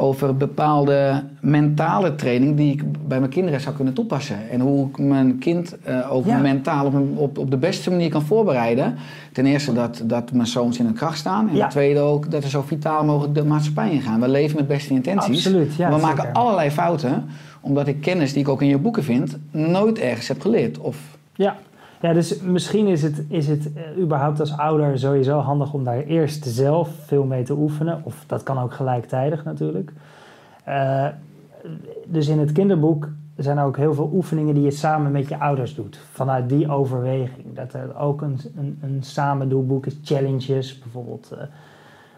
over 0.00 0.36
bepaalde 0.36 1.22
mentale 1.40 2.14
training 2.14 2.56
die 2.56 2.72
ik 2.72 3.08
bij 3.08 3.18
mijn 3.18 3.30
kinderen 3.30 3.60
zou 3.60 3.74
kunnen 3.74 3.94
toepassen. 3.94 4.50
En 4.50 4.60
hoe 4.60 4.88
ik 4.88 4.98
mijn 4.98 5.38
kind 5.38 5.76
uh, 5.88 6.12
ook 6.12 6.26
Ja. 6.26 6.38
mentaal 6.38 6.86
op, 6.86 6.94
op, 7.18 7.38
op 7.38 7.50
de 7.50 7.56
beste 7.56 7.90
manier 7.90 8.10
kan 8.10 8.22
voorbereiden. 8.22 8.94
Ten 9.32 9.46
eerste 9.46 9.72
dat, 9.72 10.02
dat 10.04 10.32
mijn 10.32 10.46
zoons 10.46 10.78
in 10.78 10.84
hun 10.84 10.94
kracht 10.94 11.18
staan. 11.18 11.48
En 11.48 11.54
Ja. 11.54 11.60
ten 11.60 11.68
tweede 11.70 12.00
ook 12.00 12.30
dat 12.30 12.42
we 12.42 12.48
zo 12.48 12.62
vitaal 12.66 13.04
mogelijk 13.04 13.34
de 13.34 13.44
maatschappij 13.44 13.90
ingaan. 13.90 14.20
We 14.20 14.28
leven 14.28 14.56
met 14.56 14.68
beste 14.68 14.94
intenties. 14.94 15.46
Absoluut, 15.46 15.74
ja, 15.76 15.88
we 15.88 15.94
zeker. 15.94 16.06
maken 16.16 16.32
allerlei 16.32 16.70
fouten, 16.70 17.24
omdat 17.60 17.86
ik 17.86 18.00
kennis 18.00 18.32
die 18.32 18.42
ik 18.42 18.48
ook 18.48 18.62
in 18.62 18.68
je 18.68 18.78
boeken 18.78 19.04
vind, 19.04 19.38
nooit 19.50 19.98
ergens 19.98 20.28
heb 20.28 20.40
geleerd. 20.40 20.78
Of, 20.78 20.96
Ja. 21.34 21.56
Ja, 22.00 22.12
dus 22.12 22.40
misschien 22.40 22.86
is 22.86 23.02
het, 23.02 23.24
is 23.28 23.48
het 23.48 23.72
eh, 23.72 23.98
überhaupt 23.98 24.40
als 24.40 24.56
ouder 24.56 24.98
sowieso 24.98 25.38
handig 25.38 25.72
om 25.72 25.84
daar 25.84 25.98
eerst 25.98 26.46
zelf 26.46 26.88
veel 27.04 27.24
mee 27.24 27.42
te 27.42 27.56
oefenen. 27.56 28.00
Of 28.04 28.24
dat 28.26 28.42
kan 28.42 28.58
ook 28.58 28.72
gelijktijdig 28.72 29.44
natuurlijk. 29.44 29.92
Eh, 30.64 31.06
dus 32.06 32.28
in 32.28 32.38
het 32.38 32.52
kinderboek 32.52 33.08
zijn 33.36 33.58
er 33.58 33.64
ook 33.64 33.76
heel 33.76 33.94
veel 33.94 34.10
oefeningen 34.12 34.54
die 34.54 34.64
je 34.64 34.70
samen 34.70 35.12
met 35.12 35.28
je 35.28 35.38
ouders 35.38 35.74
doet. 35.74 35.96
Vanuit 35.96 36.48
die 36.48 36.70
overweging. 36.70 37.54
Dat 37.54 37.72
er 37.72 37.96
ook 37.96 38.22
een, 38.22 38.38
een, 38.56 38.78
een 38.82 39.02
samen 39.02 39.48
doelboek 39.48 39.86
is, 39.86 39.98
challenges. 40.02 40.78
Bijvoorbeeld 40.78 41.30
eh, 41.30 41.42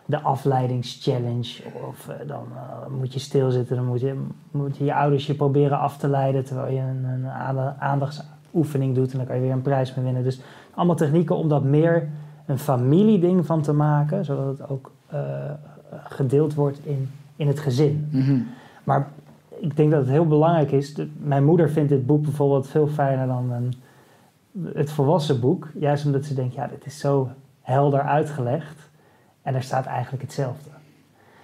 de 0.05 0.21
afleidingschallenge. 0.21 1.63
Of 1.89 2.11
dan 2.27 2.47
moet 2.99 3.13
je 3.13 3.19
stilzitten, 3.19 3.77
dan 3.77 3.85
moet 3.85 4.01
je, 4.01 4.23
moet 4.51 4.77
je 4.77 4.85
je 4.85 4.95
ouders 4.95 5.27
je 5.27 5.35
proberen 5.35 5.79
af 5.79 5.97
te 5.97 6.09
leiden 6.09 6.45
terwijl 6.45 6.73
je 6.75 6.81
een, 6.81 7.05
een 7.05 7.27
aanda- 7.81 8.32
aandachtsoefening 8.53 8.95
doet 8.95 9.13
en 9.13 9.17
dan 9.19 9.27
kan 9.27 9.37
je 9.37 9.43
weer 9.43 9.53
een 9.53 9.63
prijs 9.63 9.95
mee 9.95 10.05
winnen. 10.05 10.23
Dus 10.23 10.41
allemaal 10.75 10.97
technieken 10.97 11.37
om 11.37 11.49
dat 11.49 11.65
meer 11.65 12.09
een 12.47 12.59
familieding 12.59 13.47
van 13.47 13.63
te 13.63 13.73
maken, 13.73 14.25
zodat 14.25 14.59
het 14.59 14.69
ook 14.69 14.91
eh, 15.07 15.51
gedeeld 16.05 16.55
wordt 16.55 16.79
in, 16.87 17.11
in 17.37 17.47
het 17.47 17.59
gezin. 17.59 18.09
Mhm. 18.11 18.41
Maar 18.85 19.09
ik 19.61 19.77
denk 19.77 19.91
dat 19.91 20.01
het 20.01 20.11
heel 20.11 20.27
belangrijk 20.27 20.71
is. 20.71 20.95
de- 20.95 21.09
mijn 21.19 21.45
moeder 21.45 21.71
vindt 21.71 21.89
dit 21.89 22.07
boek 22.07 22.23
bijvoorbeeld 22.23 22.67
veel 22.69 22.87
fijner 22.87 23.27
dan 23.27 23.51
een, 23.51 23.73
het 24.75 24.91
volwassen 24.91 25.41
boek. 25.41 25.69
Juist 25.79 26.07
omdat 26.07 26.25
ze 26.25 26.35
denkt, 26.35 26.55
ja, 26.55 26.67
dit 26.67 26.87
is 26.87 26.99
zo 26.99 27.29
helder 27.61 28.01
uitgelegd. 28.01 28.91
En 29.43 29.55
er 29.55 29.63
staat 29.63 29.87
eigenlijk 29.87 30.23
hetzelfde. 30.23 30.71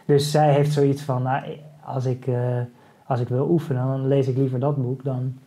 Dus 0.06 0.30
zij 0.30 0.52
heeft 0.52 0.72
zoiets 0.72 1.02
van, 1.02 1.22
nou, 1.22 1.42
als 1.84 2.04
ik, 2.06 2.26
eh, 2.26 2.60
als 3.06 3.20
ik 3.20 3.28
wil 3.28 3.48
oefenen, 3.50 3.86
dan 3.86 4.06
lees 4.08 4.28
ik 4.28 4.36
liever 4.36 4.58
dat 4.60 4.76
boek 4.82 5.04
dan, 5.04 5.38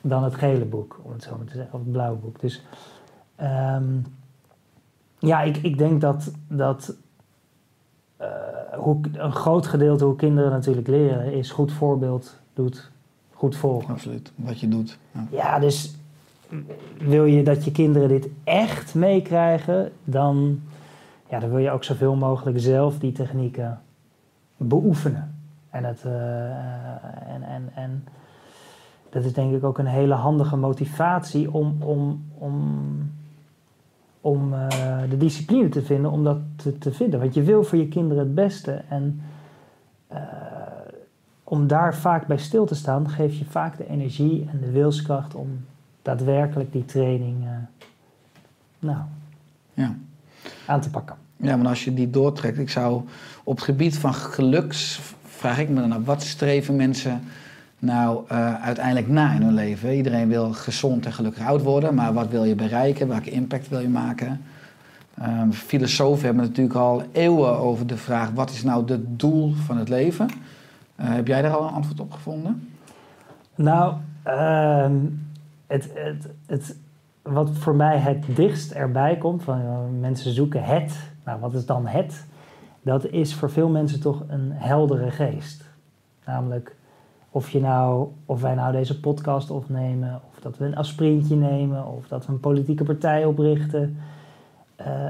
dan 0.00 0.24
het 0.24 0.34
gele 0.34 0.64
boek, 0.64 1.00
om 1.02 1.12
het 1.12 1.22
zo 1.22 1.36
maar 1.36 1.46
te 1.46 1.54
zeggen, 1.54 1.74
of 1.74 1.80
het 1.80 1.92
blauwe 1.92 2.18
boek. 2.18 2.40
Dus 2.40 2.62
ehm, 3.36 3.98
ja, 5.18 5.42
ik, 5.42 5.56
ik 5.56 5.78
denk 5.78 6.00
dat, 6.00 6.32
dat 6.48 6.96
eh, 8.16 8.28
hoe, 8.76 9.00
een 9.12 9.32
groot 9.32 9.66
gedeelte 9.66 10.04
hoe 10.04 10.16
kinderen 10.16 10.50
natuurlijk 10.50 10.88
leren 10.88 11.32
is 11.32 11.50
goed 11.50 11.72
voorbeeld 11.72 12.38
doet, 12.54 12.90
goed 13.32 13.56
volgen. 13.56 13.90
Absoluut, 13.94 14.32
wat 14.34 14.60
je 14.60 14.68
doet. 14.68 14.98
Ja. 15.12 15.26
Ja, 15.30 15.58
dus 15.58 15.94
wil 16.98 17.24
je 17.24 17.42
dat 17.42 17.64
je 17.64 17.72
kinderen 17.72 18.08
dit 18.08 18.28
echt 18.44 18.94
meekrijgen, 18.94 19.92
dan, 20.04 20.60
ja, 21.30 21.38
dan 21.38 21.50
wil 21.50 21.58
je 21.58 21.70
ook 21.70 21.84
zoveel 21.84 22.16
mogelijk 22.16 22.60
zelf 22.60 22.98
die 22.98 23.12
technieken 23.12 23.80
beoefenen. 24.56 25.36
En, 25.70 25.84
het, 25.84 26.04
eh, 26.04 27.34
en, 27.34 27.42
en, 27.42 27.70
en 27.74 28.04
dat 29.10 29.24
is 29.24 29.32
denk 29.32 29.54
ik 29.54 29.64
ook 29.64 29.78
een 29.78 29.86
hele 29.86 30.14
handige 30.14 30.56
motivatie 30.56 31.52
om, 31.52 31.76
om, 31.82 32.24
om, 32.38 33.10
om 34.20 34.54
eh, 34.54 34.98
de 35.10 35.16
discipline 35.16 35.68
te 35.68 35.82
vinden, 35.82 36.10
om 36.10 36.24
dat 36.24 36.38
te, 36.56 36.78
te 36.78 36.92
vinden. 36.92 37.20
Want 37.20 37.34
je 37.34 37.42
wil 37.42 37.64
voor 37.64 37.78
je 37.78 37.88
kinderen 37.88 38.24
het 38.24 38.34
beste. 38.34 38.82
En 38.88 39.20
eh, 40.06 40.20
om 41.44 41.66
daar 41.66 41.94
vaak 41.96 42.26
bij 42.26 42.38
stil 42.38 42.66
te 42.66 42.74
staan, 42.74 43.08
geef 43.08 43.34
je 43.38 43.44
vaak 43.44 43.76
de 43.76 43.88
energie 43.88 44.48
en 44.52 44.60
de 44.60 44.70
wilskracht 44.70 45.34
om 45.34 45.64
daadwerkelijk 46.02 46.72
die 46.72 46.84
training 46.84 47.44
eh, 47.44 47.50
nou, 48.78 48.98
Ja. 49.74 49.94
aan 50.66 50.80
te 50.80 50.90
pakken. 50.90 51.16
Ja, 51.36 51.56
maar 51.56 51.66
als 51.68 51.84
je 51.84 51.94
die 51.94 52.10
doortrekt, 52.10 52.58
ik 52.58 52.70
zou 52.70 53.02
op 53.44 53.54
het 53.54 53.64
gebied 53.64 53.98
van 53.98 54.14
geluks, 54.14 55.00
vraag 55.22 55.58
ik 55.58 55.68
me 55.68 55.80
dan 55.80 55.92
af, 55.92 56.04
wat 56.04 56.22
streven 56.22 56.76
mensen 56.76 57.20
nou 57.78 58.24
eh, 58.28 58.62
uiteindelijk 58.62 59.08
na 59.08 59.32
in 59.32 59.42
hun 59.42 59.54
leven? 59.54 59.94
Iedereen 59.94 60.28
wil 60.28 60.52
gezond 60.52 61.06
en 61.06 61.12
gelukkig 61.12 61.46
oud 61.46 61.62
worden, 61.62 61.94
maar 61.94 62.12
wat 62.12 62.28
wil 62.28 62.44
je 62.44 62.54
bereiken? 62.54 63.08
Welke 63.08 63.30
impact 63.30 63.68
wil 63.68 63.80
je 63.80 63.88
maken? 63.88 64.40
Ehm, 65.14 65.50
filosofen 65.50 66.24
hebben 66.24 66.44
natuurlijk 66.44 66.76
al 66.76 67.02
eeuwen 67.12 67.58
over 67.58 67.86
de 67.86 67.96
vraag, 67.96 68.30
wat 68.30 68.50
is 68.50 68.62
nou 68.62 68.92
het 68.92 69.18
doel 69.18 69.52
van 69.52 69.76
het 69.76 69.88
leven? 69.88 70.28
Eh, 70.96 71.08
heb 71.08 71.26
jij 71.26 71.42
daar 71.42 71.56
al 71.56 71.68
een 71.68 71.74
antwoord 71.74 72.00
op 72.00 72.12
gevonden? 72.12 72.68
Nou, 73.54 73.94
ehm, 74.22 74.96
het, 75.66 75.90
het, 75.94 76.28
het, 76.46 76.76
wat 77.22 77.50
voor 77.52 77.74
mij 77.74 77.98
het 77.98 78.24
dichtst 78.36 78.70
erbij 78.70 79.16
komt, 79.16 79.42
van 79.42 79.60
eh, 79.60 80.00
mensen 80.00 80.32
zoeken 80.32 80.62
het, 80.64 81.10
nou 81.24 81.40
wat 81.40 81.54
is 81.54 81.66
dan 81.66 81.86
het? 81.86 82.26
Dat 82.82 83.06
is 83.06 83.34
voor 83.34 83.50
veel 83.50 83.68
mensen 83.68 84.00
toch 84.00 84.24
een 84.28 84.52
heldere 84.52 85.10
geest. 85.10 85.64
Namelijk 86.24 86.76
of, 87.38 87.50
je 87.50 87.60
nou, 87.60 88.08
of 88.26 88.40
wij 88.40 88.54
nou 88.54 88.72
deze 88.72 89.00
podcast 89.00 89.50
opnemen, 89.50 90.20
of 90.30 90.40
dat 90.40 90.58
we 90.58 90.64
een 90.64 90.76
aspirintje 90.76 91.36
nemen, 91.36 91.86
of 91.86 92.08
dat 92.08 92.26
we 92.26 92.32
een 92.32 92.40
politieke 92.40 92.84
partij 92.84 93.24
oprichten. 93.24 93.96
Eh, 94.76 95.08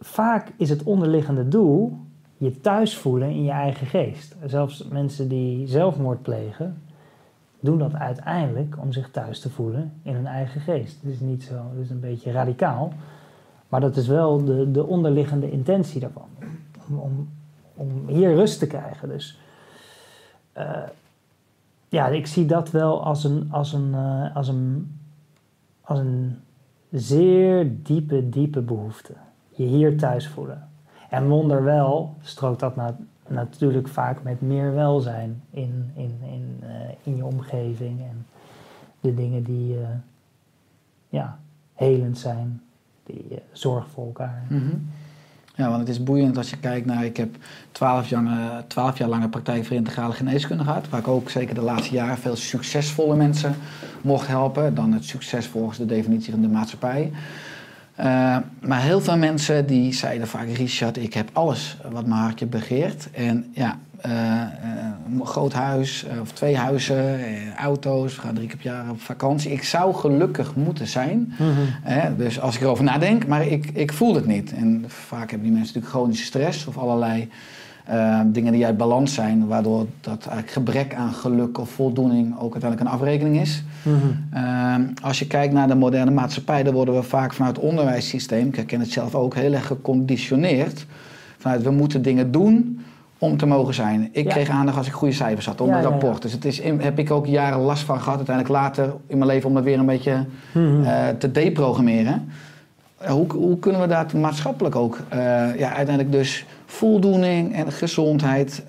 vaak 0.00 0.52
is 0.56 0.70
het 0.70 0.82
onderliggende 0.82 1.48
doel 1.48 1.98
je 2.36 2.60
thuis 2.60 2.96
voelen 2.96 3.30
in 3.30 3.44
je 3.44 3.50
eigen 3.50 3.86
geest. 3.86 4.36
Zelfs 4.44 4.88
mensen 4.88 5.28
die 5.28 5.66
zelfmoord 5.66 6.22
plegen, 6.22 6.82
doen 7.60 7.78
dat 7.78 7.94
uiteindelijk 7.94 8.76
om 8.80 8.92
zich 8.92 9.10
thuis 9.10 9.40
te 9.40 9.50
voelen 9.50 9.92
in 10.02 10.14
hun 10.14 10.26
eigen 10.26 10.60
geest. 10.60 11.02
Het 11.02 11.10
is 11.10 11.20
niet 11.20 11.42
zo, 11.42 11.54
het 11.54 11.84
is 11.84 11.90
een 11.90 12.00
beetje 12.00 12.32
radicaal, 12.32 12.92
maar 13.68 13.80
dat 13.80 13.96
is 13.96 14.06
wel 14.06 14.44
de, 14.44 14.70
de 14.70 14.86
onderliggende 14.86 15.50
intentie 15.50 16.00
daarvan. 16.00 16.28
Om, 16.88 16.98
om, 16.98 17.28
om 17.74 18.08
hier 18.08 18.34
rust 18.34 18.58
te 18.58 18.66
krijgen. 18.66 19.08
Dus 19.08 19.38
eh, 20.52 20.82
ja, 21.96 22.06
ik 22.06 22.26
zie 22.26 22.46
dat 22.46 22.70
wel 22.70 23.04
als 23.04 23.24
een, 23.24 23.48
als 23.50 23.72
een, 23.72 23.94
eh, 23.94 24.36
als 24.36 24.48
een, 24.48 24.96
als 25.80 25.98
een 25.98 26.36
zeer 26.90 27.82
diepe, 27.82 28.28
diepe 28.28 28.60
behoefte. 28.60 29.12
Je 29.48 29.64
hier 29.64 29.96
thuis 29.98 30.28
voelen. 30.28 30.68
En 31.10 31.28
wonderwel 31.28 32.14
strookt 32.20 32.60
dat 32.60 32.76
na- 32.76 32.96
natuurlijk 33.28 33.88
vaak 33.88 34.22
met 34.22 34.40
meer 34.40 34.74
welzijn 34.74 35.42
in, 35.50 35.90
in, 35.94 36.18
in, 36.22 36.58
eh, 36.60 36.68
in 37.02 37.16
je 37.16 37.24
omgeving 37.24 38.00
en 38.00 38.26
de 39.00 39.14
dingen 39.14 39.42
die 39.42 39.80
eh, 39.80 39.88
ja, 41.08 41.38
helend 41.74 42.18
zijn, 42.18 42.62
die 43.02 43.38
zorg 43.52 43.88
voor 43.88 44.06
elkaar. 44.06 44.46
Ja, 45.56 45.68
want 45.68 45.80
het 45.80 45.88
is 45.88 46.02
boeiend 46.02 46.36
als 46.36 46.50
je 46.50 46.56
kijkt 46.56 46.86
naar... 46.86 47.04
Ik 47.04 47.16
heb 47.16 47.36
twaalf 47.72 48.08
jaar, 48.08 48.64
12 48.66 48.98
jaar 48.98 49.08
lange 49.08 49.28
praktijk 49.28 49.64
voor 49.64 49.76
integrale 49.76 50.12
geneeskunde 50.12 50.64
gehad... 50.64 50.88
waar 50.88 51.00
ik 51.00 51.08
ook 51.08 51.30
zeker 51.30 51.54
de 51.54 51.60
laatste 51.60 51.94
jaren 51.94 52.18
veel 52.18 52.36
succesvolle 52.36 53.16
mensen 53.16 53.56
mocht 54.00 54.26
helpen. 54.26 54.74
Dan 54.74 54.92
het 54.92 55.04
succes 55.04 55.46
volgens 55.46 55.78
de 55.78 55.86
definitie 55.86 56.32
van 56.32 56.40
de 56.40 56.48
maatschappij. 56.48 57.12
Eh, 57.94 58.36
maar 58.60 58.82
heel 58.82 59.00
veel 59.00 59.16
mensen 59.16 59.66
die 59.66 59.92
zeiden 59.92 60.28
vaak... 60.28 60.48
Richard, 60.48 60.96
ik 60.96 61.14
heb 61.14 61.30
alles 61.32 61.76
wat 61.90 62.06
mijn 62.06 62.20
hartje 62.20 62.46
begeert. 62.46 63.10
En 63.10 63.50
ja, 63.52 63.78
een 64.00 65.26
groot 65.26 65.52
huis 65.52 66.04
eh, 66.04 66.20
of 66.20 66.32
twee 66.32 66.56
huizen, 66.56 67.18
eh, 67.18 67.54
auto's, 67.54 68.14
we 68.14 68.20
gaan 68.20 68.34
drie 68.34 68.48
keer 68.48 68.56
per 68.56 68.66
jaar 68.66 68.90
op 68.90 69.00
vakantie. 69.00 69.52
Ik 69.52 69.62
zou 69.62 69.94
gelukkig 69.94 70.54
moeten 70.54 70.86
zijn. 70.86 71.32
Hè? 71.82 72.16
Dus 72.16 72.40
als 72.40 72.56
ik 72.56 72.62
erover 72.62 72.84
nadenk, 72.84 73.26
maar 73.26 73.46
ik, 73.46 73.70
ik 73.72 73.92
voel 73.92 74.14
het 74.14 74.26
niet. 74.26 74.52
En 74.52 74.84
vaak 74.86 75.30
hebben 75.30 75.48
die 75.48 75.56
mensen 75.56 75.74
natuurlijk 75.74 75.94
chronische 75.94 76.24
stress 76.24 76.66
of 76.66 76.78
allerlei 76.78 77.28
eh, 77.84 78.20
dingen 78.26 78.52
die 78.52 78.66
uit 78.66 78.76
balans 78.76 79.14
zijn, 79.14 79.46
waardoor 79.46 79.86
dat 80.00 80.26
eigenlijk 80.26 80.50
gebrek 80.50 80.94
aan 80.94 81.12
geluk 81.12 81.58
of 81.58 81.70
voldoening 81.70 82.38
ook 82.38 82.52
uiteindelijk 82.52 82.80
een 82.80 82.96
afrekening 82.98 83.40
is. 83.40 83.62
Mhm. 83.82 83.96
Ehm, 84.30 84.82
als 85.02 85.18
je 85.18 85.26
kijkt 85.26 85.52
naar 85.54 85.68
de 85.68 85.74
moderne 85.74 86.10
maatschappij, 86.10 86.62
dan 86.62 86.74
worden 86.74 86.94
we 86.94 87.02
vaak 87.02 87.34
vanuit 87.34 87.56
het 87.56 87.64
onderwijssysteem, 87.64 88.46
ik 88.46 88.56
herken 88.56 88.80
het 88.80 88.90
zelf 88.90 89.14
ook, 89.14 89.34
heel 89.34 89.52
erg 89.52 89.66
geconditioneerd. 89.66 90.86
Vanuit 91.38 91.62
we 91.62 91.70
moeten 91.70 92.02
dingen 92.02 92.30
doen 92.30 92.80
om 93.18 93.36
te 93.36 93.46
mogen 93.46 93.74
zijn. 93.74 94.08
Ik 94.12 94.24
Ja. 94.24 94.30
kreeg 94.30 94.48
aandacht 94.48 94.76
als 94.78 94.86
ik 94.86 94.92
goede 94.92 95.14
cijfers 95.14 95.46
had, 95.46 95.60
om 95.60 95.68
Ja, 95.68 95.80
rapport. 95.80 96.22
Dus 96.22 96.32
het 96.32 96.44
is, 96.44 96.62
heb 96.62 96.98
ik 96.98 97.10
ook 97.10 97.26
jaren 97.26 97.58
last 97.60 97.82
van 97.82 98.00
gehad, 98.00 98.16
uiteindelijk 98.16 98.56
later 98.56 98.94
in 99.06 99.18
mijn 99.18 99.30
leven, 99.30 99.48
om 99.48 99.54
dat 99.54 99.64
weer 99.64 99.78
een 99.78 99.86
beetje 99.86 100.24
Mhm. 100.54 100.82
eh, 100.84 101.08
te 101.18 101.30
deprogrammeren. 101.32 102.28
Eh, 102.98 103.10
Hoe, 103.10 103.32
hoe 103.32 103.58
kunnen 103.58 103.80
we 103.80 103.86
dat 103.86 104.12
maatschappelijk 104.12 104.76
ook, 104.76 104.98
eh, 105.08 105.18
ja, 105.58 105.68
uiteindelijk 105.74 106.12
dus 106.12 106.46
voldoening 106.66 107.54
en 107.54 107.72
gezondheid, 107.72 108.64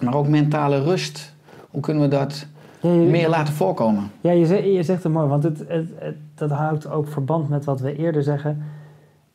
maar 0.00 0.14
ook 0.14 0.28
mentale 0.28 0.82
rust, 0.82 1.34
hoe 1.70 1.80
kunnen 1.80 2.02
we 2.02 2.08
dat 2.08 2.46
Ja, 2.80 2.90
je- 2.90 2.96
meer 2.96 3.28
laten 3.28 3.54
voorkomen? 3.54 4.10
Ja, 4.20 4.30
je, 4.30 4.46
zegt, 4.46 4.64
je 4.64 4.82
zegt 4.82 5.02
het 5.02 5.12
mooi, 5.12 5.26
want 5.28 5.42
het, 5.42 5.58
het, 5.68 5.88
het- 5.98 6.16
dat 6.34 6.50
houdt 6.50 6.90
ook 6.90 7.08
verband 7.08 7.48
met 7.48 7.64
wat 7.64 7.80
we 7.80 7.96
eerder 7.96 8.22
zeggen 8.22 8.62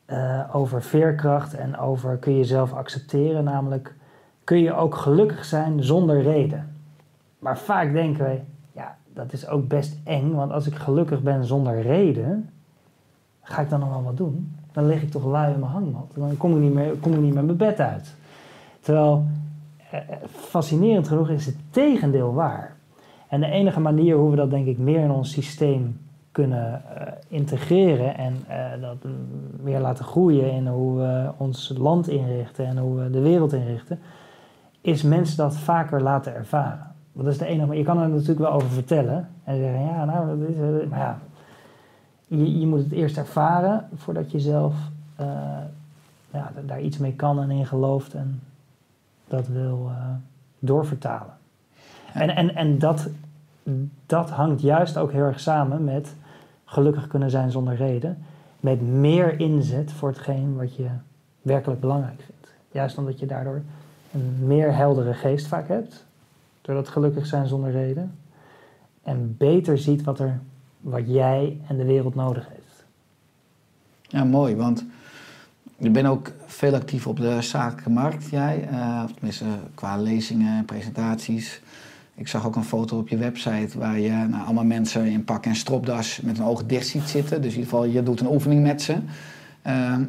eh, 0.08 0.40
over 0.52 0.82
veerkracht 0.82 1.54
en 1.54 1.78
over 1.78 2.16
kun 2.16 2.32
je 2.32 2.38
jezelf 2.38 2.72
accepteren. 2.72 3.44
Namelijk, 3.44 3.94
kun 4.44 4.58
je 4.58 4.74
ook 4.74 4.94
gelukkig 4.94 5.44
zijn 5.44 5.82
zonder 5.82 6.22
reden. 6.22 6.76
Maar 7.38 7.58
vaak 7.58 7.92
denken 7.92 8.24
wij, 8.24 8.44
ja, 8.72 8.96
dat 9.12 9.32
is 9.32 9.48
ook 9.48 9.68
best 9.68 9.96
eng, 10.04 10.32
want 10.34 10.52
als 10.52 10.66
ik 10.66 10.74
gelukkig 10.74 11.22
ben 11.22 11.44
zonder 11.44 11.82
reden, 11.82 12.50
ga 13.42 13.62
ik 13.62 13.70
dan 13.70 13.80
nog 13.80 13.88
wel 13.88 14.02
wat 14.02 14.16
doen? 14.16 14.56
Dan 14.72 14.86
lig 14.86 15.02
ik 15.02 15.10
toch 15.10 15.24
lui 15.24 15.52
in 15.52 15.60
mijn 15.60 15.72
hangmat. 15.72 16.10
Dan 16.14 16.36
kom 16.36 16.54
ik 16.54 16.60
niet 16.60 16.74
meer, 16.74 16.92
kom 16.92 17.12
ik 17.12 17.20
niet 17.20 17.34
mijn 17.34 17.56
bed 17.56 17.80
uit. 17.80 18.14
Terwijl, 18.80 19.24
eh, 19.90 20.00
fascinerend 20.30 21.08
genoeg 21.08 21.28
is 21.28 21.46
het 21.46 21.56
tegendeel 21.70 22.34
waar. 22.34 22.76
En 23.28 23.40
de 23.40 23.50
enige 23.50 23.80
manier 23.80 24.16
hoe 24.16 24.30
we 24.30 24.36
dat 24.36 24.50
denk 24.50 24.66
ik 24.66 24.78
meer 24.78 25.00
in 25.00 25.10
ons 25.10 25.32
systeem 25.32 26.00
kunnen 26.32 26.82
eh, 26.96 27.12
integreren 27.28 28.16
en 28.16 28.36
eh, 28.48 28.80
dat 28.80 28.96
meer 29.60 29.80
laten 29.80 30.04
groeien 30.04 30.52
in 30.52 30.66
hoe 30.66 30.98
we 30.98 31.30
ons 31.36 31.72
land 31.78 32.08
inrichten 32.08 32.66
en 32.66 32.78
hoe 32.78 33.02
we 33.02 33.10
de 33.10 33.20
wereld 33.20 33.52
inrichten, 33.52 33.98
is 34.80 35.02
mensen 35.02 35.36
dat 35.36 35.56
vaker 35.56 36.02
laten 36.02 36.34
ervaren. 36.34 36.86
Want 37.12 37.24
dat 37.24 37.34
is 37.34 37.38
de 37.38 37.46
enige 37.46 37.66
manier. 37.66 37.80
Je 37.80 37.86
kan 37.88 37.98
er 37.98 38.08
natuurlijk 38.08 38.38
wel 38.38 38.52
over 38.52 38.68
vertellen 38.68 39.28
en 39.44 39.56
zeggen, 39.56 39.80
ja, 39.80 40.04
nou, 40.04 40.38
dat 40.38 40.48
is, 40.48 40.56
eh, 40.56 40.88
maar 40.90 40.98
ja, 40.98 41.18
je, 42.26 42.58
je 42.60 42.66
moet 42.66 42.82
het 42.82 42.92
eerst 42.92 43.16
ervaren 43.16 43.88
voordat 43.94 44.30
je 44.30 44.40
zelf 44.40 44.74
eh, 45.16 45.26
ja, 46.30 46.50
da- 46.54 46.62
daar 46.66 46.80
iets 46.80 46.98
mee 46.98 47.12
kan 47.14 47.40
en 47.42 47.50
in 47.50 47.66
gelooft 47.66 48.14
en 48.14 48.40
dat 49.28 49.46
wil 49.48 49.90
eh, 49.90 50.04
doorvertalen. 50.58 51.36
En, 52.12 52.30
en, 52.36 52.54
en 52.54 52.78
dat, 52.78 53.08
dat 54.06 54.30
hangt 54.30 54.60
juist 54.60 54.96
ook 54.96 55.12
heel 55.12 55.24
erg 55.24 55.40
samen 55.40 55.84
met 55.84 56.14
gelukkig 56.64 57.06
kunnen 57.06 57.30
zijn 57.30 57.50
zonder 57.50 57.76
reden. 57.76 58.18
Met 58.60 58.82
meer 58.82 59.40
inzet 59.40 59.92
voor 59.92 60.08
hetgeen 60.08 60.56
wat 60.56 60.76
je 60.76 60.88
werkelijk 61.42 61.80
belangrijk 61.80 62.20
vindt. 62.20 62.54
Juist 62.70 62.98
omdat 62.98 63.18
je 63.18 63.26
daardoor 63.26 63.62
een 64.12 64.36
meer 64.46 64.74
heldere 64.74 65.14
geest 65.14 65.46
vaak 65.46 65.68
hebt. 65.68 66.04
Door 66.60 66.74
dat 66.74 66.88
gelukkig 66.88 67.26
zijn 67.26 67.46
zonder 67.46 67.70
reden. 67.70 68.14
En 69.02 69.34
beter 69.38 69.78
ziet 69.78 70.02
wat, 70.02 70.18
er, 70.18 70.40
wat 70.80 71.02
jij 71.06 71.60
en 71.68 71.76
de 71.76 71.84
wereld 71.84 72.14
nodig 72.14 72.48
heeft. 72.48 72.84
Ja, 74.02 74.24
mooi, 74.24 74.56
want 74.56 74.84
je 75.76 75.90
bent 75.90 76.06
ook 76.06 76.32
veel 76.46 76.74
actief 76.74 77.06
op 77.06 77.16
de 77.16 77.42
zakelijke 77.42 77.90
markt, 77.90 78.30
jij. 78.30 78.68
eh, 78.68 79.02
of 79.04 79.12
tenminste, 79.12 79.44
qua 79.74 79.96
lezingen 79.96 80.58
en 80.58 80.64
presentaties. 80.64 81.62
Ik 82.18 82.28
zag 82.28 82.46
ook 82.46 82.56
een 82.56 82.64
foto 82.64 82.98
op 82.98 83.08
je 83.08 83.16
website 83.16 83.78
waar 83.78 83.98
je 83.98 84.10
nou, 84.10 84.44
allemaal 84.44 84.64
mensen 84.64 85.06
in 85.06 85.24
pak 85.24 85.44
en 85.44 85.54
stropdas 85.54 86.20
met 86.20 86.38
hun 86.38 86.46
ogen 86.46 86.66
dicht 86.66 86.86
ziet 86.86 87.08
zitten. 87.08 87.42
Dus 87.42 87.52
in 87.52 87.58
ieder 87.58 87.70
geval, 87.72 87.84
je 87.84 88.02
doet 88.02 88.20
een 88.20 88.30
oefening 88.30 88.62
met 88.62 88.82
ze. 88.82 88.96
Ehm, 89.62 90.02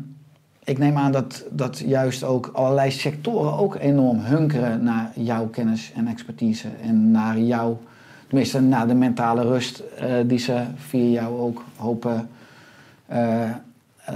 ik 0.64 0.78
neem 0.78 0.98
aan 0.98 1.12
dat, 1.12 1.46
dat 1.52 1.80
juist 1.80 2.24
ook 2.24 2.50
allerlei 2.54 2.92
sectoren 2.92 3.58
ook 3.58 3.76
enorm 3.76 4.20
hunkeren 4.20 4.84
naar 4.84 5.12
jouw 5.16 5.48
kennis 5.48 5.92
en 5.96 6.08
expertise. 6.08 6.68
En 6.82 7.12
naar 7.12 7.40
jou, 7.40 7.76
tenminste 8.28 8.62
naar 8.62 8.88
de 8.88 8.94
mentale 8.96 9.42
rust 9.42 9.80
eh, 9.80 10.14
die 10.26 10.40
ze 10.40 10.64
via 10.76 11.10
jou 11.22 11.40
ook 11.40 11.64
hopen 11.76 12.30
eh, 13.06 13.50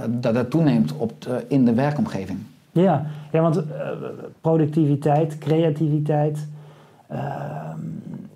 dat 0.08 0.34
dat 0.34 0.50
toeneemt 0.50 0.92
op 0.96 1.22
de- 1.22 1.44
in 1.48 1.64
de 1.64 1.74
werkomgeving. 1.74 2.38
Ja, 2.72 3.06
ja 3.32 3.40
want 3.40 3.56
eh, 3.56 3.88
productiviteit, 4.40 5.38
creativiteit, 5.38 6.46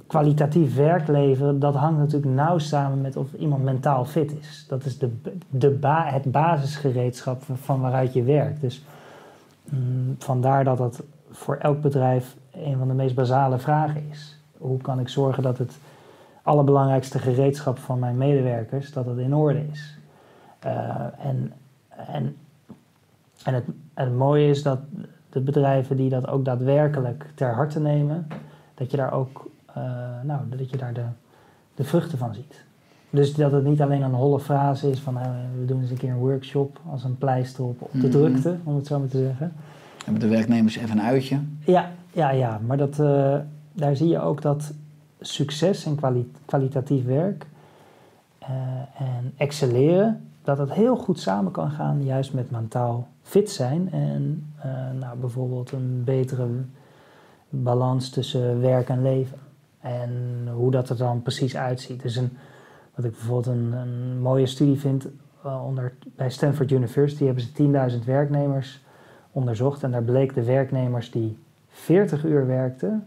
kwalitatief 0.07 0.77
werk 0.77 1.09
leveren, 1.09 1.59
dat 1.59 1.75
hangt 1.75 1.99
natuurlijk 1.99 2.33
nauw 2.33 2.59
samen 2.59 3.01
met 3.01 3.17
of 3.17 3.33
iemand 3.33 3.63
mentaal 3.63 4.05
fit 4.05 4.39
is. 4.41 4.65
Dat 4.69 4.85
is 4.85 4.99
de, 4.99 5.21
de 5.49 5.71
ba 5.71 6.07
het 6.07 6.31
basisgereedschap 6.33 7.43
van- 7.55 7.81
waaruit 7.81 8.13
je 8.13 8.23
werkt. 8.23 8.61
Dus 8.61 8.85
mm, 9.65 10.17
vandaar 10.19 10.65
dat 10.65 10.79
dat 10.79 11.03
voor 11.31 11.57
elk 11.57 11.81
bedrijf 11.81 12.37
een 12.53 12.79
van 12.79 12.89
de 12.89 12.95
meest 12.95 13.15
basale 13.15 13.59
vragen 13.59 14.09
is. 14.11 14.41
Hoe 14.59 14.79
kan 14.79 15.01
ik 15.01 15.09
zorgen 15.09 15.43
dat 15.43 15.59
het 15.59 15.79
allerbelangrijkste 16.43 17.19
gereedschap 17.19 17.79
van 17.79 17.99
mijn 17.99 18.17
medewerkers, 18.17 18.93
dat 18.93 19.07
het 19.07 19.19
in 19.19 19.35
orde 19.35 19.67
is? 19.73 19.99
Eh, 20.59 21.01
en, 21.19 21.53
en, 21.89 22.37
en 23.45 23.55
het, 23.55 23.65
het 23.95 24.15
mooie 24.15 24.49
is 24.49 24.63
dat 24.63 24.79
de 25.31 25.41
bedrijven 25.41 25.97
die 25.97 26.11
dat 26.11 26.29
ook 26.29 26.45
daadwerkelijk 26.45 27.31
ter 27.35 27.55
harte 27.55 27.81
nemen, 27.81 28.27
dat 28.79 28.91
je 28.91 28.97
daar 28.97 29.13
ook 29.13 29.51
eh, 29.75 29.83
nou, 30.23 30.41
dat 30.57 30.71
je 30.71 30.77
daar 30.77 30.93
de, 30.93 31.05
de 31.75 31.85
vruchten 31.85 32.19
van 32.19 32.35
ziet. 32.35 32.65
Dus 33.11 33.35
dat 33.35 33.53
het 33.53 33.65
niet 33.65 33.83
alleen 33.83 34.03
een 34.03 34.13
holle 34.15 34.41
frase 34.41 34.91
is 34.91 35.01
van 35.01 35.15
nou, 35.15 35.27
we 35.59 35.65
doen 35.67 35.81
eens 35.81 35.91
een 35.91 35.97
keer 35.97 36.11
een 36.11 36.17
workshop 36.19 36.81
als 36.91 37.05
een 37.05 37.19
pleister 37.19 37.65
op, 37.65 37.83
op 37.83 37.93
de 37.93 37.99
Mhm. 37.99 38.11
drukte, 38.11 38.57
om 38.65 38.77
het 38.77 38.87
zo 38.87 38.99
maar 38.99 39.09
te 39.09 39.19
zeggen. 39.19 39.53
Hebben 40.05 40.23
de 40.23 40.29
werknemers 40.29 40.77
even 40.77 40.99
een 40.99 41.05
uitje? 41.05 41.39
Ja, 41.65 41.91
ja, 42.13 42.31
ja. 42.31 42.61
maar 42.67 42.77
dat, 42.77 42.99
eh, 42.99 43.37
daar 43.73 43.97
zie 43.97 44.09
je 44.09 44.21
ook 44.21 44.43
dat 44.43 44.73
succes 45.21 45.85
en 45.85 45.95
kwali- 45.95 46.31
kwalitatief 46.45 47.05
werk 47.05 47.47
eh, 48.39 48.49
en 48.99 49.33
excelleren, 49.37 50.21
dat 50.43 50.59
het 50.59 50.73
heel 50.73 50.97
goed 50.97 51.21
samen 51.21 51.53
kan 51.53 51.71
gaan, 51.71 52.05
juist 52.05 52.33
met 52.35 52.51
mentaal 52.51 53.07
fit 53.23 53.51
zijn 53.51 53.93
en 53.93 54.47
eh, 54.59 54.71
nou, 55.01 55.19
bijvoorbeeld 55.19 55.73
een 55.73 56.03
betere 56.05 56.47
balans 57.49 58.11
tussen 58.11 58.61
werk 58.61 58.89
en 58.89 59.03
leven. 59.03 59.39
En 59.81 60.13
hoe 60.53 60.71
dat 60.71 60.89
er 60.89 60.97
dan 60.97 61.23
precies 61.23 61.57
uitziet. 61.57 62.03
Dus 62.03 62.17
een, 62.17 62.37
wat 62.95 63.05
ik 63.05 63.11
bijvoorbeeld 63.11 63.57
een, 63.57 63.73
een 63.73 64.21
mooie 64.21 64.47
studie 64.47 64.79
vind, 64.81 65.09
eh, 65.45 65.65
onder, 65.67 65.93
bij 66.17 66.31
Stanford 66.31 66.71
University 66.71 67.25
hebben 67.25 67.43
ze 67.43 67.99
10.000 68.01 68.05
werknemers 68.05 68.85
onderzocht. 69.31 69.83
En 69.83 69.91
daar 69.91 70.03
bleek 70.03 70.35
de 70.35 70.45
werknemers 70.45 71.11
die 71.11 71.39
40 71.69 72.25
uur 72.25 72.47
werkten, 72.47 73.07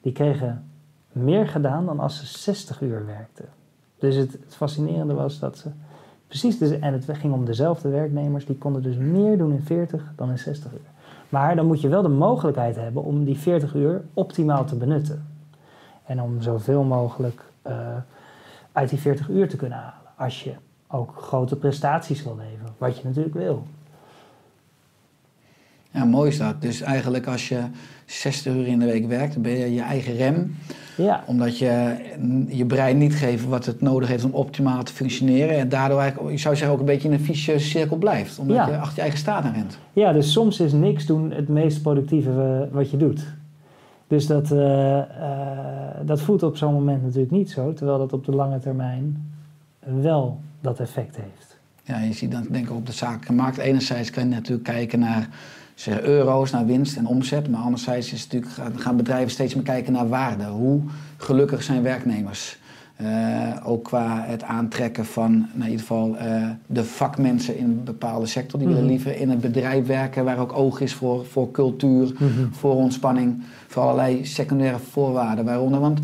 die 0.00 0.12
kregen 0.12 0.70
meer 1.12 1.48
gedaan 1.48 1.86
dan 1.86 2.00
als 2.00 2.18
ze 2.18 2.38
60 2.38 2.80
uur 2.80 3.06
werkten. 3.06 3.48
Dus 3.98 4.14
het, 4.14 4.32
het 4.32 4.54
fascinerende 4.54 5.14
was 5.14 5.38
dat 5.38 5.58
ze 5.58 5.68
precies, 6.26 6.58
de, 6.58 6.76
en 6.76 6.92
het 6.92 7.04
ging 7.12 7.32
om 7.32 7.44
dezelfde 7.44 7.88
werknemers, 7.88 8.46
die 8.46 8.58
konden 8.58 8.82
dus 8.82 8.96
meer 8.96 9.38
doen 9.38 9.52
in 9.52 9.62
40 9.62 10.12
dan 10.16 10.30
in 10.30 10.38
60 10.38 10.72
uur. 10.72 10.90
Maar 11.32 11.56
dan 11.56 11.66
moet 11.66 11.80
je 11.80 11.88
wel 11.88 12.02
de 12.02 12.08
mogelijkheid 12.08 12.76
hebben 12.76 13.04
om 13.04 13.24
die 13.24 13.38
40 13.38 13.74
uur 13.74 14.02
optimaal 14.14 14.64
te 14.64 14.76
benutten. 14.76 15.26
En 16.04 16.22
om 16.22 16.42
zoveel 16.42 16.82
mogelijk 16.82 17.44
eh, 17.62 17.76
uit 18.72 18.88
die 18.88 18.98
40 18.98 19.28
uur 19.28 19.48
te 19.48 19.56
kunnen 19.56 19.78
halen. 19.78 20.10
Als 20.16 20.44
je 20.44 20.54
ook 20.88 21.14
grote 21.16 21.56
prestaties 21.56 22.24
wil 22.24 22.36
leveren, 22.36 22.74
wat 22.78 22.96
je 22.96 23.04
natuurlijk 23.04 23.34
wil. 23.34 23.62
Ja, 25.92 26.04
mooi 26.04 26.28
is 26.30 26.38
dat. 26.38 26.62
Dus 26.62 26.80
eigenlijk 26.80 27.26
als 27.26 27.48
je 27.48 27.60
60 28.06 28.54
uur 28.54 28.66
in 28.66 28.78
de 28.78 28.84
week 28.84 29.06
werkt, 29.06 29.32
dan 29.32 29.42
ben 29.42 29.52
je 29.58 29.74
je 29.74 29.80
eigen 29.82 30.16
rem. 30.16 30.56
Ja, 30.96 31.24
Omdat 31.26 31.58
je 31.58 31.94
je 32.48 32.66
brein 32.66 32.98
niet 32.98 33.14
geeft 33.14 33.44
wat 33.44 33.66
het 33.66 33.80
nodig 33.80 34.08
heeft 34.08 34.24
om 34.24 34.30
optimaal 34.32 34.82
te 34.82 34.92
functioneren. 34.92 35.56
En 35.58 35.68
daardoor 35.68 36.00
eigenlijk, 36.00 36.30
je 36.32 36.38
zou 36.38 36.54
zeggen, 36.56 36.74
ook 36.74 36.80
een 36.80 36.86
beetje 36.86 37.08
in 37.08 37.14
een 37.14 37.20
vicieuze 37.20 37.66
cirkel 37.68 37.96
blijft. 37.96 38.38
Omdat 38.38 38.56
Ja. 38.56 38.68
je 38.68 38.76
achter 38.76 38.94
je 38.94 39.00
eigen 39.00 39.18
staat 39.18 39.44
aan 39.44 39.52
rent. 39.52 39.78
Ja, 39.92 40.12
dus 40.12 40.32
soms 40.32 40.60
is 40.60 40.72
niks 40.72 41.06
doen 41.06 41.30
het 41.30 41.48
meest 41.48 41.82
productieve 41.82 42.30
eh, 42.70 42.74
wat 42.74 42.90
je 42.90 42.96
doet. 42.96 43.24
Dus 44.06 44.26
dat, 44.26 44.50
eh, 44.50 44.98
eh, 44.98 45.04
dat 46.04 46.20
voelt 46.20 46.42
op 46.42 46.56
zo'n 46.56 46.72
moment 46.72 47.02
natuurlijk 47.02 47.32
niet 47.32 47.50
zo, 47.50 47.72
terwijl 47.72 47.98
dat 47.98 48.12
op 48.12 48.24
de 48.24 48.32
lange 48.32 48.58
termijn 48.58 49.30
wel 50.00 50.40
dat 50.60 50.80
effect 50.80 51.16
heeft. 51.16 51.58
Ja, 51.84 51.98
je 51.98 52.12
ziet 52.12 52.30
dan 52.32 52.46
denk 52.50 52.64
ik 52.68 52.72
op 52.74 52.86
de 52.86 52.92
zakelijke 52.92 53.32
markt. 53.32 53.56
Enerzijds 53.58 54.10
kan 54.10 54.22
je 54.28 54.34
natuurlijk 54.34 54.64
kijken 54.68 54.98
naar 54.98 55.28
zeg, 55.74 56.00
euro's, 56.00 56.50
naar 56.50 56.66
winst 56.66 56.96
en 56.96 57.06
omzet. 57.06 57.48
Maar 57.50 57.60
anderzijds 57.60 58.12
is 58.12 58.22
het 58.22 58.32
natuurlijk, 58.32 58.80
gaan- 58.80 58.96
bedrijven 58.96 59.30
steeds 59.30 59.54
meer 59.54 59.64
kijken 59.64 59.92
naar 59.92 60.08
waarde. 60.08 60.44
Hoe 60.44 60.80
gelukkig 61.16 61.62
zijn 61.62 61.82
werknemers? 61.82 62.60
Eh, 62.96 63.08
ook 63.64 63.84
qua 63.84 64.24
het 64.26 64.42
aantrekken 64.42 65.04
van 65.06 65.32
nou, 65.32 65.48
in 65.54 65.62
ieder 65.64 65.78
geval 65.80 66.16
eh, 66.16 66.42
de 66.66 66.84
vakmensen 66.84 67.56
in 67.58 67.64
een 67.64 67.84
bepaalde 67.84 68.26
sector. 68.26 68.58
Die 68.58 68.68
willen 68.68 68.82
Mhm. 68.82 68.92
liever 68.92 69.16
in 69.20 69.30
een 69.30 69.40
bedrijf 69.40 69.86
werken 69.86 70.24
waar 70.24 70.38
ook 70.38 70.52
oog 70.52 70.80
is 70.80 70.94
voor, 70.94 71.26
voor 71.26 71.50
cultuur, 71.50 72.12
voor 72.50 72.74
ontspanning, 72.74 73.42
voor 73.66 73.82
allerlei 73.82 74.24
secundaire 74.26 74.78
voorwaarden. 74.78 75.44
Waaronder, 75.44 75.80
want 75.80 76.00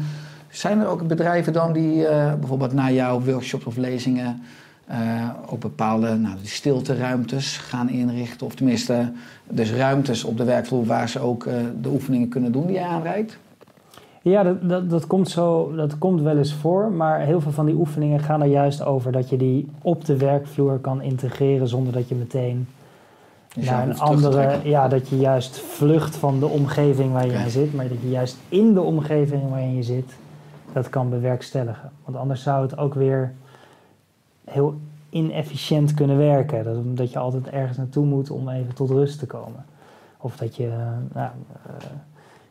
zijn 0.51 0.79
er 0.81 0.87
ook 0.87 1.07
bedrijven 1.07 1.53
dan 1.53 1.73
die 1.73 2.07
eh, 2.07 2.35
bijvoorbeeld 2.35 2.73
na 2.73 2.91
jouw 2.91 3.21
workshops 3.21 3.65
of 3.65 3.77
lezingen 3.77 4.43
eh, 4.89 5.29
ook 5.47 5.61
bepaalde 5.61 6.17
nou, 6.17 6.37
stilteruimtes 6.43 7.57
gaan 7.57 7.89
inrichten? 7.89 8.47
Of 8.47 8.55
tenminste, 8.55 9.13
dus 9.49 9.73
ruimtes 9.73 10.25
op 10.25 10.37
de 10.37 10.45
werkvloer 10.45 10.87
waar 10.87 11.09
ze 11.09 11.21
ook 11.21 11.47
eh, 11.47 11.55
de 11.81 11.89
oefeningen 11.89 12.29
kunnen 12.29 12.53
doen 12.53 12.67
die 12.67 12.77
je 12.77 12.85
aanreikt? 12.85 13.39
Ja, 14.23 14.43
dat, 14.43 14.69
dat, 14.69 14.91
dat, 14.91 15.07
komt 15.07 15.29
zo, 15.29 15.75
dat 15.77 15.99
komt 15.99 16.21
wel 16.21 16.37
eens 16.39 16.55
voor, 16.55 16.91
maar 16.93 17.21
heel 17.21 17.41
veel 17.41 17.53
van 17.53 17.67
die 17.67 17.75
oefeningen 17.75 18.21
gaan 18.21 18.43
er 18.43 18.49
juist 18.49 18.85
over 18.85 19.13
dat 19.13 19.29
je 19.29 19.37
die 19.37 19.69
op 19.83 20.05
de 20.05 20.17
werkvloer 20.17 20.79
kan 20.79 21.03
integreren 21.03 21.69
zonder 21.69 21.93
dat 21.93 22.09
je 22.09 22.15
meteen 22.15 22.67
Jezelf 23.55 23.77
naar 23.77 23.89
een 23.89 23.99
andere, 23.99 24.59
ja, 24.63 24.89
dat 24.89 25.09
je 25.09 25.19
juist 25.19 25.59
vlucht 25.59 26.17
van 26.17 26.41
de 26.41 26.47
omgeving 26.47 27.13
waar 27.13 27.27
je 27.27 27.33
in 27.33 27.51
zit, 27.51 27.75
maar 27.75 27.89
dat 27.89 28.01
je 28.01 28.11
juist 28.11 28.37
in 28.49 28.75
de 28.75 28.81
omgeving 28.81 29.51
waarin 29.51 29.77
je 29.77 29.83
zit, 29.83 30.13
dat 30.73 30.89
kan 30.89 31.11
bewerkstelligen. 31.11 31.91
Want 32.05 32.17
anders 32.17 32.43
zou 32.43 32.63
het 32.63 32.79
ook 32.79 32.95
weer 32.95 33.33
heel 34.49 34.75
inefficiënt 35.11 35.95
kunnen 35.95 36.17
werken. 36.17 36.65
Dat, 36.65 36.97
dat 36.97 37.13
je 37.13 37.19
altijd 37.19 37.49
ergens 37.49 37.77
naartoe 37.77 38.07
moet 38.07 38.31
om 38.31 38.49
even 38.49 38.75
tot 38.75 38.91
rust 38.91 39.19
te 39.19 39.27
komen. 39.27 39.65
Of 40.19 40.37
dat 40.37 40.57
je, 40.57 40.67
eh, 40.67 40.77
nou, 41.15 41.31
eh, 41.67 41.73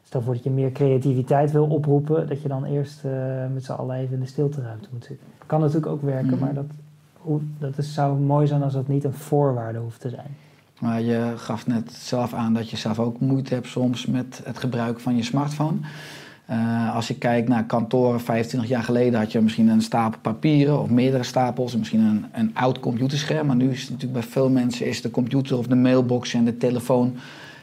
stel 0.04 0.22
voor 0.22 0.34
dat 0.34 0.43
je 0.43 0.50
meer 0.50 0.72
creativiteit 0.72 1.52
wil 1.52 1.66
oproepen, 1.66 2.28
dat 2.28 2.41
je 2.41 2.48
dan 2.48 2.66
eerst 2.66 3.06
eh, 3.06 3.12
met 3.54 3.66
z'n 3.66 3.72
allen 3.72 3.95
even 3.95 4.14
in 4.14 4.20
de 4.20 4.26
stilteruimte 4.28 4.88
moet 4.91 5.06
zitten. 5.06 5.28
Kan 5.45 5.60
natuurlijk 5.60 5.91
ook 5.91 6.02
werken, 6.02 6.30
Mhm. 6.30 6.39
maar 6.39 6.54
dat, 6.54 6.66
dat 7.58 7.78
is, 7.78 7.93
zou 7.93 8.20
mooi 8.20 8.48
zijn 8.48 8.64
als 8.64 8.74
dat 8.74 8.88
niet 8.88 9.04
een 9.04 9.14
voorwaarde 9.14 9.80
hoeft 9.80 10.02
te 10.02 10.10
zijn. 10.10 10.36
Maar 10.80 11.02
je 11.02 11.34
gaf 11.36 11.68
net 11.68 11.91
zelf 11.91 12.34
aan 12.34 12.54
dat 12.54 12.70
je 12.70 12.78
zelf 12.78 13.00
ook 13.00 13.20
moeite 13.20 13.54
hebt 13.54 13.68
soms 13.68 14.06
met 14.06 14.41
het 14.43 14.58
gebruik 14.58 15.00
van 15.00 15.16
je 15.16 15.24
smartphone. 15.24 15.78
Eh, 16.48 16.95
als 16.95 17.08
je 17.08 17.18
kijkt 17.18 17.48
naar 17.48 17.66
kantoren, 17.66 18.20
25 18.20 18.70
jaar 18.70 18.84
geleden 18.84 19.20
had 19.20 19.32
je 19.32 19.41
misschien 19.41 19.68
een 19.68 19.82
stapel 19.82 20.20
papieren 20.22 20.82
of 20.82 20.89
meerdere 20.89 21.24
stapels, 21.24 21.74
en 21.74 21.80
misschien 21.80 22.00
een, 22.00 22.26
een 22.32 22.52
oud 22.54 22.80
computerscherm. 22.80 23.48
Maar 23.48 23.56
nu 23.56 23.72
is 23.72 23.82
het 23.82 23.89
natuurlijk 23.89 24.20
bij 24.20 24.30
veel 24.30 24.50
mensen 24.50 24.86
is 24.86 25.02
de 25.02 25.12
computer 25.12 25.58
of 25.58 25.68
de 25.68 25.76
mailbox 25.76 26.34
en 26.34 26.45
de 26.45 26.58
telefoon 26.58 27.16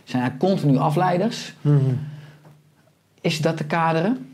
zijn 0.05 0.23
eigenlijk 0.23 0.53
continu 0.53 0.79
afleiders. 0.79 1.55
Is 3.21 3.41
dat 3.41 3.57
te 3.57 3.65
kaderen? 3.65 4.27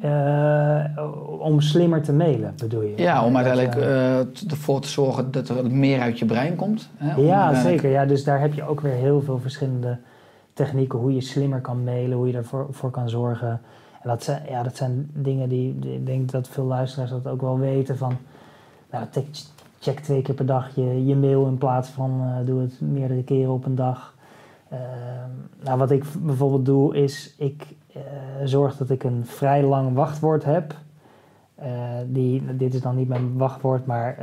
Eh, 0.00 0.84
om 1.38 1.60
slimmer 1.60 2.02
te 2.02 2.12
mailen, 2.12 2.54
bedoel 2.58 2.82
je? 2.82 2.92
Ja, 2.96 3.24
om 3.24 3.36
uiteindelijk 3.36 3.76
eh, 3.76 4.50
ervoor 4.50 4.80
te 4.80 4.88
zorgen 4.88 5.30
dat 5.30 5.48
er 5.48 5.70
meer 5.70 6.00
uit 6.00 6.18
je 6.18 6.24
brein 6.24 6.56
komt. 6.56 6.88
Hè? 6.96 7.14
Ja, 7.14 7.62
zeker. 7.62 7.90
Ja, 7.90 8.06
dus 8.06 8.24
daar 8.24 8.40
heb 8.40 8.54
je 8.54 8.68
ook 8.68 8.80
weer 8.80 8.92
heel 8.92 9.20
veel 9.20 9.38
verschillende 9.38 9.98
technieken. 10.58 10.98
Hoe 10.98 11.14
je 11.14 11.20
slimmer 11.20 11.60
kan 11.60 11.84
mailen, 11.84 12.16
hoe 12.16 12.26
je 12.26 12.36
ervoor 12.36 12.66
voor 12.70 12.90
kan 12.90 13.08
zorgen. 13.08 13.60
En 14.02 14.08
dat 14.08 14.22
zijn, 14.22 14.42
ja, 14.48 14.62
dat 14.62 14.76
zijn 14.76 15.10
dingen 15.14 15.48
die, 15.48 15.78
die- 15.78 15.94
ik 15.94 16.06
denk 16.06 16.30
dat 16.30 16.48
veel 16.48 16.64
luisteraars 16.64 17.10
dat 17.10 17.26
ook 17.26 17.40
wel 17.40 17.58
weten. 17.58 17.96
Van, 17.96 18.16
nou, 18.90 19.06
check 19.80 19.98
twee 20.00 20.22
keer 20.22 20.34
per 20.34 20.46
dag 20.46 20.74
je, 20.74 21.06
je 21.06 21.16
mail 21.16 21.46
in 21.46 21.58
plaats 21.58 21.88
van 21.88 22.20
eh, 22.22 22.46
doe 22.46 22.60
het 22.60 22.80
meerdere 22.80 23.22
keren 23.24 23.52
op 23.52 23.64
een 23.64 23.74
dag. 23.74 24.14
Ehm, 24.68 25.30
nou, 25.64 25.78
wat 25.78 25.90
ik 25.90 26.04
bijvoorbeeld 26.20 26.66
doe 26.66 26.96
is, 26.96 27.34
ik 27.38 27.66
eh, 27.92 28.00
zorg 28.44 28.76
dat 28.76 28.90
ik 28.90 29.04
een 29.04 29.26
vrij 29.26 29.62
lang 29.62 29.94
wachtwoord 29.94 30.44
heb. 30.44 30.74
Eh, 31.54 31.68
die, 32.06 32.56
dit 32.56 32.74
is 32.74 32.80
dan 32.80 32.96
niet 32.96 33.08
mijn 33.08 33.36
wachtwoord, 33.36 33.86
maar 33.86 34.18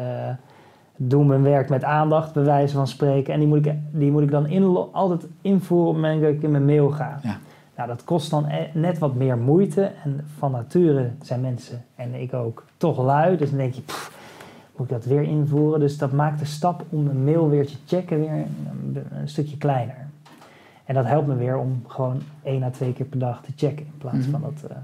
doe 0.95 1.25
mijn 1.25 1.43
werk 1.43 1.69
met 1.69 1.83
aandacht, 1.83 2.33
bij 2.33 2.43
wijze 2.43 2.75
van 2.75 2.87
spreken. 2.87 3.33
En 3.33 3.39
die 3.39 3.47
moet 3.47 3.65
ik, 3.65 3.73
die 3.91 4.11
moet 4.11 4.21
ik 4.21 4.31
dan 4.31 4.93
altijd 4.93 5.27
invoeren 5.41 5.87
op 5.87 5.93
het 5.93 6.01
moment 6.03 6.21
dat 6.21 6.31
ik 6.31 6.41
in 6.41 6.51
mijn 6.51 6.65
mail 6.65 6.89
ga. 6.89 7.19
Ja. 7.23 7.37
Nou, 7.75 7.87
dat 7.87 8.03
kost 8.03 8.29
dan 8.29 8.45
e- 8.49 8.69
net 8.73 8.97
wat 8.97 9.15
meer 9.15 9.37
moeite. 9.37 9.91
En 10.03 10.25
van 10.37 10.51
nature 10.51 11.09
zijn 11.21 11.41
mensen, 11.41 11.83
en 11.95 12.13
ik 12.21 12.33
ook, 12.33 12.63
toch 12.77 13.03
lui. 13.03 13.37
Dus 13.37 13.49
dan 13.49 13.57
denk 13.57 13.73
je, 13.73 13.81
pff, 13.81 14.11
moet 14.75 14.87
ik 14.87 14.93
dat 14.93 15.05
weer 15.05 15.21
invoeren? 15.23 15.79
Dus 15.79 15.97
dat 15.97 16.11
maakt 16.11 16.39
de 16.39 16.45
stap 16.45 16.83
om 16.89 17.07
een 17.07 17.23
mail 17.23 17.49
weer 17.49 17.65
te 17.67 17.75
checken 17.85 18.19
weer 18.19 18.29
een, 18.31 18.97
een 19.19 19.27
stukje 19.27 19.57
kleiner. 19.57 19.95
En 20.85 20.95
dat 20.95 21.05
helpt 21.05 21.27
me 21.27 21.35
weer 21.35 21.57
om 21.57 21.83
gewoon 21.87 22.21
één 22.43 22.63
à 22.63 22.69
twee 22.69 22.93
keer 22.93 23.05
per 23.05 23.19
dag 23.19 23.41
te 23.41 23.51
checken. 23.55 23.85
In 23.85 23.97
plaats 23.97 24.17
Mhm. 24.27 24.29
van 24.31 24.41
dat 24.41 24.71
eh, 24.71 24.77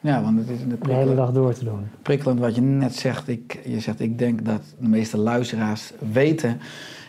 Ja, 0.00 0.22
want 0.22 0.38
het 0.38 0.48
is 0.48 0.58
de 0.82 0.92
hele 0.94 1.14
dag 1.14 1.32
door 1.32 1.54
te 1.54 1.64
doen. 1.64 1.88
prikkelend 2.02 2.40
wat 2.40 2.54
je 2.54 2.60
net 2.60 2.94
zegt. 2.94 3.28
Ik, 3.28 3.58
je 3.64 3.80
zegt, 3.80 4.00
ik 4.00 4.18
denk 4.18 4.44
dat 4.44 4.60
de 4.78 4.88
meeste 4.88 5.18
luisteraars 5.18 5.92
weten. 6.12 6.60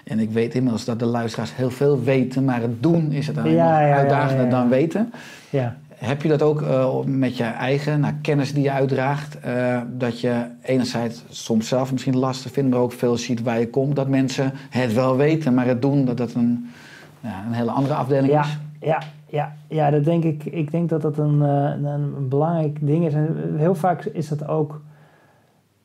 En 0.04 0.20
ik 0.20 0.32
weet 0.32 0.56
inmiddels 0.56 0.86
dat 0.86 1.00
de 1.00 1.06
luisteraars 1.06 1.56
heel 1.56 1.70
veel 1.70 2.04
weten, 2.04 2.46
maar 2.46 2.62
het 2.62 2.84
doen 2.84 3.12
is 3.12 3.28
het 3.28 3.36
dan 3.36 3.50
Ja, 3.50 3.80
ja, 3.82 3.88
ja, 3.88 3.96
uitdagender 3.96 4.46
ja, 4.46 4.52
dan 4.52 4.70
weten. 4.70 5.14
Ja. 5.50 5.78
Heb 5.96 6.22
je 6.22 6.30
dat 6.30 6.42
ook 6.42 6.62
eh, 6.62 7.00
met 7.06 7.38
je 7.38 7.44
eigen 7.44 8.00
nou, 8.00 8.14
kennis 8.22 8.54
die 8.54 8.64
je 8.64 8.72
uitdraagt? 8.72 9.40
eh, 9.40 9.82
dat 9.98 10.20
je 10.20 10.46
enerzijds 10.62 11.24
soms 11.30 11.68
zelf 11.68 11.92
misschien 11.92 12.18
lastig 12.18 12.52
vindt, 12.52 12.70
maar 12.70 12.80
ook 12.80 12.92
veel 12.92 13.18
ziet 13.18 13.42
waar 13.42 13.60
je 13.60 13.70
komt. 13.70 13.96
Dat 13.96 14.08
mensen 14.08 14.52
het 14.70 14.94
wel 14.94 15.18
weten, 15.18 15.54
maar 15.54 15.66
het 15.66 15.82
doen, 15.82 16.06
dat 16.06 16.18
dat 16.18 16.34
een, 16.34 16.70
ja, 17.20 17.44
een 17.48 17.54
hele 17.54 17.72
andere 17.72 17.94
afdeling 17.94 18.40
is. 18.40 18.58
ja, 18.80 19.00
ja, 19.30 19.56
ja, 19.68 19.90
dat 19.90 20.04
denk 20.04 20.24
ik. 20.24 20.46
Ik 20.46 20.72
denk 20.72 20.90
dat 20.90 21.02
dat 21.02 21.18
een, 21.18 21.42
eh, 21.42 21.50
een, 21.50 21.86
een 21.86 22.28
belangrijk 22.28 22.78
ding 22.82 23.06
is. 23.06 23.14
En 23.14 23.56
heel 23.56 23.76
vaak 23.76 24.06
is 24.06 24.28
dat, 24.28 24.48
ook, 24.48 24.82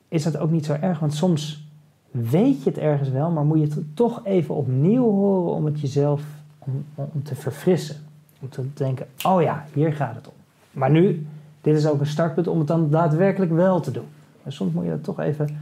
is 0.08 0.22
dat 0.22 0.36
ook 0.36 0.50
niet 0.50 0.64
zo 0.64 0.76
erg. 0.80 0.98
Want 0.98 1.14
soms 1.14 1.66
weet 2.10 2.62
je 2.62 2.70
het 2.70 2.78
ergens 2.78 3.08
wel, 3.08 3.30
maar 3.30 3.44
moet 3.44 3.58
je 3.58 3.64
het 3.64 3.96
toch 3.96 4.20
even 4.24 4.54
opnieuw 4.54 5.10
horen 5.10 5.54
om 5.54 5.64
het 5.64 5.80
jezelf 5.80 6.22
om, 6.58 6.84
om 6.94 7.22
te 7.22 7.34
verfrissen. 7.34 7.96
Om 8.40 8.48
te 8.48 8.64
denken, 8.74 9.06
oh 9.26 9.42
ja, 9.42 9.64
hier 9.72 9.92
gaat 9.92 10.14
het 10.14 10.26
om. 10.26 10.34
Maar 10.70 10.90
nu, 10.90 11.26
dit 11.60 11.76
is 11.76 11.86
ook 11.86 12.00
een 12.00 12.06
startpunt 12.06 12.46
om 12.46 12.58
het 12.58 12.66
dan 12.66 12.90
daadwerkelijk 12.90 13.52
wel 13.52 13.80
te 13.80 13.90
doen. 13.90 14.06
En 14.42 14.52
soms 14.52 14.72
moet 14.72 14.84
je 14.84 14.90
dat 14.90 15.04
toch 15.04 15.20
even, 15.20 15.58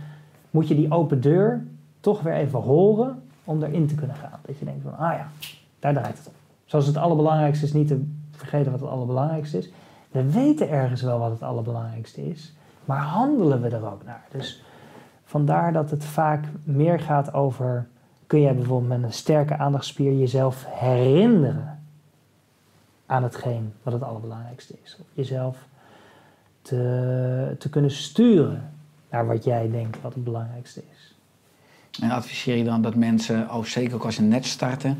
moet 0.50 0.68
je 0.68 0.74
die 0.74 0.92
open 0.92 1.20
deur 1.20 1.64
toch 2.00 2.22
weer 2.22 2.34
even 2.34 2.58
horen 2.58 3.22
om 3.44 3.62
erin 3.62 3.86
te 3.86 3.94
kunnen 3.94 4.16
gaan. 4.16 4.38
Dat 4.46 4.58
je 4.58 4.64
denkt 4.64 4.82
van, 4.82 4.96
ah 4.96 5.12
ja, 5.12 5.28
daar 5.78 5.92
draait 5.92 6.18
het 6.18 6.26
om. 6.26 6.41
Zoals 6.72 6.86
het 6.86 6.96
allerbelangrijkste 6.96 7.64
is 7.64 7.72
niet 7.72 7.88
te 7.88 8.04
vergeten 8.30 8.72
wat 8.72 8.80
het 8.80 8.90
allerbelangrijkste 8.90 9.58
is. 9.58 9.68
We 10.10 10.32
weten 10.32 10.70
ergens 10.70 11.02
wel 11.02 11.18
wat 11.18 11.30
het 11.30 11.42
allerbelangrijkste 11.42 12.28
is, 12.30 12.52
maar 12.84 13.00
handelen 13.00 13.62
we 13.62 13.68
er 13.68 13.92
ook 13.92 14.04
naar? 14.04 14.24
Dus 14.30 14.62
vandaar 15.24 15.72
dat 15.72 15.90
het 15.90 16.04
vaak 16.04 16.44
meer 16.64 17.00
gaat 17.00 17.34
over, 17.34 17.86
kun 18.26 18.40
jij 18.40 18.54
bijvoorbeeld 18.54 19.00
met 19.00 19.02
een 19.02 19.12
sterke 19.12 19.56
aandachtspier 19.56 20.18
jezelf 20.18 20.64
herinneren 20.68 21.82
aan 23.06 23.22
hetgeen 23.22 23.72
wat 23.82 23.92
het 23.92 24.02
allerbelangrijkste 24.02 24.74
is. 24.82 24.98
Jezelf 25.12 25.56
te, 26.62 27.56
te 27.58 27.68
kunnen 27.68 27.90
sturen 27.90 28.72
naar 29.10 29.26
wat 29.26 29.44
jij 29.44 29.70
denkt 29.70 30.00
wat 30.00 30.14
het 30.14 30.24
belangrijkste 30.24 30.82
is. 30.92 31.14
En 32.00 32.10
adviseer 32.10 32.56
je 32.56 32.64
dan 32.64 32.82
dat 32.82 32.94
mensen, 32.94 33.50
oh, 33.50 33.64
zeker 33.64 33.94
ook 33.94 34.04
als 34.04 34.14
ze 34.14 34.22
net 34.22 34.46
starten, 34.46 34.98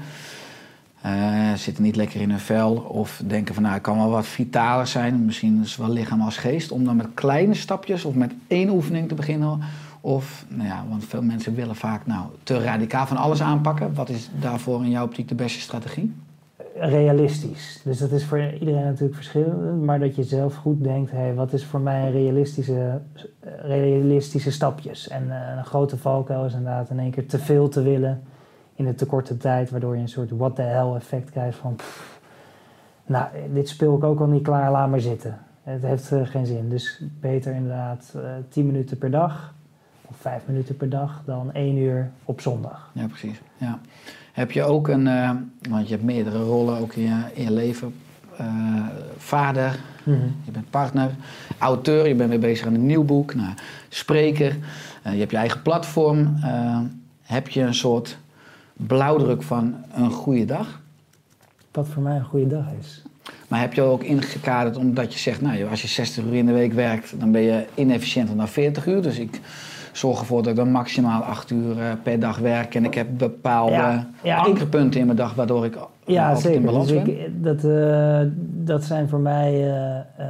eh, 1.02 1.52
zitten 1.54 1.82
niet 1.82 1.96
lekker 1.96 2.20
in 2.20 2.30
hun 2.30 2.38
vel 2.38 2.74
of 2.74 3.22
denken 3.26 3.54
van 3.54 3.62
nou, 3.62 3.76
ik 3.76 3.82
kan 3.82 3.96
wel 3.96 4.10
wat 4.10 4.26
vitaler 4.26 4.86
zijn, 4.86 5.24
misschien 5.24 5.66
zowel 5.66 5.92
lichaam 5.92 6.20
als 6.20 6.36
geest, 6.36 6.72
om 6.72 6.84
dan 6.84 6.96
met 6.96 7.06
kleine 7.14 7.54
stapjes 7.54 8.04
of 8.04 8.14
met 8.14 8.32
één 8.46 8.70
oefening 8.70 9.08
te 9.08 9.14
beginnen. 9.14 9.60
Of, 10.00 10.44
nou 10.48 10.68
ja, 10.68 10.84
want 10.88 11.04
veel 11.04 11.22
mensen 11.22 11.54
willen 11.54 11.76
vaak 11.76 12.06
nou, 12.06 12.26
te 12.42 12.58
radicaal 12.62 13.06
van 13.06 13.16
alles 13.16 13.42
aanpakken. 13.42 13.94
Wat 13.94 14.08
is 14.08 14.30
daarvoor 14.40 14.84
in 14.84 14.90
jouw 14.90 15.04
optiek 15.04 15.28
de 15.28 15.34
beste 15.34 15.60
strategie? 15.60 16.14
realistisch. 16.74 17.80
Dus 17.84 17.98
dat 17.98 18.10
is 18.10 18.24
voor 18.24 18.52
iedereen 18.60 18.84
natuurlijk 18.84 19.14
verschillend, 19.14 19.82
maar 19.82 19.98
dat 19.98 20.16
je 20.16 20.22
zelf 20.22 20.54
goed 20.54 20.82
denkt, 20.82 21.10
hey, 21.10 21.34
wat 21.34 21.52
is 21.52 21.64
voor 21.64 21.80
mij 21.80 22.06
een 22.06 22.12
realistische, 22.12 23.00
realistische 23.62 24.50
stapjes? 24.50 25.08
En 25.08 25.30
eh, 25.30 25.56
een 25.56 25.64
grote 25.64 25.96
valkuil 25.96 26.44
is 26.44 26.52
inderdaad 26.52 26.90
in 26.90 26.98
één 26.98 27.10
keer 27.10 27.26
te 27.26 27.38
veel 27.38 27.68
te 27.68 27.82
willen 27.82 28.22
in 28.74 28.86
een 28.86 28.94
te 28.94 29.06
korte 29.06 29.36
tijd, 29.36 29.70
waardoor 29.70 29.94
je 29.96 30.02
een 30.02 30.08
soort 30.08 30.30
what 30.30 30.54
the 30.54 30.62
hell 30.62 30.94
effect 30.94 31.30
krijgt 31.30 31.58
van, 31.58 31.74
pff, 31.76 32.20
nou, 33.06 33.26
dit 33.52 33.68
speel 33.68 33.96
ik 33.96 34.04
ook 34.04 34.20
al 34.20 34.26
niet 34.26 34.42
klaar, 34.42 34.70
laat 34.70 34.90
maar 34.90 35.00
zitten. 35.00 35.38
Het 35.62 35.82
heeft 35.82 36.12
eh, 36.12 36.26
geen 36.26 36.46
zin. 36.46 36.68
Dus 36.68 37.02
beter 37.20 37.54
inderdaad 37.54 38.12
eh 38.16 38.22
10 38.48 38.66
minuten 38.66 38.98
per 38.98 39.10
dag 39.10 39.54
of 40.02 40.16
5 40.16 40.42
minuten 40.46 40.76
per 40.76 40.88
dag 40.88 41.22
dan 41.24 41.52
1 41.52 41.76
uur 41.76 42.10
op 42.24 42.40
zondag. 42.40 42.90
Ja, 42.92 43.06
precies. 43.06 43.40
Ja. 43.56 43.78
Heb 44.32 44.50
je 44.52 44.62
ook 44.62 44.88
een, 44.88 45.06
eh, 45.06 45.30
want 45.70 45.88
je 45.88 45.94
hebt 45.94 46.06
meerdere 46.06 46.42
rollen 46.42 46.78
ook 46.78 46.92
in 46.94 47.02
je, 47.02 47.20
in 47.34 47.42
je 47.44 47.52
leven. 47.52 47.94
Vader, 49.16 49.78
Mhm. 50.04 50.26
je 50.44 50.50
bent 50.50 50.70
partner, 50.70 51.10
auteur, 51.58 52.08
je 52.08 52.14
bent 52.14 52.30
weer 52.30 52.38
bezig 52.38 52.66
aan 52.66 52.74
een 52.74 52.86
nieuw 52.86 53.04
boek, 53.04 53.34
nou, 53.34 53.54
spreker, 53.88 54.56
je 55.02 55.18
hebt 55.18 55.30
je 55.30 55.36
eigen 55.36 55.62
platform. 55.62 56.34
Heb 57.22 57.48
je 57.48 57.60
een 57.60 57.74
soort 57.74 58.18
blauwdruk 58.86 59.42
van 59.42 59.74
een 59.94 60.10
goede 60.10 60.44
dag? 60.44 60.80
Wat 61.72 61.88
voor 61.88 62.02
mij 62.02 62.16
een 62.16 62.24
goede 62.24 62.46
dag 62.46 62.64
is. 62.80 63.02
Maar 63.48 63.60
heb 63.60 63.72
je 63.72 63.82
ook 63.82 64.02
ingekaderd 64.02 64.76
omdat 64.76 65.12
je 65.12 65.18
zegt, 65.18 65.40
nou, 65.40 65.68
als 65.70 65.82
je 65.82 65.88
60 65.88 66.24
uur 66.24 66.34
in 66.34 66.46
de 66.46 66.52
week 66.52 66.72
werkt, 66.72 67.20
dan 67.20 67.32
ben 67.32 67.40
je 67.40 67.64
inefficiënter 67.74 68.36
dan 68.36 68.48
40 68.48 68.86
uur. 68.86 69.02
Dus 69.02 69.18
ik 69.18 69.40
zorg 69.92 70.20
ervoor 70.20 70.42
dat 70.42 70.50
ik 70.50 70.56
dan 70.56 70.70
maximaal 70.70 71.22
8 71.22 71.50
uur 71.50 71.78
eh, 71.80 71.86
per 72.02 72.20
dag 72.20 72.38
werk. 72.38 72.74
En 72.74 72.84
ik 72.84 72.94
heb 72.94 73.06
bepaalde 73.18 74.04
Ja, 74.22 74.36
ankerpunten 74.36 75.00
in 75.00 75.06
mijn 75.06 75.18
dag 75.18 75.34
waardoor 75.34 75.64
ik 75.64 75.76
Ja, 76.06 76.30
in 76.30 76.36
zeker. 76.36 76.60
balans 76.60 76.88
Dus 76.88 77.02
ben. 77.02 77.20
ik, 77.24 77.42
dat, 77.44 77.64
eh, 77.64 78.20
dat 78.64 78.84
zijn 78.84 79.08
voor 79.08 79.20
mij. 79.20 79.70
eh, 79.70 80.26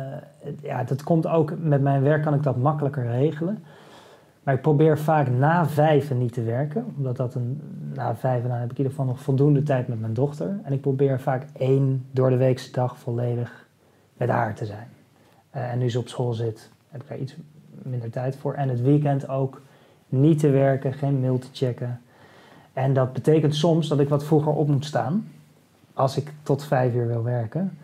ja, 0.62 0.84
dat 0.84 1.02
komt 1.02 1.26
ook 1.26 1.52
met 1.60 1.82
mijn 1.82 2.02
werk 2.02 2.22
kan 2.22 2.34
ik 2.34 2.42
dat 2.42 2.56
makkelijker 2.56 3.06
regelen. 3.10 3.62
Maar 4.42 4.54
ik 4.54 4.62
probeer 4.62 4.98
vaak 4.98 5.30
na 5.30 5.66
vijven 5.68 6.18
niet 6.18 6.32
te 6.32 6.42
werken. 6.42 6.94
Omdat 6.96 7.16
dat 7.16 7.34
een. 7.34 7.60
Na 7.94 8.16
vijven 8.16 8.48
dan 8.48 8.58
heb 8.58 8.70
ik 8.70 8.78
in 8.78 8.84
ieder 8.84 8.92
geval 8.92 9.06
nog 9.06 9.20
voldoende 9.20 9.62
tijd 9.62 9.88
met 9.88 10.00
mijn 10.00 10.14
dochter. 10.14 10.60
En 10.62 10.72
ik 10.72 10.80
probeer 10.80 11.20
vaak 11.20 11.46
één 11.52 12.06
door 12.10 12.30
de 12.30 12.36
weekse 12.36 12.72
dag 12.72 12.98
volledig 12.98 13.66
met 14.16 14.28
haar 14.28 14.54
te 14.54 14.66
zijn. 14.66 14.88
Eh, 15.50 15.72
en 15.72 15.78
nu 15.78 15.90
ze 15.90 15.98
op 15.98 16.08
school 16.08 16.32
zit, 16.32 16.70
heb 16.88 17.02
ik 17.02 17.08
daar 17.08 17.18
iets 17.18 17.36
minder 17.82 18.10
tijd 18.10 18.36
voor. 18.36 18.54
En 18.54 18.68
het 18.68 18.80
weekend 18.80 19.28
ook 19.28 19.60
niet 20.08 20.38
te 20.38 20.50
werken, 20.50 20.92
geen 20.92 21.20
mail 21.20 21.38
te 21.38 21.48
checken. 21.52 22.00
En 22.72 22.92
dat 22.92 23.12
betekent 23.12 23.54
soms 23.54 23.88
dat 23.88 24.00
ik 24.00 24.08
wat 24.08 24.24
vroeger 24.24 24.52
op 24.52 24.68
moet 24.68 24.84
staan 24.84 25.28
als 25.94 26.16
ik 26.16 26.32
tot 26.42 26.64
vijf 26.64 26.94
uur 26.94 27.06
wil 27.06 27.22
werken. 27.22 27.78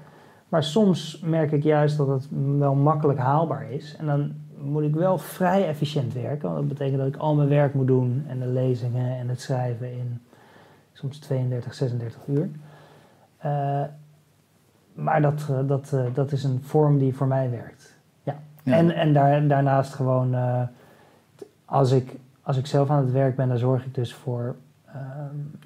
Maar 0.48 0.64
soms 0.64 1.20
merk 1.24 1.52
ik 1.52 1.62
juist 1.62 1.96
dat 1.96 2.08
het 2.08 2.28
wel 2.58 2.74
makkelijk 2.74 3.18
haalbaar 3.18 3.70
is. 3.70 3.96
En 3.98 4.06
dan 4.06 4.32
moet 4.62 4.82
ik 4.82 4.94
wel 4.94 5.18
vrij 5.18 5.68
efficiënt 5.68 6.12
werken. 6.12 6.48
Want 6.48 6.54
dat 6.56 6.68
betekent 6.68 6.98
dat 6.98 7.06
ik 7.06 7.16
al 7.16 7.34
mijn 7.34 7.48
werk 7.48 7.74
moet 7.74 7.86
doen 7.86 8.24
en 8.28 8.38
de 8.38 8.46
lezingen 8.46 9.18
en 9.18 9.28
het 9.28 9.40
schrijven 9.40 9.92
in 9.92 10.20
soms 10.92 11.18
32, 11.18 11.74
36 11.74 12.20
uur. 12.26 12.48
Eh, 13.38 13.82
maar 14.94 15.22
dat, 15.22 15.46
eh, 15.50 15.58
dat, 15.66 15.92
eh, 15.92 16.04
dat 16.14 16.32
is 16.32 16.44
een 16.44 16.60
vorm 16.62 16.98
die 16.98 17.14
voor 17.14 17.26
mij 17.26 17.50
werkt. 17.50 17.96
Ja. 18.22 18.36
Ja. 18.62 18.72
En, 18.72 18.90
en 18.90 19.12
daar, 19.12 19.46
daarnaast 19.46 19.94
gewoon, 19.94 20.36
als, 21.64 21.90
ik, 21.90 22.16
als 22.42 22.56
ik 22.56 22.66
zelf 22.66 22.90
aan 22.90 23.04
het 23.04 23.12
werk 23.12 23.36
ben, 23.36 23.48
dan 23.48 23.58
zorg 23.58 23.84
ik 23.84 23.94
dus 23.94 24.14
voor. 24.14 24.56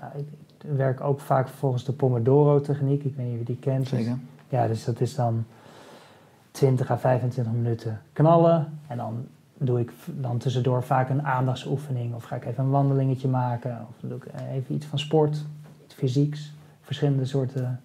nou, 0.01 0.12
ik, 0.16 0.26
ik 0.62 0.76
werk 0.76 1.01
ook 1.01 1.20
vaak 1.20 1.49
volgens 1.49 1.84
de 1.84 1.93
Pomodoro-techniek. 1.93 3.05
Ik 3.05 3.16
weet 3.16 3.26
niet 3.26 3.34
of 3.34 3.40
je 3.40 3.45
die 3.45 3.59
kent. 3.59 3.90
Dus- 3.90 3.99
Zeker. 3.99 4.18
ja, 4.49 4.66
dus 4.66 4.84
dat 4.84 5.01
is 5.01 5.14
dan 5.14 5.45
20 6.53 6.90
à 6.90 6.96
25 6.98 7.53
minuten 7.53 8.00
knallen. 8.12 8.78
En 8.86 8.96
dan 8.96 9.26
doe 9.59 9.80
ik 9.80 9.92
dan 10.07 10.38
tussendoor 10.38 10.82
vaak 10.82 11.09
een 11.11 11.22
aandachtsoefening. 11.26 12.14
Of 12.14 12.24
ga 12.24 12.36
ik 12.36 12.44
even 12.44 12.64
een 12.64 12.70
wandelingetje 12.70 13.28
maken. 13.28 13.86
Of 13.90 14.09
doe 14.09 14.16
ik 14.16 14.24
eh, 14.24 14.55
even 14.55 14.74
iets 14.74 14.86
van 14.86 14.98
sport, 14.98 15.44
iets 15.84 15.94
fysieks. 15.94 16.53
Verschillende 16.82 17.24
soorten 17.24 17.80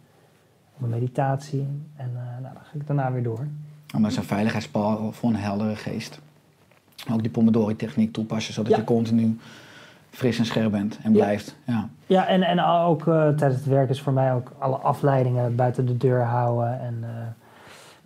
of 0.80 0.88
meditatie. 0.88 1.68
En 1.96 2.12
eh, 2.16 2.42
nou, 2.42 2.54
dan 2.54 2.64
ga 2.64 2.72
ik 2.74 2.88
daarna 2.88 3.12
weer 3.12 3.24
door. 3.24 3.48
Dat 4.02 4.12
is 4.12 4.18
een 4.18 4.24
veiligheidspal 4.24 5.12
voor 5.12 5.30
een 5.30 5.36
heldere 5.36 5.76
geest. 5.76 6.20
Ook 7.12 7.22
die 7.22 7.32
Pomodori-techniek 7.32 8.14
toepassen, 8.14 8.54
zodat 8.54 8.72
Ja. 8.72 8.78
je 8.78 8.84
continu 8.84 9.38
fris 10.10 10.40
en 10.40 10.46
scherp 10.46 10.72
bent 10.72 11.00
en 11.04 11.14
Ja. 11.14 11.18
blijft. 11.24 11.56
Ja. 11.64 11.90
Ja, 12.06 12.28
en, 12.28 12.42
en 12.44 12.60
ook 12.64 13.00
eh, 13.08 13.28
tijdens 13.28 13.56
het 13.56 13.66
werk 13.66 13.90
is 13.90 14.02
voor 14.02 14.14
mij 14.14 14.34
ook 14.34 14.52
alle 14.58 14.76
afleidingen 14.78 15.56
buiten 15.56 15.86
de 15.86 15.98
deur 15.98 16.22
houden. 16.24 16.80
En 16.80 17.04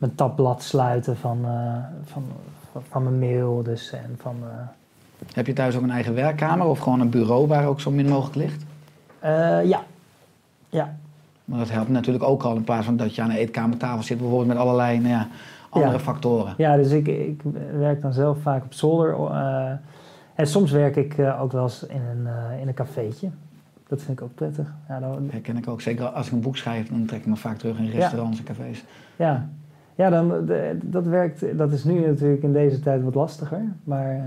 mijn 0.02 0.16
tabblad 0.16 0.64
sluiten 0.64 1.18
van, 1.18 1.40
eh, 1.46 1.52
van, 2.04 2.24
van, 2.72 2.82
van 2.90 3.04
mijn 3.04 3.20
mail. 3.20 3.64
Dus, 3.64 3.92
en 3.92 4.16
van, 4.22 4.36
eh, 4.42 5.28
Heb 5.34 5.48
je 5.48 5.54
thuis 5.54 5.76
ook 5.76 5.84
een 5.84 5.92
eigen 5.92 6.14
werkkamer 6.14 6.66
of 6.68 6.80
gewoon 6.80 7.00
een 7.00 7.10
bureau 7.10 7.48
waar 7.48 7.66
ook 7.68 7.80
zo 7.82 7.92
min 7.92 8.08
mogelijk 8.08 8.36
ligt? 8.36 8.64
eh, 9.20 9.66
ja. 9.66 9.84
Ja, 10.70 10.96
Maar 11.46 11.60
dat 11.60 11.70
helpt 11.70 11.90
natuurlijk 11.90 12.24
ook 12.24 12.44
al 12.44 12.56
in 12.56 12.64
plaats 12.64 12.86
van 12.86 12.98
dat 12.98 13.16
je 13.16 13.22
aan 13.22 13.30
een 13.30 13.36
eetkamertafel 13.36 14.04
zit, 14.04 14.18
bijvoorbeeld 14.18 14.48
met 14.48 14.58
allerlei 14.58 14.98
nou 15.00 15.10
ja, 15.10 15.28
andere 15.70 15.92
Ja. 15.94 16.00
factoren. 16.00 16.54
Ja, 16.58 16.76
dus 16.76 16.92
ik, 16.92 17.08
ik 17.08 17.42
werk 17.78 18.02
dan 18.02 18.14
zelf 18.14 18.38
vaak 18.42 18.64
op 18.64 18.74
zolder. 18.74 19.16
en 20.36 20.48
soms 20.48 20.72
werk 20.72 20.96
ik 20.96 21.16
ook 21.40 21.52
wel 21.52 21.64
eens 21.64 21.86
in 21.86 22.02
een, 22.02 22.28
in 22.62 22.68
een 22.68 22.74
cafeetje. 22.74 23.30
Dat 23.88 24.02
vind 24.02 24.20
ik 24.20 24.24
ook 24.26 24.36
prettig. 24.36 24.74
Ja, 24.88 25.00
dan, 25.00 25.28
herken 25.32 25.58
ik 25.58 25.68
ook. 25.68 25.82
Zeker 25.82 26.06
als 26.06 26.28
ik 26.28 26.32
een 26.34 26.42
boek 26.42 26.58
schrijf, 26.58 26.90
dan 26.90 27.06
trek 27.06 27.20
ik 27.20 27.26
me 27.26 27.36
vaak 27.36 27.58
terug 27.58 27.78
in 27.78 27.90
restaurants 27.90 28.38
en 28.40 28.46
cafés. 28.46 28.84
ja. 29.16 29.48
Ja 30.02 30.10
dan, 30.10 30.46
de- 30.46 30.78
dat 30.84 31.06
werkt. 31.06 31.58
Dat 31.58 31.72
is 31.72 31.84
nu 31.84 32.06
natuurlijk 32.08 32.44
in 32.44 32.54
deze 32.54 32.80
tijd 32.80 33.04
wat 33.04 33.16
lastiger. 33.16 33.62
Maar 33.84 34.10
eh, 34.12 34.22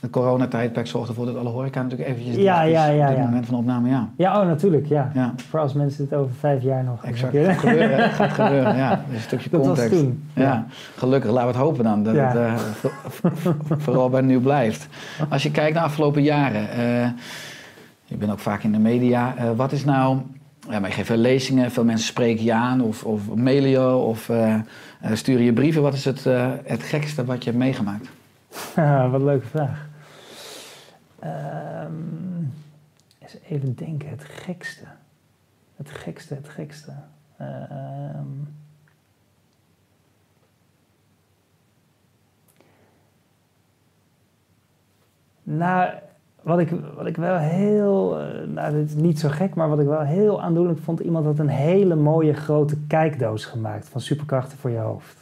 De 0.00 0.10
coronatijdperk 0.10 0.86
zorgt 0.86 1.08
ervoor 1.08 1.26
dat 1.26 1.36
alle 1.36 1.48
horeca 1.48 1.82
natuurlijk 1.82 2.10
eventjes 2.10 2.36
Ja, 2.36 2.62
ja, 2.62 2.86
ja, 2.86 3.02
op 3.02 3.08
dit 3.08 3.16
ja. 3.18 3.24
moment 3.24 3.46
van 3.46 3.54
opname. 3.58 3.88
Ja, 3.88 4.08
ja, 4.16 4.40
oh 4.40 4.46
natuurlijk, 4.46 4.86
ja. 4.86 5.10
ja 5.14 5.32
Voor 5.36 5.60
als 5.60 5.72
mensen 5.72 6.04
het 6.04 6.14
over 6.14 6.34
vijf 6.34 6.62
jaar 6.62 6.84
nog 6.84 7.04
exact. 7.04 7.36
Gaat 7.36 7.56
gebeuren, 7.58 8.10
gaat 8.10 8.30
gebeuren. 8.32 8.76
Ja, 8.76 9.04
een 9.12 9.20
stukje 9.20 9.50
Dat 9.56 9.66
was 9.66 9.78
context. 9.78 10.00
toen. 10.00 10.22
Ja. 10.34 10.66
gelukkig 10.96 11.30
laten 11.30 11.46
we 11.50 11.54
het 11.56 11.62
hopen 11.64 11.84
dan 11.84 12.02
dat 12.02 12.14
het 12.14 12.34
eh, 12.34 12.54
vo- 12.56 12.90
vo- 13.32 13.54
vooral 13.78 14.10
bij 14.10 14.20
nu 14.20 14.40
blijft. 14.40 14.86
Als 15.28 15.42
je 15.42 15.50
kijkt 15.50 15.72
naar 15.74 15.82
de 15.82 15.88
afgelopen 15.88 16.22
jaren, 16.22 16.70
eh, 16.70 17.08
je 18.04 18.16
bent 18.16 18.32
ook 18.32 18.38
vaak 18.38 18.62
in 18.62 18.72
de 18.72 18.78
media. 18.78 19.34
wat 19.56 19.72
is 19.72 19.84
nou, 19.84 20.18
ja, 20.68 20.80
maar 20.80 20.88
je 20.88 20.94
geeft 20.94 21.06
veel 21.06 21.16
lezingen, 21.16 21.70
veel 21.70 21.84
mensen 21.84 22.06
spreken 22.06 22.44
je 22.44 22.52
aan 22.52 22.80
of, 22.80 23.04
of 23.04 23.34
mailen 23.34 23.70
je 23.70 23.94
of 23.94 24.28
eh, 24.28 24.60
sturen 25.12 25.44
je 25.44 25.52
brieven. 25.52 25.82
Wat 25.82 25.94
is 25.94 26.04
het, 26.04 26.26
eh, 26.26 26.52
het 26.64 26.82
gekste 26.82 27.24
wat 27.24 27.44
je 27.44 27.50
hebt 27.50 27.62
meegemaakt? 27.62 28.08
Wat 29.10 29.20
een 29.20 29.24
leuke 29.24 29.46
vraag. 29.46 29.88
Ehm, 31.18 32.42
eens 33.18 33.36
even 33.48 33.74
denken, 33.74 34.08
het 34.08 34.24
gekste. 34.24 34.84
Het 35.76 35.90
gekste, 35.90 36.34
het 36.34 36.48
gekste. 36.48 36.92
Ehm, 37.38 38.26
nou, 45.42 45.90
wat 46.44 46.58
ik, 46.58 46.70
wat 46.96 47.06
ik 47.06 47.16
wel 47.16 47.36
heel, 47.36 48.18
eh, 48.20 48.48
nou 48.48 48.72
dit 48.74 48.88
is 48.88 48.94
niet 48.94 49.18
zo 49.20 49.28
gek, 49.28 49.54
maar 49.54 49.68
wat 49.68 49.78
ik 49.80 49.86
wel 49.86 50.00
heel 50.00 50.42
aandoenlijk 50.42 50.78
vond, 50.78 51.00
iemand 51.00 51.24
had 51.24 51.38
een 51.38 51.48
hele 51.48 51.94
mooie 51.94 52.32
grote 52.34 52.76
kijkdoos 52.86 53.44
gemaakt 53.44 53.88
van 53.88 54.00
superkrachten 54.00 54.58
voor 54.58 54.70
je 54.70 54.78
hoofd. 54.78 55.16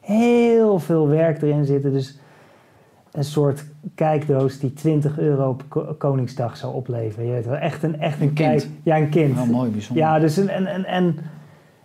Heel 0.00 0.78
veel 0.78 1.08
werk 1.08 1.42
erin 1.42 1.64
zitten, 1.64 1.92
dus 1.92 2.18
een 3.12 3.24
soort 3.24 3.64
kijkdoos 3.94 4.58
die 4.58 4.72
20 4.72 5.18
euro 5.18 5.48
op 5.48 5.62
Ko- 5.68 5.94
Koningsdag 5.98 6.56
zou 6.56 6.74
opleveren. 6.74 7.26
Je 7.26 7.32
weet 7.32 7.46
wel, 7.46 7.56
echt 7.56 7.82
een, 7.82 8.00
echt 8.00 8.20
een, 8.20 8.26
Een 8.28 8.32
kind. 8.34 8.48
kijk. 8.62 8.68
Ja, 8.82 8.96
een 8.96 9.08
kind. 9.08 9.34
Wel 9.34 9.46
mooi, 9.46 9.70
bijzonder. 9.70 10.04
Ja, 10.04 10.18
dus 10.18 10.36
een, 10.36 10.48
en, 10.48 10.66
en, 10.66 10.84
en 10.84 11.16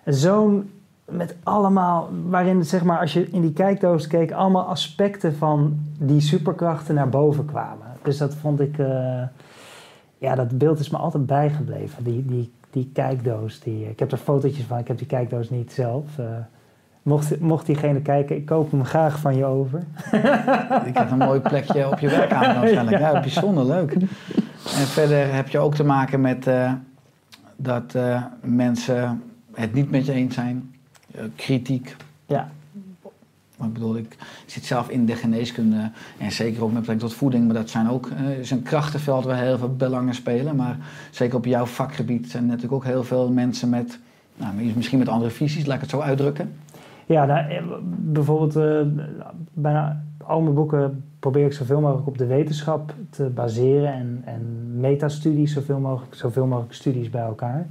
zo'n 0.05 0.69
met 1.11 1.35
allemaal, 1.43 2.09
waarin 2.29 2.63
zeg 2.65 2.83
maar 2.83 2.99
als 2.99 3.13
je 3.13 3.29
in 3.29 3.41
die 3.41 3.53
kijkdoos 3.53 4.07
keek, 4.07 4.31
allemaal 4.31 4.63
aspecten 4.65 5.35
van 5.35 5.77
die 5.99 6.19
superkrachten 6.21 6.95
naar 6.95 7.09
boven 7.09 7.45
kwamen. 7.45 7.84
Dus 8.05 8.17
dat 8.17 8.35
vond 8.35 8.59
ik, 8.59 8.77
eh, 8.79 9.23
ja, 10.17 10.35
dat 10.35 10.57
beeld 10.57 10.79
is 10.79 10.89
me 10.89 10.97
altijd 10.97 11.25
bijgebleven. 11.25 12.03
Die, 12.03 12.25
die, 12.25 12.51
die 12.69 12.89
kijkdoos, 12.93 13.59
die, 13.59 13.89
ik 13.89 13.99
heb 13.99 14.11
er 14.11 14.17
fotootjes 14.17 14.65
van, 14.65 14.77
ik 14.77 14.87
heb 14.87 14.97
die 14.97 15.07
kijkdoos 15.07 15.49
niet 15.49 15.73
zelf. 15.73 16.19
eh. 16.19 16.25
mocht, 17.01 17.39
mocht 17.39 17.65
diegene 17.65 18.01
kijken, 18.01 18.35
ik 18.35 18.45
koop 18.45 18.71
hem 18.71 18.85
graag 18.85 19.19
van 19.19 19.35
je 19.35 19.45
over. 19.45 19.79
Ik 20.85 20.97
heb 20.97 21.11
een 21.11 21.17
mooi 21.17 21.39
plekje 21.39 21.87
op 21.91 21.99
je 21.99 22.09
werkkamer 22.09 22.55
waarschijnlijk. 22.59 22.99
Ja, 22.99 23.19
bijzonder 23.19 23.65
leuk. 23.65 23.93
En 23.93 24.87
verder 24.87 25.33
heb 25.33 25.47
je 25.47 25.59
ook 25.59 25.75
te 25.75 25.83
maken 25.83 26.21
met 26.21 26.47
eh, 26.47 26.73
dat 27.55 27.95
mensen 28.41 29.23
het 29.53 29.73
niet 29.73 29.91
met 29.91 30.05
je 30.05 30.11
eens 30.11 30.35
zijn. 30.35 30.75
Kritiek. 31.35 31.95
Ja, 32.25 32.49
Maar 33.57 33.67
ik 33.67 33.73
bedoel, 33.73 33.97
ik 33.97 34.17
zit 34.45 34.65
zelf 34.65 34.89
in 34.89 35.05
de 35.05 35.15
geneeskunde 35.15 35.91
en 36.17 36.31
zeker 36.31 36.63
ook 36.63 36.71
met 36.71 36.79
betrekking 36.79 37.09
tot 37.09 37.17
voeding. 37.17 37.45
Maar 37.45 37.55
dat 37.55 37.69
zijn 37.69 37.89
ook, 37.89 38.09
eh, 38.09 38.39
is 38.39 38.51
een 38.51 38.63
krachtenveld 38.63 39.25
waar 39.25 39.37
heel 39.37 39.57
veel 39.57 39.75
belangen 39.75 40.13
spelen. 40.13 40.55
Maar 40.55 40.77
zeker 41.11 41.37
op 41.37 41.45
jouw 41.45 41.65
vakgebied 41.65 42.29
zijn 42.29 42.45
natuurlijk 42.45 42.73
ook 42.73 42.85
heel 42.85 43.03
veel 43.03 43.31
mensen 43.31 43.69
met, 43.69 43.99
nou, 44.35 44.53
misschien 44.75 44.99
met 44.99 45.09
andere 45.09 45.31
visies, 45.31 45.65
laat 45.65 45.75
ik 45.75 45.81
het 45.81 45.89
zo 45.89 45.99
uitdrukken. 45.99 46.53
Ja, 47.05 47.25
nou, 47.25 47.49
eh, 47.49 47.63
bijvoorbeeld 47.97 48.55
eh, 48.55 48.81
bijna 49.53 50.03
al 50.23 50.41
mijn 50.41 50.55
boeken 50.55 51.03
probeer 51.19 51.45
ik 51.45 51.53
zoveel 51.53 51.81
mogelijk 51.81 52.07
op 52.07 52.17
de 52.17 52.25
wetenschap 52.25 52.93
te 53.09 53.23
baseren 53.23 53.93
en, 53.93 54.21
en 54.25 54.65
metastudies, 54.79 55.53
zoveel 55.53 55.79
mogelijk, 55.79 56.15
zoveel 56.15 56.45
mogelijk 56.45 56.73
studies 56.73 57.09
bij 57.09 57.21
elkaar. 57.21 57.67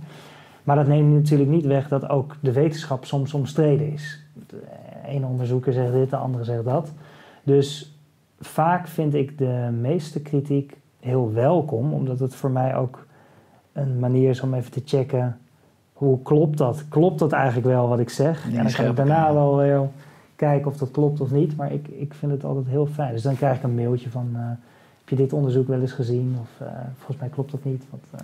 Maar 0.65 0.77
dat 0.77 0.87
neemt 0.87 1.13
natuurlijk 1.13 1.51
niet 1.51 1.65
weg 1.65 1.89
dat 1.89 2.09
ook 2.09 2.37
de 2.41 2.53
wetenschap 2.53 3.05
soms 3.05 3.35
omstreden 3.35 3.93
is. 3.93 4.24
De 4.47 4.63
ene 5.07 5.27
onderzoeker 5.27 5.73
zegt 5.73 5.93
dit, 5.93 6.11
de 6.11 6.17
andere 6.17 6.45
zegt 6.45 6.65
dat. 6.65 6.93
Dus 7.43 7.99
vaak 8.41 8.89
vind 8.89 9.15
ik 9.15 9.39
de 9.39 9.69
meeste 9.81 10.23
kritiek 10.23 10.77
heel 11.01 11.33
welkom, 11.33 11.93
omdat 11.93 12.19
het 12.19 12.35
voor 12.35 12.51
mij 12.51 12.77
ook 12.77 13.07
een 13.73 13.99
manier 13.99 14.31
is 14.31 14.41
om 14.41 14.55
even 14.55 14.73
te 14.73 14.83
checken 14.85 15.39
hoe 15.95 16.23
klopt 16.23 16.59
dat? 16.59 16.85
Klopt 16.89 17.19
dat 17.19 17.33
eigenlijk 17.33 17.67
wel 17.67 17.89
wat 17.89 17.99
ik 17.99 18.11
zeg? 18.11 18.45
Ja, 18.45 18.51
en 18.51 18.63
dan 18.63 18.71
scherp 18.71 18.91
ik 18.91 18.97
daarna 18.97 19.35
wel 19.35 19.57
weer 19.57 19.89
kijken 20.37 20.71
of 20.71 20.77
dat 20.77 20.91
klopt 20.91 21.21
of 21.21 21.31
niet. 21.31 21.57
Maar 21.57 21.73
ik, 21.73 21.89
ik 21.89 22.15
vind 22.15 22.33
het 22.33 22.45
altijd 22.45 22.67
heel 22.67 22.87
fijn. 22.87 23.13
Dus 23.13 23.23
dan 23.23 23.37
krijg 23.37 23.57
ik 23.57 23.63
een 23.63 23.75
mailtje 23.75 24.11
van, 24.11 24.31
eh, 24.33 24.41
heb 24.99 25.09
je 25.09 25.17
dit 25.17 25.33
onderzoek 25.33 25.69
wel 25.69 25.81
eens 25.81 25.93
gezien? 25.93 26.37
Of 26.41 26.67
eh, 26.67 26.73
volgens 26.97 27.19
mij 27.19 27.29
klopt 27.29 27.51
dat 27.51 27.65
niet. 27.65 27.85
Want, 27.91 28.03
eh, 28.11 28.21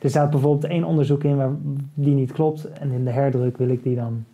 er 0.00 0.10
staat 0.10 0.30
bijvoorbeeld 0.30 0.72
één 0.72 0.84
onderzoek 0.84 1.24
in 1.24 1.36
waar 1.36 1.50
die 1.94 2.14
niet 2.14 2.32
klopt. 2.32 2.64
En 2.72 2.90
in 2.90 3.04
de 3.04 3.10
herdruk 3.10 3.56
wil 3.56 3.68
ik 3.68 3.82
die 3.82 3.96
dan 3.96 4.24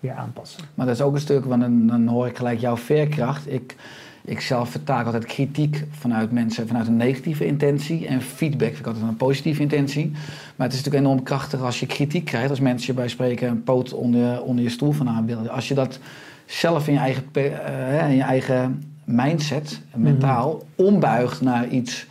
weer 0.00 0.12
aanpassen. 0.12 0.62
Maar 0.74 0.86
dat 0.86 0.94
is 0.94 1.00
ook 1.00 1.14
een 1.14 1.20
stuk, 1.20 1.44
want 1.44 1.60
dan, 1.60 1.86
dan 1.86 2.06
hoor 2.06 2.26
ik 2.26 2.36
gelijk 2.36 2.60
jouw 2.60 2.76
veerkracht. 2.76 3.52
Ik, 3.52 3.76
ik 4.24 4.40
zelf 4.40 4.70
vertaak 4.70 5.06
altijd 5.06 5.24
kritiek 5.24 5.84
vanuit 5.90 6.32
mensen 6.32 6.66
vanuit 6.66 6.86
een 6.86 6.96
negatieve 6.96 7.46
intentie. 7.46 8.06
En 8.06 8.22
feedback 8.22 8.68
vind 8.68 8.78
ik 8.78 8.86
altijd 8.86 9.04
een 9.04 9.16
positieve 9.16 9.62
intentie. 9.62 10.10
Maar 10.56 10.66
het 10.66 10.76
is 10.76 10.84
natuurlijk 10.84 11.04
enorm 11.04 11.22
krachtig 11.22 11.60
als 11.60 11.80
je 11.80 11.86
kritiek 11.86 12.24
krijgt. 12.24 12.50
Als 12.50 12.60
mensen 12.60 12.86
je 12.86 13.00
bij 13.00 13.08
spreken 13.08 13.48
een 13.48 13.62
poot 13.62 13.92
onder, 13.92 14.42
onder 14.42 14.64
je 14.64 14.70
stoel 14.70 14.92
vandaan 14.92 15.26
willen. 15.26 15.50
Als 15.50 15.68
je 15.68 15.74
dat 15.74 15.98
zelf 16.46 16.86
in 16.86 16.92
je 16.92 16.98
eigen, 16.98 17.24
eh, 17.32 18.10
in 18.10 18.16
je 18.16 18.22
eigen 18.22 18.82
mindset, 19.04 19.80
mentaal, 19.94 20.62
ombuigt 20.74 21.40
naar 21.40 21.68
iets 21.68 22.06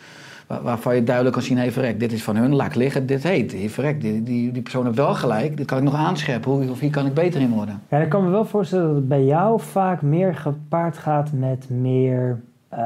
waar- 0.48 0.62
waarvan 0.62 0.96
je 0.96 1.04
duidelijk 1.04 1.36
kan 1.36 1.46
zien, 1.46 1.58
hey 1.58 1.72
verrek, 1.72 2.00
dit 2.00 2.12
is 2.12 2.24
van 2.24 2.36
hun, 2.36 2.56
laat 2.56 2.68
ik 2.68 2.76
liggen, 2.76 3.06
dit 3.06 3.24
heet, 3.24 3.52
hey 3.52 3.70
verrek, 3.70 4.02
die, 4.02 4.24
die, 4.24 4.52
die 4.52 4.62
persoon 4.62 4.86
heeft 4.86 4.98
wel 4.98 5.14
gelijk, 5.14 5.58
dit 5.58 5.66
kan 5.66 5.78
ik 5.78 5.84
nog 5.84 5.96
aanscherpen, 5.96 6.52
hoe, 6.52 6.70
of 6.70 6.80
hier 6.80 6.90
kan 6.92 7.06
ik 7.06 7.14
beter 7.14 7.42
in 7.42 7.50
worden. 7.50 7.82
Ja, 7.90 7.98
ik 7.98 8.10
kan 8.10 8.24
me 8.24 8.30
wel 8.30 8.46
voorstellen 8.46 8.86
dat 8.88 8.96
het 8.96 9.08
bij 9.08 9.26
jou 9.26 9.60
vaak 9.62 10.02
meer 10.02 10.36
gepaard 10.36 10.98
gaat 10.98 11.32
met 11.34 11.70
meer 11.70 12.40
eh, 12.70 12.82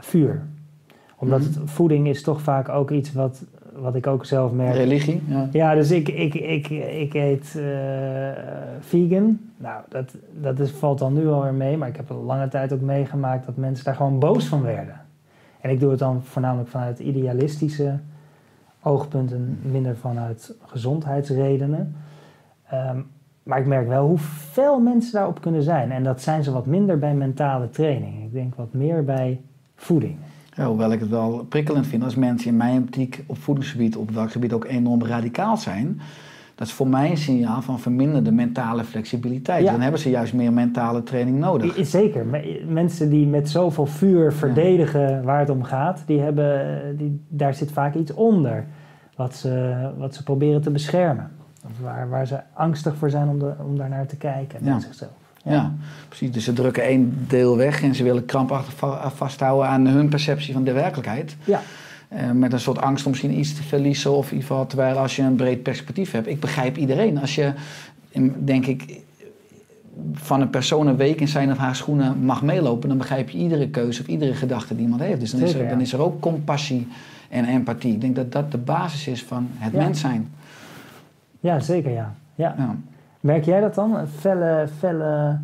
vuur. 0.00 0.42
Omdat 1.16 1.40
Mhm. 1.40 1.48
het, 1.48 1.58
voeding 1.70 2.08
is 2.08 2.22
toch 2.22 2.40
vaak 2.40 2.68
ook 2.68 2.90
iets 2.90 3.12
wat, 3.12 3.44
wat 3.76 3.94
ik 3.94 4.06
ook 4.06 4.24
zelf 4.24 4.52
merk. 4.52 4.74
Religie, 4.74 5.22
ja. 5.28 5.48
Ja, 5.52 5.74
dus 5.74 5.90
ik, 5.90 6.08
ik, 6.08 6.34
ik, 6.34 6.68
ik 7.00 7.14
eet 7.14 7.54
eh, 7.56 7.62
vegan. 8.80 9.38
Nou, 9.56 9.82
dat, 9.88 10.14
dat 10.40 10.58
is, 10.58 10.70
valt 10.70 10.98
dan 10.98 11.12
nu 11.14 11.28
alweer 11.28 11.54
mee. 11.54 11.76
Maar 11.76 11.88
ik 11.88 11.96
heb 11.96 12.10
een 12.10 12.16
lange 12.24 12.48
tijd 12.48 12.72
ook 12.72 12.80
meegemaakt 12.80 13.46
dat 13.46 13.56
mensen 13.56 13.84
daar 13.84 13.94
gewoon 13.94 14.18
boos 14.18 14.46
van 14.46 14.62
werden. 14.62 15.00
En 15.64 15.70
ik 15.70 15.80
doe 15.80 15.90
het 15.90 15.98
dan 15.98 16.22
voornamelijk 16.22 16.68
vanuit 16.68 16.98
idealistische 16.98 17.98
oogpunten, 18.82 19.58
minder 19.62 19.96
vanuit 19.96 20.54
gezondheidsredenen. 20.66 21.96
Ehm, 22.68 23.00
maar 23.42 23.58
ik 23.58 23.66
merk 23.66 23.88
wel 23.88 24.06
hoe 24.06 24.18
veel 24.18 24.80
mensen 24.80 25.12
daarop 25.12 25.40
kunnen 25.40 25.62
zijn. 25.62 25.90
En 25.90 26.02
dat 26.02 26.22
zijn 26.22 26.44
ze 26.44 26.52
wat 26.52 26.66
minder 26.66 26.98
bij 26.98 27.14
mentale 27.14 27.70
training. 27.70 28.24
Ik 28.24 28.32
denk 28.32 28.54
wat 28.54 28.72
meer 28.72 29.04
bij 29.04 29.40
voeding. 29.74 30.16
Ja, 30.56 30.66
hoewel 30.66 30.92
ik 30.92 31.00
het 31.00 31.08
wel 31.08 31.44
prikkelend 31.44 31.86
vind 31.86 32.04
als 32.04 32.14
mensen 32.14 32.50
in 32.50 32.56
mijn 32.56 32.82
optiek 32.82 33.24
op 33.26 33.38
voedingsgebied, 33.38 33.96
op 33.96 34.10
welk 34.10 34.30
gebied 34.30 34.52
ook 34.52 34.64
enorm 34.64 35.04
radicaal 35.04 35.56
zijn. 35.56 36.00
Dat 36.54 36.66
is 36.66 36.72
voor 36.72 36.88
mij 36.88 37.10
een 37.10 37.16
signaal 37.16 37.62
van 37.62 37.80
verminderde 37.80 38.32
mentale 38.32 38.84
flexibiliteit. 38.84 39.64
Ja. 39.64 39.70
Dan 39.70 39.80
hebben 39.80 40.00
ze 40.00 40.10
juist 40.10 40.32
meer 40.34 40.52
mentale 40.52 41.02
training 41.02 41.38
nodig. 41.38 41.86
Zeker. 41.86 42.26
Me- 42.26 42.64
Mensen 42.68 43.10
die 43.10 43.26
met 43.26 43.48
zoveel 43.50 43.86
vuur 43.86 44.32
verdedigen 44.32 45.22
waar 45.22 45.38
het 45.40 45.50
om 45.50 45.62
gaat, 45.62 46.02
die 46.06 46.20
hebben, 46.20 46.80
die, 46.96 47.20
daar 47.28 47.54
zit 47.54 47.72
vaak 47.72 47.94
iets 47.94 48.14
onder 48.14 48.64
wat 49.16 49.34
ze, 49.34 49.74
wat 49.98 50.14
ze 50.14 50.22
proberen 50.22 50.60
te 50.62 50.70
beschermen. 50.70 51.30
Of 51.64 51.78
waar, 51.82 52.08
waar 52.08 52.26
ze 52.26 52.38
angstig 52.52 52.96
voor 52.96 53.10
zijn 53.10 53.28
om, 53.28 53.38
de, 53.38 53.52
om 53.66 53.76
daar 53.76 53.88
naar 53.88 54.06
te 54.06 54.16
kijken 54.16 54.58
Ja. 54.62 54.70
naar 54.70 54.80
zichzelf. 54.80 55.10
Ja. 55.44 55.72
precies. 56.08 56.32
Dus 56.32 56.44
ze 56.44 56.52
drukken 56.52 56.82
één 56.82 57.24
deel 57.28 57.56
weg 57.56 57.82
en 57.82 57.94
ze 57.94 58.02
willen 58.02 58.24
krampachtig 58.24 58.74
va- 58.74 59.10
vasthouden 59.10 59.68
aan 59.68 59.86
hun 59.86 60.08
perceptie 60.08 60.52
van 60.52 60.64
de 60.64 60.72
werkelijkheid. 60.72 61.36
Ja. 61.44 61.60
Eh, 62.08 62.30
met 62.30 62.52
een 62.52 62.60
soort 62.60 62.80
angst 62.80 63.04
om 63.04 63.10
misschien 63.10 63.38
iets 63.38 63.54
te 63.54 63.62
verliezen 63.62 64.16
of 64.16 64.26
in 64.26 64.32
ieder 64.32 64.48
geval, 64.48 64.66
terwijl 64.66 64.96
als 64.96 65.16
je 65.16 65.22
een 65.22 65.36
breed 65.36 65.62
perspectief 65.62 66.10
hebt. 66.10 66.26
Ik 66.26 66.40
begrijp 66.40 66.76
iedereen. 66.76 67.20
Als 67.20 67.34
je, 67.34 67.52
denk 68.38 68.66
ik, 68.66 69.02
van 70.12 70.40
een 70.40 70.50
persoon 70.50 70.86
een 70.86 70.96
week 70.96 71.20
in 71.20 71.28
zijn 71.28 71.50
of 71.50 71.56
haar 71.56 71.76
schoenen 71.76 72.24
mag 72.24 72.42
meelopen, 72.42 72.88
dan 72.88 72.98
begrijp 72.98 73.28
je 73.30 73.38
iedere 73.38 73.68
keuze 73.68 74.00
of 74.00 74.06
iedere 74.06 74.34
gedachte 74.34 74.74
die 74.74 74.82
iemand 74.82 75.02
heeft. 75.02 75.20
Dus 75.20 75.30
dan, 75.30 75.40
is, 75.40 75.54
er, 75.54 75.62
ja. 75.62 75.68
dan 75.68 75.80
is 75.80 75.92
er 75.92 76.00
ook 76.00 76.20
compassie 76.20 76.88
en 77.28 77.44
empathie. 77.44 77.92
Ik 77.92 78.00
denk 78.00 78.16
dat 78.16 78.32
dat 78.32 78.52
de 78.52 78.58
basis 78.58 79.06
is 79.06 79.22
van 79.22 79.48
het 79.50 79.72
Ja. 79.72 79.78
mens 79.78 80.00
zijn. 80.00 80.30
ja, 81.40 81.60
zeker 81.60 81.90
ja. 81.90 82.14
ja. 82.34 82.54
Ja. 82.58 82.76
Merk 83.20 83.44
jij 83.44 83.60
dat 83.60 83.74
dan? 83.74 84.08
Felle, 84.18 84.68
felle... 84.78 85.38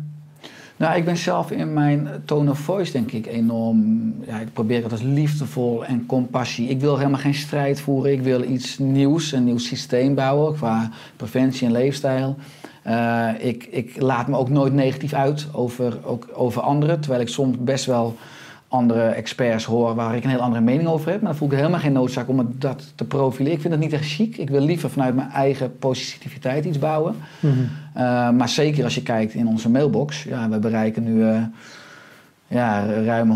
Nou, 0.81 0.95
ik 0.95 1.05
ben 1.05 1.17
zelf 1.17 1.51
in 1.51 1.73
mijn 1.73 2.09
tone 2.25 2.49
of 2.49 2.59
voice 2.59 2.91
denk 2.91 3.11
ik 3.11 3.25
enorm... 3.25 4.13
Ja, 4.25 4.39
ik 4.39 4.53
probeer 4.53 4.83
het 4.83 4.91
als 4.91 5.01
liefdevol 5.01 5.85
en 5.85 6.05
compassie. 6.05 6.69
Ik 6.69 6.79
wil 6.79 6.97
helemaal 6.97 7.19
geen 7.19 7.33
strijd 7.33 7.81
voeren. 7.81 8.11
Ik 8.11 8.21
wil 8.21 8.43
iets 8.43 8.77
nieuws, 8.77 9.31
een 9.31 9.43
nieuw 9.43 9.57
systeem 9.57 10.15
bouwen 10.15 10.53
qua 10.53 10.89
preventie 11.15 11.67
en 11.67 11.73
leefstijl. 11.73 12.35
Eh, 12.81 13.29
ik, 13.39 13.67
ik 13.71 14.01
laat 14.01 14.27
me 14.27 14.37
ook 14.37 14.49
nooit 14.49 14.73
negatief 14.73 15.13
uit 15.13 15.47
over, 15.51 15.97
ook 16.03 16.27
over 16.33 16.61
anderen. 16.61 16.99
Terwijl 16.99 17.21
ik 17.21 17.29
soms 17.29 17.57
best 17.59 17.85
wel 17.85 18.15
andere 18.67 19.03
experts 19.03 19.65
hoor 19.65 19.95
waar 19.95 20.15
ik 20.15 20.23
een 20.23 20.29
heel 20.29 20.39
andere 20.39 20.63
mening 20.63 20.89
over 20.89 21.11
heb. 21.11 21.21
Maar 21.21 21.29
dan 21.29 21.37
voel 21.39 21.49
ik 21.51 21.57
helemaal 21.57 21.79
geen 21.79 21.93
noodzaak 21.93 22.29
om 22.29 22.55
dat 22.57 22.91
te 22.95 23.03
profileren. 23.03 23.53
Ik 23.53 23.61
vind 23.61 23.73
dat 23.73 23.83
niet 23.83 23.93
echt 23.93 24.11
chic. 24.11 24.37
Ik 24.37 24.49
wil 24.49 24.61
liever 24.61 24.89
vanuit 24.89 25.15
mijn 25.15 25.29
eigen 25.29 25.77
positiviteit 25.77 26.65
iets 26.65 26.79
bouwen. 26.79 27.15
Uh, 27.39 27.51
maar 28.37 28.49
zeker 28.49 28.83
als 28.83 28.95
je 28.95 29.03
kijkt 29.03 29.33
in 29.33 29.47
onze 29.47 29.69
mailbox. 29.69 30.23
Ja, 30.23 30.49
we 30.49 30.59
bereiken 30.59 31.03
nu 31.03 31.23
uh, 31.23 31.41
ja, 32.51 32.85
ruim 32.85 33.31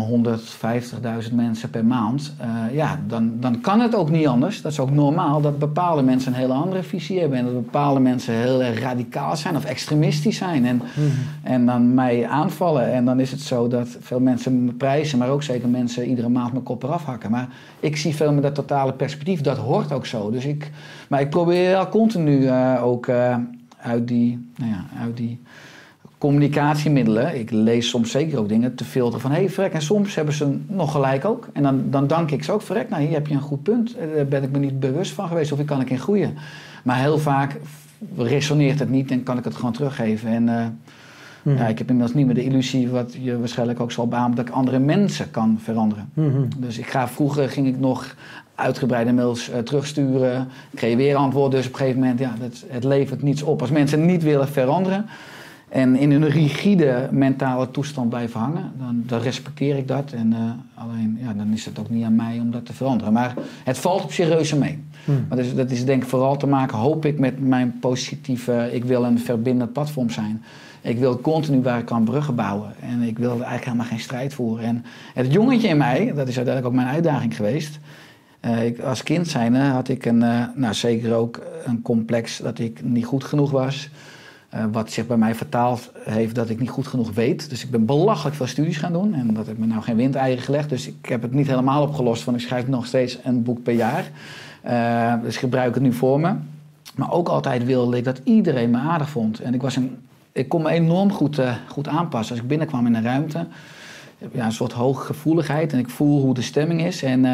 150.000 1.28 1.34
mensen 1.34 1.70
per 1.70 1.84
maand. 1.84 2.34
Uh, 2.40 2.74
ja, 2.74 3.00
dan, 3.06 3.32
dan 3.40 3.60
kan 3.60 3.80
het 3.80 3.94
ook 3.94 4.10
niet 4.10 4.26
anders. 4.26 4.62
Dat 4.62 4.72
is 4.72 4.80
ook 4.80 4.90
normaal 4.90 5.40
dat 5.40 5.58
bepaalde 5.58 6.02
mensen 6.02 6.32
een 6.32 6.38
hele 6.38 6.52
andere 6.52 6.82
visie 6.82 7.20
hebben. 7.20 7.38
En 7.38 7.44
dat 7.44 7.54
bepaalde 7.54 8.00
mensen 8.00 8.34
heel 8.34 8.62
erg 8.62 8.80
radicaal 8.80 9.36
zijn 9.36 9.56
of 9.56 9.64
extremistisch 9.64 10.36
zijn. 10.36 10.66
En, 10.66 10.76
mm-hmm. 10.76 11.12
en 11.42 11.66
dan 11.66 11.94
mij 11.94 12.26
aanvallen. 12.26 12.92
En 12.92 13.04
dan 13.04 13.20
is 13.20 13.30
het 13.30 13.40
zo 13.40 13.68
dat 13.68 13.96
veel 14.00 14.20
mensen 14.20 14.64
me 14.64 14.72
prijzen. 14.72 15.18
Maar 15.18 15.28
ook 15.28 15.42
zeker 15.42 15.68
mensen 15.68 16.08
iedere 16.08 16.28
maand 16.28 16.52
mijn 16.52 16.64
kop 16.64 16.82
eraf 16.82 17.04
hakken. 17.04 17.30
Maar 17.30 17.48
ik 17.80 17.96
zie 17.96 18.14
veel 18.14 18.32
meer 18.32 18.42
dat 18.42 18.54
totale 18.54 18.92
perspectief. 18.92 19.40
Dat 19.40 19.58
hoort 19.58 19.92
ook 19.92 20.06
zo. 20.06 20.30
Dus 20.30 20.44
ik, 20.44 20.70
maar 21.08 21.20
ik 21.20 21.30
probeer 21.30 21.76
al 21.76 21.88
continu 21.88 22.38
uh, 22.38 22.80
ook 22.84 23.08
uit 23.86 24.08
die, 24.08 24.50
nou 24.56 24.70
ja, 24.70 24.84
uit 25.00 25.16
die 25.16 25.40
communicatiemiddelen, 26.18 27.38
ik 27.38 27.50
lees 27.50 27.88
soms 27.88 28.10
zeker 28.10 28.38
ook 28.38 28.48
dingen, 28.48 28.74
te 28.74 28.84
filteren 28.84 29.20
van 29.20 29.30
hé 29.30 29.36
hey, 29.36 29.50
Frek, 29.50 29.72
en 29.72 29.82
soms 29.82 30.14
hebben 30.14 30.34
ze 30.34 30.58
nog 30.66 30.92
gelijk 30.92 31.24
ook. 31.24 31.48
En 31.52 31.62
dan, 31.62 31.82
dan 31.90 32.06
dank 32.06 32.30
ik 32.30 32.44
ze 32.44 32.52
ook, 32.52 32.62
Frek, 32.62 32.88
nou 32.88 33.02
hier 33.02 33.12
heb 33.12 33.26
je 33.26 33.34
een 33.34 33.40
goed 33.40 33.62
punt. 33.62 33.96
Daar 34.14 34.26
ben 34.26 34.42
ik 34.42 34.50
me 34.50 34.58
niet 34.58 34.80
bewust 34.80 35.12
van 35.12 35.28
geweest 35.28 35.52
of 35.52 35.58
ik 35.58 35.66
kan 35.66 35.80
ik 35.80 35.90
in 35.90 35.98
groeien. 35.98 36.34
Maar 36.84 36.98
heel 36.98 37.18
vaak 37.18 37.56
resoneert 38.16 38.78
het 38.78 38.90
niet 38.90 39.10
en 39.10 39.22
kan 39.22 39.38
ik 39.38 39.44
het 39.44 39.54
gewoon 39.54 39.72
teruggeven. 39.72 40.28
En 40.28 40.42
uh, 40.42 40.66
mm-hmm. 41.42 41.62
ja, 41.62 41.68
ik 41.68 41.78
heb 41.78 41.88
inmiddels 41.88 42.16
niet 42.16 42.26
meer 42.26 42.34
de 42.34 42.44
illusie, 42.44 42.88
wat 42.88 43.16
je 43.20 43.38
waarschijnlijk 43.38 43.80
ook 43.80 43.92
zal 43.92 44.08
beamen, 44.08 44.36
dat 44.36 44.48
ik 44.48 44.54
andere 44.54 44.78
mensen 44.78 45.30
kan 45.30 45.58
veranderen. 45.62 46.10
Mm-hmm. 46.14 46.48
Dus 46.58 46.78
ik 46.78 46.86
ga, 46.86 47.08
vroeger 47.08 47.48
ging 47.48 47.66
ik 47.66 47.78
nog 47.78 48.14
uitgebreide 48.56 49.12
mails 49.12 49.50
uh, 49.50 49.58
terugsturen. 49.58 50.48
Kreeg 50.74 50.96
weer 50.96 51.16
antwoord. 51.16 51.50
Dus 51.50 51.66
op 51.66 51.72
een 51.72 51.78
gegeven 51.78 52.00
moment, 52.00 52.18
ja, 52.18 52.34
dat, 52.40 52.64
het 52.68 52.84
levert 52.84 53.22
niets 53.22 53.42
op. 53.42 53.60
Als 53.60 53.70
mensen 53.70 54.06
niet 54.06 54.22
willen 54.22 54.48
veranderen 54.48 55.06
en 55.68 55.96
in 55.96 56.10
een 56.10 56.28
rigide 56.28 57.08
mentale 57.10 57.70
toestand 57.70 58.08
blijven 58.08 58.40
hangen, 58.40 58.72
dan, 58.78 59.02
dan 59.06 59.20
respecteer 59.20 59.76
ik 59.76 59.88
dat. 59.88 60.12
En 60.12 60.32
uh, 60.32 60.38
alleen, 60.74 61.18
ja, 61.20 61.32
dan 61.32 61.52
is 61.52 61.64
het 61.64 61.78
ook 61.78 61.90
niet 61.90 62.04
aan 62.04 62.14
mij 62.14 62.38
om 62.40 62.50
dat 62.50 62.66
te 62.66 62.72
veranderen. 62.72 63.12
Maar 63.12 63.34
het 63.64 63.78
valt 63.78 64.02
op 64.02 64.12
zich 64.12 64.28
reuze 64.28 64.58
mee. 64.58 64.84
Hmm. 65.04 65.24
Maar 65.28 65.36
dus, 65.36 65.54
dat 65.54 65.70
is 65.70 65.84
denk 65.84 66.02
ik 66.02 66.08
vooral 66.08 66.36
te 66.36 66.46
maken, 66.46 66.78
hoop 66.78 67.04
ik, 67.04 67.18
met 67.18 67.40
mijn 67.40 67.78
positieve... 67.80 68.68
Ik 68.72 68.84
wil 68.84 69.04
een 69.04 69.18
verbindend 69.18 69.72
platform 69.72 70.10
zijn. 70.10 70.42
Ik 70.80 70.98
wil 70.98 71.20
continu 71.20 71.62
waar 71.62 71.78
ik 71.78 71.84
kan 71.84 72.04
bruggen 72.04 72.34
bouwen. 72.34 72.72
En 72.80 73.02
ik 73.02 73.18
wil 73.18 73.30
eigenlijk 73.30 73.64
helemaal 73.64 73.86
geen 73.86 74.00
strijd 74.00 74.34
voeren. 74.34 74.64
En 74.64 74.84
het 75.14 75.32
jongetje 75.32 75.68
in 75.68 75.76
mij, 75.76 76.12
dat 76.14 76.28
is 76.28 76.36
uiteindelijk 76.36 76.66
ook 76.66 76.80
mijn 76.82 76.94
uitdaging 76.94 77.36
geweest... 77.36 77.78
Ik, 78.40 78.80
als 78.80 79.02
kind 79.02 79.28
zijnde 79.28 79.58
had 79.58 79.88
ik 79.88 80.04
een, 80.04 80.22
uh, 80.22 80.44
nou 80.54 80.74
zeker 80.74 81.14
ook 81.14 81.40
een 81.64 81.82
complex 81.82 82.38
dat 82.38 82.58
ik 82.58 82.82
niet 82.82 83.04
goed 83.04 83.24
genoeg 83.24 83.50
was. 83.50 83.88
Uh, 84.54 84.64
wat 84.72 84.92
zich 84.92 85.06
bij 85.06 85.16
mij 85.16 85.34
vertaald 85.34 85.90
heeft 86.04 86.34
dat 86.34 86.48
ik 86.48 86.60
niet 86.60 86.70
goed 86.70 86.86
genoeg 86.86 87.14
weet. 87.14 87.50
Dus 87.50 87.64
ik 87.64 87.70
ben 87.70 87.84
belachelijk 87.84 88.36
veel 88.36 88.46
studies 88.46 88.76
gaan 88.76 88.92
doen. 88.92 89.14
En 89.14 89.34
dat 89.34 89.46
heeft 89.46 89.58
me 89.58 89.66
nou 89.66 89.82
geen 89.82 89.96
windeieren 89.96 90.44
gelegd. 90.44 90.68
Dus 90.68 90.86
ik 90.86 91.06
heb 91.06 91.22
het 91.22 91.32
niet 91.32 91.46
helemaal 91.46 91.82
opgelost. 91.82 92.24
Want 92.24 92.36
ik 92.36 92.46
schrijf 92.46 92.66
nog 92.66 92.86
steeds 92.86 93.18
een 93.24 93.42
boek 93.42 93.62
per 93.62 93.74
jaar. 93.74 94.10
dus 95.22 95.34
ik 95.34 95.40
gebruik 95.40 95.74
het 95.74 95.82
nu 95.82 95.92
voor 95.92 96.20
me. 96.20 96.34
Maar 96.94 97.12
ook 97.12 97.28
altijd 97.28 97.64
wilde 97.64 97.96
ik 97.96 98.04
dat 98.04 98.20
iedereen 98.24 98.70
me 98.70 98.78
aardig 98.78 99.10
vond. 99.10 99.40
En 99.40 99.54
ik, 99.54 99.62
was 99.62 99.76
een, 99.76 99.96
ik 100.32 100.48
kon 100.48 100.62
me 100.62 100.70
enorm 100.70 101.12
goed, 101.12 101.40
goed 101.68 101.88
aanpassen. 101.88 102.34
Als 102.34 102.42
ik 102.42 102.48
binnenkwam 102.48 102.86
in 102.86 102.94
een 102.94 103.02
ruimte. 103.02 103.46
Ja, 104.32 104.44
een 104.44 104.52
soort 104.52 104.72
hooggevoeligheid. 104.72 105.72
En 105.72 105.78
ik 105.78 105.88
voel 105.90 106.20
hoe 106.20 106.34
de 106.34 106.42
stemming 106.42 106.84
is. 106.84 107.02
En... 107.02 107.24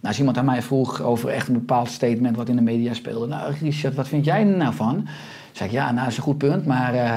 Nou, 0.00 0.12
als 0.12 0.18
iemand 0.18 0.38
aan 0.38 0.44
mij 0.44 0.62
vroeg 0.62 1.02
over 1.02 1.28
echt 1.28 1.48
een 1.48 1.54
bepaald 1.54 1.88
statement 1.88 2.36
wat 2.36 2.48
in 2.48 2.56
de 2.56 2.62
media 2.62 2.94
speelde. 2.94 3.26
Nou, 3.26 3.54
Richard, 3.60 3.94
wat 3.94 4.08
vind 4.08 4.24
jij 4.24 4.40
er 4.40 4.56
nou 4.56 4.74
van? 4.74 5.06
Zeg 5.52 5.66
ik, 5.66 5.72
ja, 5.72 5.84
nou, 5.84 5.96
dat 5.96 6.08
is 6.08 6.16
een 6.16 6.22
goed 6.22 6.38
punt, 6.38 6.66
maar 6.66 6.94
uh, 6.94 7.16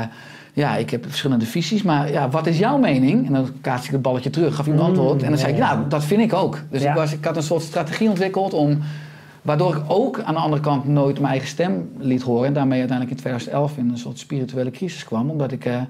ja, 0.54 0.76
ik 0.76 0.90
heb 0.90 1.06
verschillende 1.06 1.46
visies. 1.46 1.82
Maar 1.82 2.12
ja, 2.12 2.30
wat 2.30 2.48
is 2.48 2.58
jouw 2.58 2.78
mening? 2.78 3.28
En 3.28 3.34
dan 3.34 3.48
kaats 3.62 3.86
ik 3.86 3.92
het 3.92 4.02
balletje 4.02 4.30
terug, 4.30 4.56
gaf 4.56 4.66
hij 4.66 4.74
een 4.74 4.82
antwoord. 4.82 5.24
En 5.24 5.30
dan 5.30 5.38
zei 5.38 5.54
ik, 5.54 5.60
nou, 5.60 5.88
dat 5.88 6.04
vind 6.04 6.22
ik 6.22 6.34
ook. 6.34 6.60
Dus 6.70 6.82
Ja. 6.82 6.90
ik, 6.90 6.96
was, 6.96 7.14
ik 7.14 7.26
had 7.26 7.36
een 7.36 7.44
soort 7.44 7.62
strategie 7.62 8.10
ontwikkeld 8.10 8.54
om 8.54 8.82
Waardoor 9.44 9.76
ik 9.76 9.84
ook 9.88 10.22
aan 10.22 10.34
de 10.34 10.40
andere 10.40 10.62
kant 10.62 10.88
nooit 10.88 11.20
mijn 11.20 11.32
eigen 11.32 11.48
stem 11.48 11.92
liet 11.98 12.22
horen. 12.22 12.48
En 12.48 12.54
daarmee 12.54 12.80
uiteindelijk 12.80 13.18
in 13.18 13.24
2011 13.24 13.78
in 13.78 13.90
een 13.90 13.98
soort 13.98 14.20
spirituele 14.20 14.72
crisis 14.72 15.04
kwam. 15.04 15.30
Omdat 15.30 15.52
ik 15.52 15.66
eh, 15.66 15.82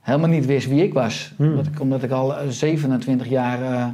helemaal 0.00 0.28
niet 0.28 0.46
wist 0.46 0.68
wie 0.68 0.82
ik 0.82 0.92
was. 0.92 1.32
Hmm. 1.36 1.50
Omdat, 1.50 1.66
ik, 1.66 1.80
omdat 1.80 2.02
ik 2.02 2.10
al 2.10 2.36
eh, 2.36 2.48
27 2.48 3.28
jaar 3.28 3.62
eh, 3.62 3.86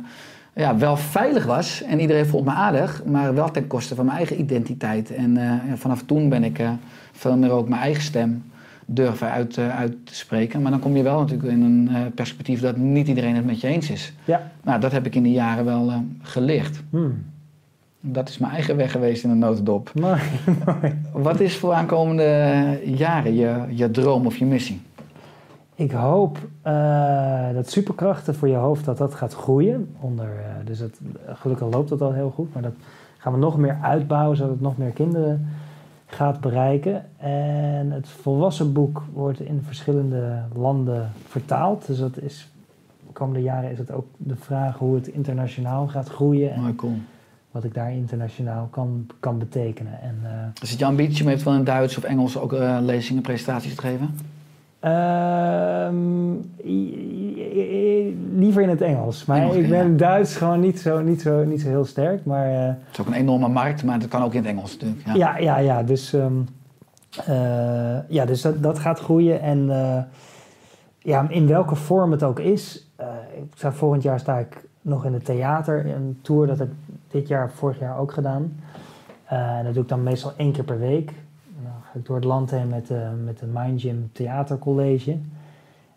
ja, 0.54 0.76
wel 0.76 0.96
veilig 0.96 1.44
was. 1.44 1.82
En 1.82 2.00
iedereen 2.00 2.26
vond 2.26 2.44
me 2.44 2.50
aardig. 2.50 3.04
Maar 3.04 3.34
wel 3.34 3.50
ten 3.50 3.66
koste 3.66 3.94
van 3.94 4.04
mijn 4.04 4.16
eigen 4.16 4.40
identiteit. 4.40 5.14
En 5.14 5.36
eh, 5.36 5.68
ja, 5.68 5.76
vanaf 5.76 6.02
toen 6.02 6.28
ben 6.28 6.44
ik 6.44 6.58
eh, 6.58 6.70
veel 7.12 7.36
meer 7.36 7.50
ook 7.50 7.68
mijn 7.68 7.80
eigen 7.80 8.02
stem 8.02 8.44
durven 8.86 9.30
uit, 9.30 9.58
uit 9.58 10.06
te 10.06 10.14
spreken. 10.14 10.62
Maar 10.62 10.70
dan 10.70 10.80
kom 10.80 10.96
je 10.96 11.02
wel 11.02 11.20
natuurlijk 11.20 11.50
in 11.50 11.62
een 11.62 12.14
perspectief 12.14 12.60
dat 12.60 12.76
niet 12.76 13.08
iedereen 13.08 13.34
het 13.34 13.46
met 13.46 13.60
je 13.60 13.66
eens 13.66 13.90
is. 13.90 14.12
Ja. 14.24 14.50
Nou, 14.62 14.80
dat 14.80 14.92
heb 14.92 15.06
ik 15.06 15.14
in 15.14 15.22
de 15.22 15.30
jaren 15.30 15.64
wel 15.64 16.04
geleerd. 16.22 16.82
Hmm. 16.90 17.24
Dat 18.00 18.28
is 18.28 18.38
mijn 18.38 18.52
eigen 18.52 18.76
weg 18.76 18.90
geweest 18.90 19.24
in 19.24 19.30
een 19.30 19.38
notendop. 19.38 19.90
Mooi, 20.00 20.20
mooi. 20.64 21.00
Wat 21.12 21.40
is 21.40 21.56
voor 21.56 21.72
aankomende 21.72 22.80
jaren 22.84 23.34
je, 23.34 23.64
je 23.68 23.90
droom 23.90 24.26
of 24.26 24.36
je 24.36 24.44
missie? 24.44 24.80
Ik 25.80 25.90
hoop 25.90 26.38
eh, 26.62 27.54
dat 27.54 27.70
superkrachten 27.70 28.34
voor 28.34 28.48
je 28.48 28.54
hoofd 28.54 28.84
dat 28.84 28.98
dat 28.98 29.14
gaat 29.14 29.34
groeien. 29.34 29.94
Onder, 30.00 30.26
eh, 30.26 30.66
dus 30.66 30.78
het, 30.78 31.00
gelukkig 31.26 31.70
loopt 31.70 31.88
dat 31.88 32.00
al 32.00 32.12
heel 32.12 32.30
goed, 32.30 32.52
maar 32.52 32.62
dat 32.62 32.72
gaan 33.18 33.32
we 33.32 33.38
nog 33.38 33.58
meer 33.58 33.78
uitbouwen 33.82 34.36
zodat 34.36 34.52
het 34.52 34.60
nog 34.60 34.76
meer 34.76 34.90
kinderen 34.90 35.48
gaat 36.06 36.40
bereiken. 36.40 37.04
En 37.16 37.90
het 37.90 38.08
volwassen 38.08 38.72
boek 38.72 39.02
wordt 39.12 39.40
in 39.40 39.62
verschillende 39.66 40.42
landen 40.54 41.10
vertaald. 41.26 41.86
Dus 41.86 41.98
dat 41.98 42.18
is 42.18 42.48
de 43.06 43.12
komende 43.12 43.42
jaren 43.42 43.70
is 43.70 43.78
het 43.78 43.92
ook 43.92 44.06
de 44.16 44.36
vraag 44.36 44.78
hoe 44.78 44.94
het 44.94 45.08
internationaal 45.08 45.88
gaat 45.88 46.08
groeien 46.08 46.52
en 46.52 46.76
cool. 46.76 46.96
wat 47.50 47.64
ik 47.64 47.74
daar 47.74 47.92
internationaal 47.92 48.68
kan, 48.70 49.06
kan 49.20 49.38
betekenen. 49.38 50.00
En, 50.00 50.18
eh, 50.22 50.62
Is 50.62 50.70
het 50.70 50.78
je 50.78 50.84
ambitie 50.84 51.24
om 51.24 51.30
eventueel 51.30 51.56
in 51.56 51.64
Duits 51.64 51.96
of 51.96 52.04
Engels 52.04 52.38
ook 52.38 52.52
lezingen, 52.80 53.22
presentaties 53.22 53.74
te 53.74 53.80
geven? 53.80 54.38
Ehm, 54.80 56.32
liever 58.38 58.62
in 58.62 58.68
het 58.68 58.80
Engels. 58.80 59.24
Maar 59.24 59.40
Engels, 59.40 59.56
ik 59.56 59.68
ben 59.68 59.90
ja. 59.90 59.96
Duits 59.96 60.36
gewoon 60.36 60.60
niet 60.60 60.80
zo, 60.80 61.00
niet 61.00 61.20
zo, 61.22 61.44
niet 61.44 61.60
zo 61.60 61.68
heel 61.68 61.84
sterk. 61.84 62.24
Maar 62.24 62.46
eh, 62.50 62.66
Het 62.66 62.76
is 62.92 63.00
ook 63.00 63.06
een 63.06 63.12
enorme 63.12 63.48
markt, 63.48 63.84
maar 63.84 63.98
het 63.98 64.08
kan 64.08 64.22
ook 64.22 64.32
in 64.32 64.38
het 64.38 64.48
Engels 64.48 64.72
natuurlijk. 64.72 65.06
Ja. 65.06 65.14
ja, 65.14 65.38
ja, 65.38 65.58
ja. 65.58 65.82
Dus, 65.82 66.12
ehm, 66.12 66.32
eh, 67.26 68.08
ja, 68.08 68.24
dus 68.24 68.40
dat, 68.42 68.62
dat 68.62 68.78
gaat 68.78 68.98
groeien. 68.98 69.40
En 69.40 69.70
eh, 69.70 70.02
ja, 70.98 71.26
in 71.28 71.46
welke 71.46 71.74
vorm 71.74 72.10
het 72.10 72.22
ook 72.22 72.38
is. 72.38 72.90
eh, 72.96 73.06
ik 73.36 73.52
sta, 73.54 73.72
volgend 73.72 74.02
jaar 74.02 74.20
sta 74.20 74.38
ik 74.38 74.64
nog 74.82 75.04
in 75.04 75.12
het 75.12 75.24
theater. 75.24 75.86
Een 75.86 76.18
tour 76.22 76.46
dat 76.46 76.58
heb 76.58 76.68
ik 76.68 76.94
dit 77.10 77.28
jaar, 77.28 77.50
vorig 77.50 77.78
jaar 77.78 77.98
ook 77.98 78.12
gedaan. 78.12 78.60
En 79.26 79.64
dat 79.64 79.74
doe 79.74 79.82
ik 79.82 79.88
dan 79.88 80.02
meestal 80.02 80.32
één 80.36 80.52
keer 80.52 80.64
per 80.64 80.78
week. 80.78 81.12
Ga 81.92 81.98
ik 81.98 82.06
door 82.06 82.16
het 82.16 82.24
land 82.24 82.50
heen 82.50 82.68
met, 82.68 82.90
eh 82.90 83.08
met 83.24 83.40
een 83.40 83.52
Mind 83.52 83.80
Gym 83.80 84.10
Theatercollege. 84.12 85.16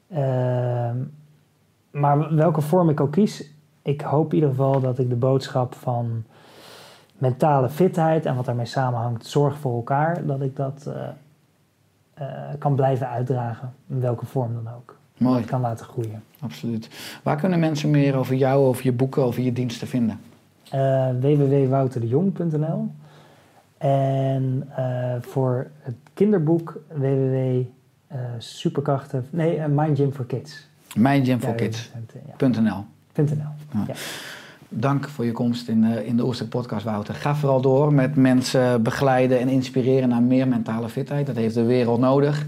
Ehm, 0.10 0.96
maar 1.92 2.36
welke 2.36 2.62
vorm 2.62 2.90
ik 2.90 3.00
ook 3.00 3.12
kies, 3.12 3.52
ik 3.82 4.02
hoop 4.02 4.30
in 4.30 4.36
ieder 4.36 4.50
geval 4.50 4.80
dat 4.80 5.00
ik 5.00 5.10
de 5.10 5.16
boodschap 5.16 5.76
van 5.76 6.24
mentale 7.18 7.70
fitheid 7.70 8.26
en 8.26 8.36
wat 8.36 8.46
daarmee 8.46 8.66
samenhangt, 8.66 9.26
zorg 9.26 9.58
voor 9.58 9.76
elkaar, 9.76 10.26
dat 10.26 10.42
ik 10.42 10.56
dat 10.56 10.86
eh, 10.88 11.08
eh, 12.14 12.28
kan 12.60 12.76
blijven 12.76 13.10
uitdragen, 13.10 13.74
in 13.88 14.00
welke 14.00 14.26
vorm 14.26 14.54
dan 14.64 14.74
ook. 14.76 14.96
Mooi, 15.18 15.40
Dat 15.40 15.50
kan 15.50 15.62
laten 15.62 15.86
groeien. 15.86 16.24
absoluut. 16.40 16.90
Waar 17.24 17.38
kunnen 17.38 17.60
mensen 17.60 17.90
meer 17.92 18.16
over 18.16 18.36
jou, 18.36 18.66
over 18.66 18.84
je 18.86 18.92
boeken, 18.92 19.24
over 19.24 19.42
je 19.42 19.54
diensten 19.54 19.88
vinden? 19.88 20.20
Www.wouterdejong.nl 21.20 22.90
En 23.84 24.64
eh, 24.76 25.14
voor 25.22 25.68
het 25.82 25.96
kinderboek 26.14 26.80
www. 26.96 27.60
eh, 28.08 28.20
superkrachten, 28.38 29.26
nee, 29.30 29.56
eh, 29.58 29.66
Mind 29.70 29.98
Gym 29.98 30.12
for 30.12 30.26
Kids. 30.26 30.68
Mijngymforkids.nl 30.96 32.84
Ja, 33.16 33.84
ja. 33.88 33.94
Dank 34.70 35.08
voor 35.10 35.26
je 35.26 35.32
komst 35.32 35.68
in, 35.68 35.84
eh, 35.84 36.08
in 36.08 36.18
de 36.18 36.26
Oerstek 36.26 36.50
podcast, 36.50 36.86
Wouter. 36.86 37.14
Ga 37.16 37.36
vooral 37.36 37.62
door 37.62 37.94
met 37.94 38.16
mensen 38.16 38.84
begeleiden 38.84 39.40
en 39.40 39.48
inspireren 39.48 40.10
naar 40.10 40.22
meer 40.22 40.48
mentale 40.48 40.90
fitheid. 40.90 41.26
Dat 41.26 41.36
heeft 41.36 41.56
de 41.56 41.64
wereld 41.64 42.00
nodig. 42.00 42.46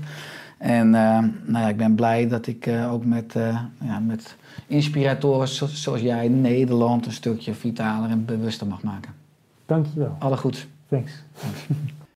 En 0.58 0.90
nou 0.90 1.34
ja, 1.52 1.68
ik 1.70 1.78
ben 1.78 1.96
blij 1.96 2.28
dat 2.28 2.48
ik 2.48 2.70
ook 2.92 3.06
met, 3.06 3.34
ja, 3.82 4.00
met 4.00 4.36
inspiratoren 4.68 5.48
zo- 5.48 5.66
zoals 5.68 6.02
jij 6.02 6.28
Nederland 6.28 7.06
een 7.06 7.12
stukje 7.12 7.54
vitaler 7.54 8.10
en 8.10 8.26
bewuster 8.26 8.68
mag 8.68 8.84
maken. 8.84 9.12
Dankjewel. 9.66 10.16
Alle 10.20 10.38
goed. 10.38 10.68
Thanks. 10.96 11.12